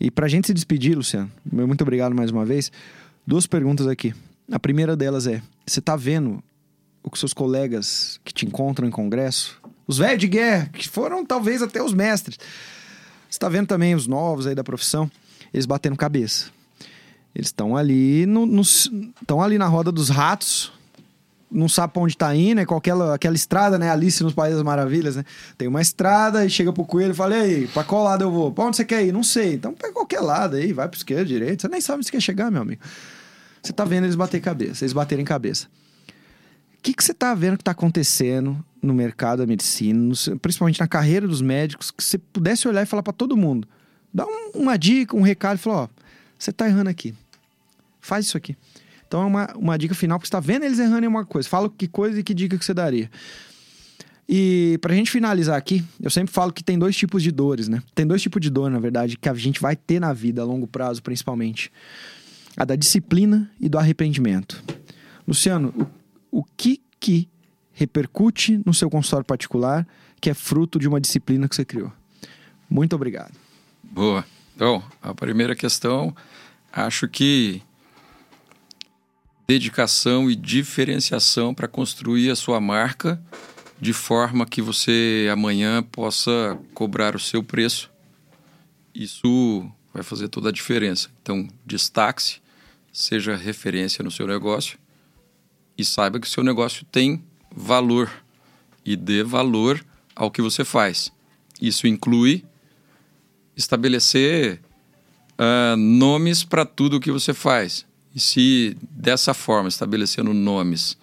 E 0.00 0.10
para 0.10 0.26
a 0.26 0.28
gente 0.28 0.46
se 0.46 0.54
despedir, 0.54 0.96
Luciano, 0.96 1.30
muito 1.50 1.82
obrigado 1.82 2.14
mais 2.14 2.30
uma 2.30 2.44
vez. 2.44 2.70
Duas 3.26 3.46
perguntas 3.46 3.86
aqui. 3.86 4.14
A 4.50 4.58
primeira 4.58 4.96
delas 4.96 5.26
é: 5.26 5.42
você 5.66 5.80
está 5.80 5.96
vendo 5.96 6.42
o 7.02 7.10
que 7.10 7.18
seus 7.18 7.34
colegas 7.34 8.20
que 8.24 8.32
te 8.32 8.46
encontram 8.46 8.86
em 8.86 8.90
congresso, 8.90 9.60
os 9.86 9.98
velhos 9.98 10.20
de 10.20 10.28
guerra, 10.28 10.70
que 10.72 10.88
foram 10.88 11.24
talvez 11.24 11.62
até 11.62 11.82
os 11.82 11.92
mestres, 11.92 12.38
você 12.38 13.36
está 13.36 13.48
vendo 13.48 13.66
também 13.66 13.94
os 13.94 14.06
novos 14.06 14.46
aí 14.46 14.54
da 14.54 14.64
profissão, 14.64 15.10
eles 15.52 15.66
batendo 15.66 15.96
cabeça. 15.96 16.50
Eles 17.38 17.48
estão 17.50 17.76
ali 17.76 18.26
estão 19.20 19.40
ali 19.40 19.58
na 19.58 19.68
roda 19.68 19.92
dos 19.92 20.08
ratos, 20.08 20.72
não 21.48 21.68
sabe 21.68 21.92
pra 21.92 22.02
onde 22.02 22.16
tá 22.16 22.34
indo, 22.34 22.60
é 22.60 22.66
com 22.66 22.74
aquela, 22.74 23.16
estrada, 23.32 23.78
né? 23.78 23.88
Alice 23.88 24.22
nos 24.24 24.34
Países 24.34 24.56
das 24.56 24.64
Maravilhas, 24.64 25.14
né? 25.14 25.24
Tem 25.56 25.68
uma 25.68 25.80
estrada 25.80 26.44
e 26.44 26.50
chega 26.50 26.72
pro 26.72 26.84
coelho 26.84 27.12
e 27.12 27.14
fala: 27.14 27.36
E 27.36 27.40
aí, 27.40 27.66
pra 27.68 27.84
qual 27.84 28.02
lado 28.02 28.24
eu 28.24 28.30
vou? 28.30 28.50
Pra 28.52 28.64
onde 28.64 28.76
você 28.76 28.84
quer 28.84 29.06
ir? 29.06 29.12
Não 29.12 29.22
sei. 29.22 29.54
Então 29.54 29.72
pega 29.72 29.92
qualquer 29.92 30.20
lado 30.20 30.56
aí, 30.56 30.72
vai 30.72 30.88
pro 30.88 30.96
esquerdo, 30.96 31.28
direito. 31.28 31.62
Você 31.62 31.68
nem 31.68 31.80
sabe 31.80 31.98
onde 31.98 32.06
você 32.06 32.12
quer 32.12 32.20
chegar, 32.20 32.50
meu 32.50 32.60
amigo. 32.60 32.82
Você 33.62 33.72
tá 33.72 33.84
vendo 33.84 34.04
eles 34.04 34.16
bater 34.16 34.40
cabeça, 34.40 34.84
eles 34.84 34.92
baterem 34.92 35.24
cabeça. 35.24 35.68
O 36.76 36.82
que, 36.82 36.92
que 36.92 37.04
você 37.04 37.14
tá 37.14 37.34
vendo 37.34 37.56
que 37.56 37.64
tá 37.64 37.70
acontecendo 37.70 38.58
no 38.82 38.92
mercado 38.94 39.38
da 39.38 39.46
medicina, 39.46 39.98
no, 39.98 40.38
principalmente 40.40 40.80
na 40.80 40.88
carreira 40.88 41.26
dos 41.26 41.40
médicos, 41.40 41.92
que 41.92 42.02
você 42.02 42.18
pudesse 42.18 42.66
olhar 42.66 42.82
e 42.82 42.86
falar 42.86 43.02
para 43.02 43.12
todo 43.12 43.36
mundo? 43.36 43.66
Dá 44.12 44.26
um, 44.26 44.50
uma 44.54 44.76
dica, 44.76 45.16
um 45.16 45.22
recado 45.22 45.56
e 45.56 45.60
falar: 45.60 45.82
Ó, 45.82 45.88
você 46.36 46.52
tá 46.52 46.66
errando 46.66 46.90
aqui. 46.90 47.14
Faz 48.00 48.26
isso 48.26 48.36
aqui. 48.36 48.56
Então 49.06 49.22
é 49.22 49.24
uma, 49.24 49.54
uma 49.56 49.78
dica 49.78 49.94
final, 49.94 50.18
porque 50.18 50.26
você 50.26 50.36
está 50.36 50.40
vendo 50.40 50.64
eles 50.64 50.78
errando 50.78 51.04
em 51.04 51.08
uma 51.08 51.24
coisa. 51.24 51.48
Fala 51.48 51.70
que 51.70 51.88
coisa 51.88 52.20
e 52.20 52.22
que 52.22 52.34
dica 52.34 52.58
que 52.58 52.64
você 52.64 52.74
daria. 52.74 53.10
E 54.28 54.78
pra 54.82 54.94
gente 54.94 55.10
finalizar 55.10 55.56
aqui, 55.56 55.82
eu 55.98 56.10
sempre 56.10 56.32
falo 56.32 56.52
que 56.52 56.62
tem 56.62 56.78
dois 56.78 56.94
tipos 56.94 57.22
de 57.22 57.32
dores, 57.32 57.66
né? 57.66 57.82
Tem 57.94 58.06
dois 58.06 58.20
tipos 58.20 58.42
de 58.42 58.50
dor, 58.50 58.70
na 58.70 58.78
verdade, 58.78 59.16
que 59.16 59.28
a 59.28 59.32
gente 59.32 59.58
vai 59.58 59.74
ter 59.74 59.98
na 59.98 60.12
vida 60.12 60.42
a 60.42 60.44
longo 60.44 60.66
prazo, 60.66 61.02
principalmente. 61.02 61.72
A 62.54 62.64
da 62.66 62.76
disciplina 62.76 63.50
e 63.58 63.68
do 63.68 63.78
arrependimento. 63.78 64.62
Luciano, 65.26 65.72
o, 66.30 66.40
o 66.40 66.44
que 66.44 66.82
que 67.00 67.26
repercute 67.72 68.60
no 68.66 68.74
seu 68.74 68.90
consultório 68.90 69.24
particular 69.24 69.86
que 70.20 70.28
é 70.28 70.34
fruto 70.34 70.78
de 70.78 70.86
uma 70.86 71.00
disciplina 71.00 71.48
que 71.48 71.54
você 71.54 71.64
criou? 71.64 71.90
Muito 72.68 72.94
obrigado. 72.94 73.32
Boa. 73.82 74.24
Então, 74.54 74.82
a 75.00 75.14
primeira 75.14 75.54
questão, 75.54 76.14
acho 76.70 77.08
que 77.08 77.62
dedicação 79.50 80.30
e 80.30 80.36
diferenciação 80.36 81.54
para 81.54 81.66
construir 81.66 82.30
a 82.30 82.36
sua 82.36 82.60
marca 82.60 83.18
de 83.80 83.94
forma 83.94 84.44
que 84.44 84.60
você 84.60 85.26
amanhã 85.32 85.82
possa 85.82 86.58
cobrar 86.74 87.16
o 87.16 87.18
seu 87.18 87.42
preço. 87.42 87.90
Isso 88.94 89.66
vai 89.94 90.02
fazer 90.02 90.28
toda 90.28 90.50
a 90.50 90.52
diferença. 90.52 91.08
Então, 91.22 91.48
destaque-se, 91.64 92.42
seja 92.92 93.36
referência 93.36 94.04
no 94.04 94.10
seu 94.10 94.26
negócio 94.26 94.78
e 95.78 95.84
saiba 95.84 96.20
que 96.20 96.26
o 96.26 96.30
seu 96.30 96.44
negócio 96.44 96.84
tem 96.84 97.24
valor 97.50 98.10
e 98.84 98.96
dê 98.96 99.22
valor 99.22 99.82
ao 100.14 100.30
que 100.30 100.42
você 100.42 100.62
faz. 100.62 101.10
Isso 101.58 101.86
inclui 101.86 102.44
estabelecer 103.56 104.60
uh, 105.38 105.74
nomes 105.74 106.44
para 106.44 106.66
tudo 106.66 106.98
o 106.98 107.00
que 107.00 107.10
você 107.10 107.32
faz. 107.32 107.87
E 108.14 108.20
se 108.20 108.76
dessa 108.82 109.34
forma, 109.34 109.68
estabelecendo 109.68 110.32
nomes, 110.32 110.96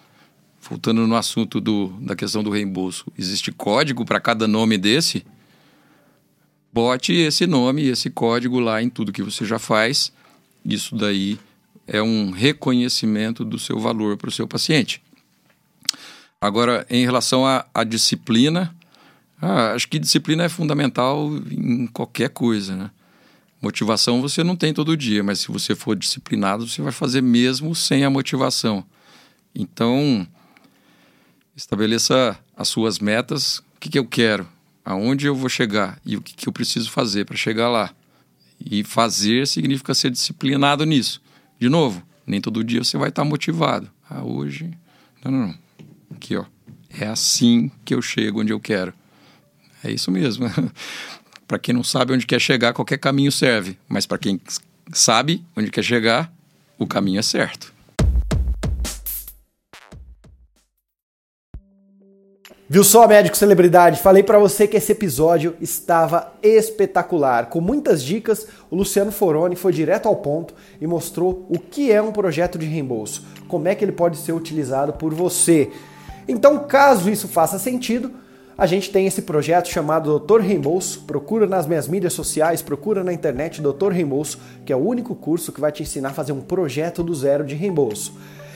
voltando 0.60 1.06
no 1.06 1.16
assunto 1.16 1.60
do, 1.60 1.88
da 2.00 2.16
questão 2.16 2.42
do 2.42 2.50
reembolso, 2.50 3.06
existe 3.16 3.52
código 3.52 4.04
para 4.04 4.20
cada 4.20 4.48
nome 4.48 4.76
desse, 4.76 5.24
bote 6.72 7.12
esse 7.12 7.46
nome 7.46 7.82
e 7.82 7.88
esse 7.88 8.10
código 8.10 8.58
lá 8.58 8.82
em 8.82 8.90
tudo 8.90 9.12
que 9.12 9.22
você 9.22 9.44
já 9.44 9.58
faz. 9.58 10.12
Isso 10.64 10.94
daí 10.96 11.38
é 11.86 12.02
um 12.02 12.30
reconhecimento 12.30 13.44
do 13.44 13.58
seu 13.58 13.78
valor 13.78 14.16
para 14.16 14.28
o 14.28 14.32
seu 14.32 14.46
paciente. 14.46 15.00
Agora, 16.40 16.86
em 16.90 17.04
relação 17.04 17.46
à, 17.46 17.64
à 17.72 17.82
disciplina, 17.82 18.74
ah, 19.40 19.72
acho 19.72 19.88
que 19.88 19.98
disciplina 19.98 20.44
é 20.44 20.48
fundamental 20.48 21.30
em 21.50 21.86
qualquer 21.86 22.30
coisa, 22.30 22.76
né? 22.76 22.90
Motivação 23.60 24.20
você 24.20 24.44
não 24.44 24.54
tem 24.54 24.72
todo 24.74 24.96
dia, 24.96 25.22
mas 25.22 25.40
se 25.40 25.48
você 25.48 25.74
for 25.74 25.96
disciplinado, 25.96 26.68
você 26.68 26.82
vai 26.82 26.92
fazer 26.92 27.22
mesmo 27.22 27.74
sem 27.74 28.04
a 28.04 28.10
motivação. 28.10 28.84
Então, 29.54 30.26
estabeleça 31.56 32.38
as 32.54 32.68
suas 32.68 32.98
metas, 32.98 33.58
o 33.58 33.80
que, 33.80 33.88
que 33.88 33.98
eu 33.98 34.06
quero, 34.06 34.46
aonde 34.84 35.26
eu 35.26 35.34
vou 35.34 35.48
chegar 35.48 35.98
e 36.04 36.16
o 36.16 36.20
que, 36.20 36.34
que 36.34 36.48
eu 36.48 36.52
preciso 36.52 36.90
fazer 36.90 37.24
para 37.24 37.36
chegar 37.36 37.68
lá. 37.68 37.92
E 38.60 38.84
fazer 38.84 39.46
significa 39.46 39.94
ser 39.94 40.10
disciplinado 40.10 40.84
nisso. 40.84 41.20
De 41.58 41.68
novo, 41.68 42.02
nem 42.26 42.40
todo 42.40 42.62
dia 42.62 42.84
você 42.84 42.98
vai 42.98 43.08
estar 43.08 43.24
motivado. 43.24 43.90
Ah, 44.08 44.22
hoje. 44.22 44.70
Não, 45.24 45.32
não, 45.32 45.46
não. 45.48 45.54
Aqui, 46.14 46.36
ó. 46.36 46.44
É 46.90 47.06
assim 47.06 47.70
que 47.84 47.94
eu 47.94 48.00
chego 48.00 48.40
onde 48.40 48.52
eu 48.52 48.60
quero. 48.60 48.92
É 49.82 49.90
isso 49.90 50.10
mesmo. 50.10 50.46
para 51.46 51.58
quem 51.58 51.74
não 51.74 51.84
sabe 51.84 52.12
onde 52.12 52.26
quer 52.26 52.40
chegar, 52.40 52.72
qualquer 52.72 52.98
caminho 52.98 53.30
serve. 53.30 53.78
Mas 53.88 54.06
para 54.06 54.18
quem 54.18 54.40
sabe 54.92 55.44
onde 55.56 55.70
quer 55.70 55.82
chegar, 55.82 56.32
o 56.78 56.86
caminho 56.86 57.18
é 57.20 57.22
certo. 57.22 57.74
Viu 62.68 62.82
só, 62.82 63.06
médico 63.06 63.36
celebridade? 63.36 64.00
Falei 64.00 64.24
para 64.24 64.40
você 64.40 64.66
que 64.66 64.76
esse 64.76 64.90
episódio 64.90 65.54
estava 65.60 66.32
espetacular. 66.42 67.46
Com 67.46 67.60
muitas 67.60 68.02
dicas, 68.02 68.48
o 68.68 68.74
Luciano 68.74 69.12
Foroni 69.12 69.54
foi 69.54 69.72
direto 69.72 70.08
ao 70.08 70.16
ponto 70.16 70.52
e 70.80 70.86
mostrou 70.86 71.46
o 71.48 71.60
que 71.60 71.92
é 71.92 72.02
um 72.02 72.10
projeto 72.10 72.58
de 72.58 72.66
reembolso, 72.66 73.24
como 73.46 73.68
é 73.68 73.74
que 73.76 73.84
ele 73.84 73.92
pode 73.92 74.16
ser 74.16 74.32
utilizado 74.32 74.94
por 74.94 75.14
você. 75.14 75.70
Então, 76.26 76.66
caso 76.66 77.08
isso 77.08 77.28
faça 77.28 77.56
sentido, 77.56 78.10
a 78.58 78.64
gente 78.64 78.90
tem 78.90 79.06
esse 79.06 79.22
projeto 79.22 79.68
chamado 79.68 80.08
Doutor 80.08 80.40
Reembolso. 80.40 81.02
Procura 81.06 81.46
nas 81.46 81.66
minhas 81.66 81.86
mídias 81.86 82.14
sociais, 82.14 82.62
procura 82.62 83.04
na 83.04 83.12
internet 83.12 83.60
Doutor 83.60 83.92
Reembolso, 83.92 84.38
que 84.64 84.72
é 84.72 84.76
o 84.76 84.78
único 84.78 85.14
curso 85.14 85.52
que 85.52 85.60
vai 85.60 85.70
te 85.70 85.82
ensinar 85.82 86.10
a 86.10 86.14
fazer 86.14 86.32
um 86.32 86.40
projeto 86.40 87.02
do 87.02 87.14
zero 87.14 87.44
de 87.44 87.54
reembolso. 87.54 88.14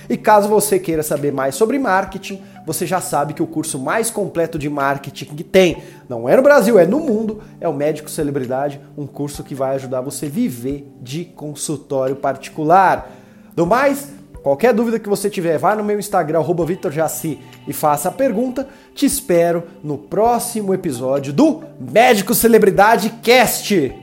E 0.08 0.16
caso 0.16 0.48
você 0.48 0.78
queira 0.78 1.02
saber 1.02 1.32
mais 1.32 1.54
sobre 1.54 1.78
marketing, 1.78 2.42
você 2.66 2.84
já 2.86 3.00
sabe 3.00 3.34
que 3.34 3.42
o 3.42 3.46
curso 3.46 3.78
mais 3.78 4.10
completo 4.10 4.58
de 4.58 4.68
marketing 4.68 5.36
que 5.36 5.44
tem, 5.44 5.82
não 6.08 6.28
é 6.28 6.34
no 6.36 6.42
Brasil, 6.42 6.78
é 6.78 6.86
no 6.86 6.98
mundo, 6.98 7.42
é 7.60 7.68
o 7.68 7.74
Médico 7.74 8.10
Celebridade, 8.10 8.80
um 8.96 9.06
curso 9.06 9.44
que 9.44 9.54
vai 9.54 9.76
ajudar 9.76 10.00
você 10.00 10.26
a 10.26 10.30
viver 10.30 10.90
de 11.00 11.26
consultório 11.26 12.16
particular. 12.16 13.08
Do 13.54 13.66
mais, 13.66 14.08
Qualquer 14.42 14.72
dúvida 14.72 14.98
que 14.98 15.08
você 15.08 15.28
tiver, 15.28 15.58
vai 15.58 15.76
no 15.76 15.84
meu 15.84 15.98
Instagram, 15.98 16.40
VitorJaci, 16.66 17.38
e 17.68 17.72
faça 17.72 18.08
a 18.08 18.12
pergunta. 18.12 18.66
Te 18.94 19.04
espero 19.04 19.64
no 19.84 19.98
próximo 19.98 20.72
episódio 20.72 21.32
do 21.32 21.62
Médico 21.78 22.34
Celebridade 22.34 23.10
Cast. 23.22 24.00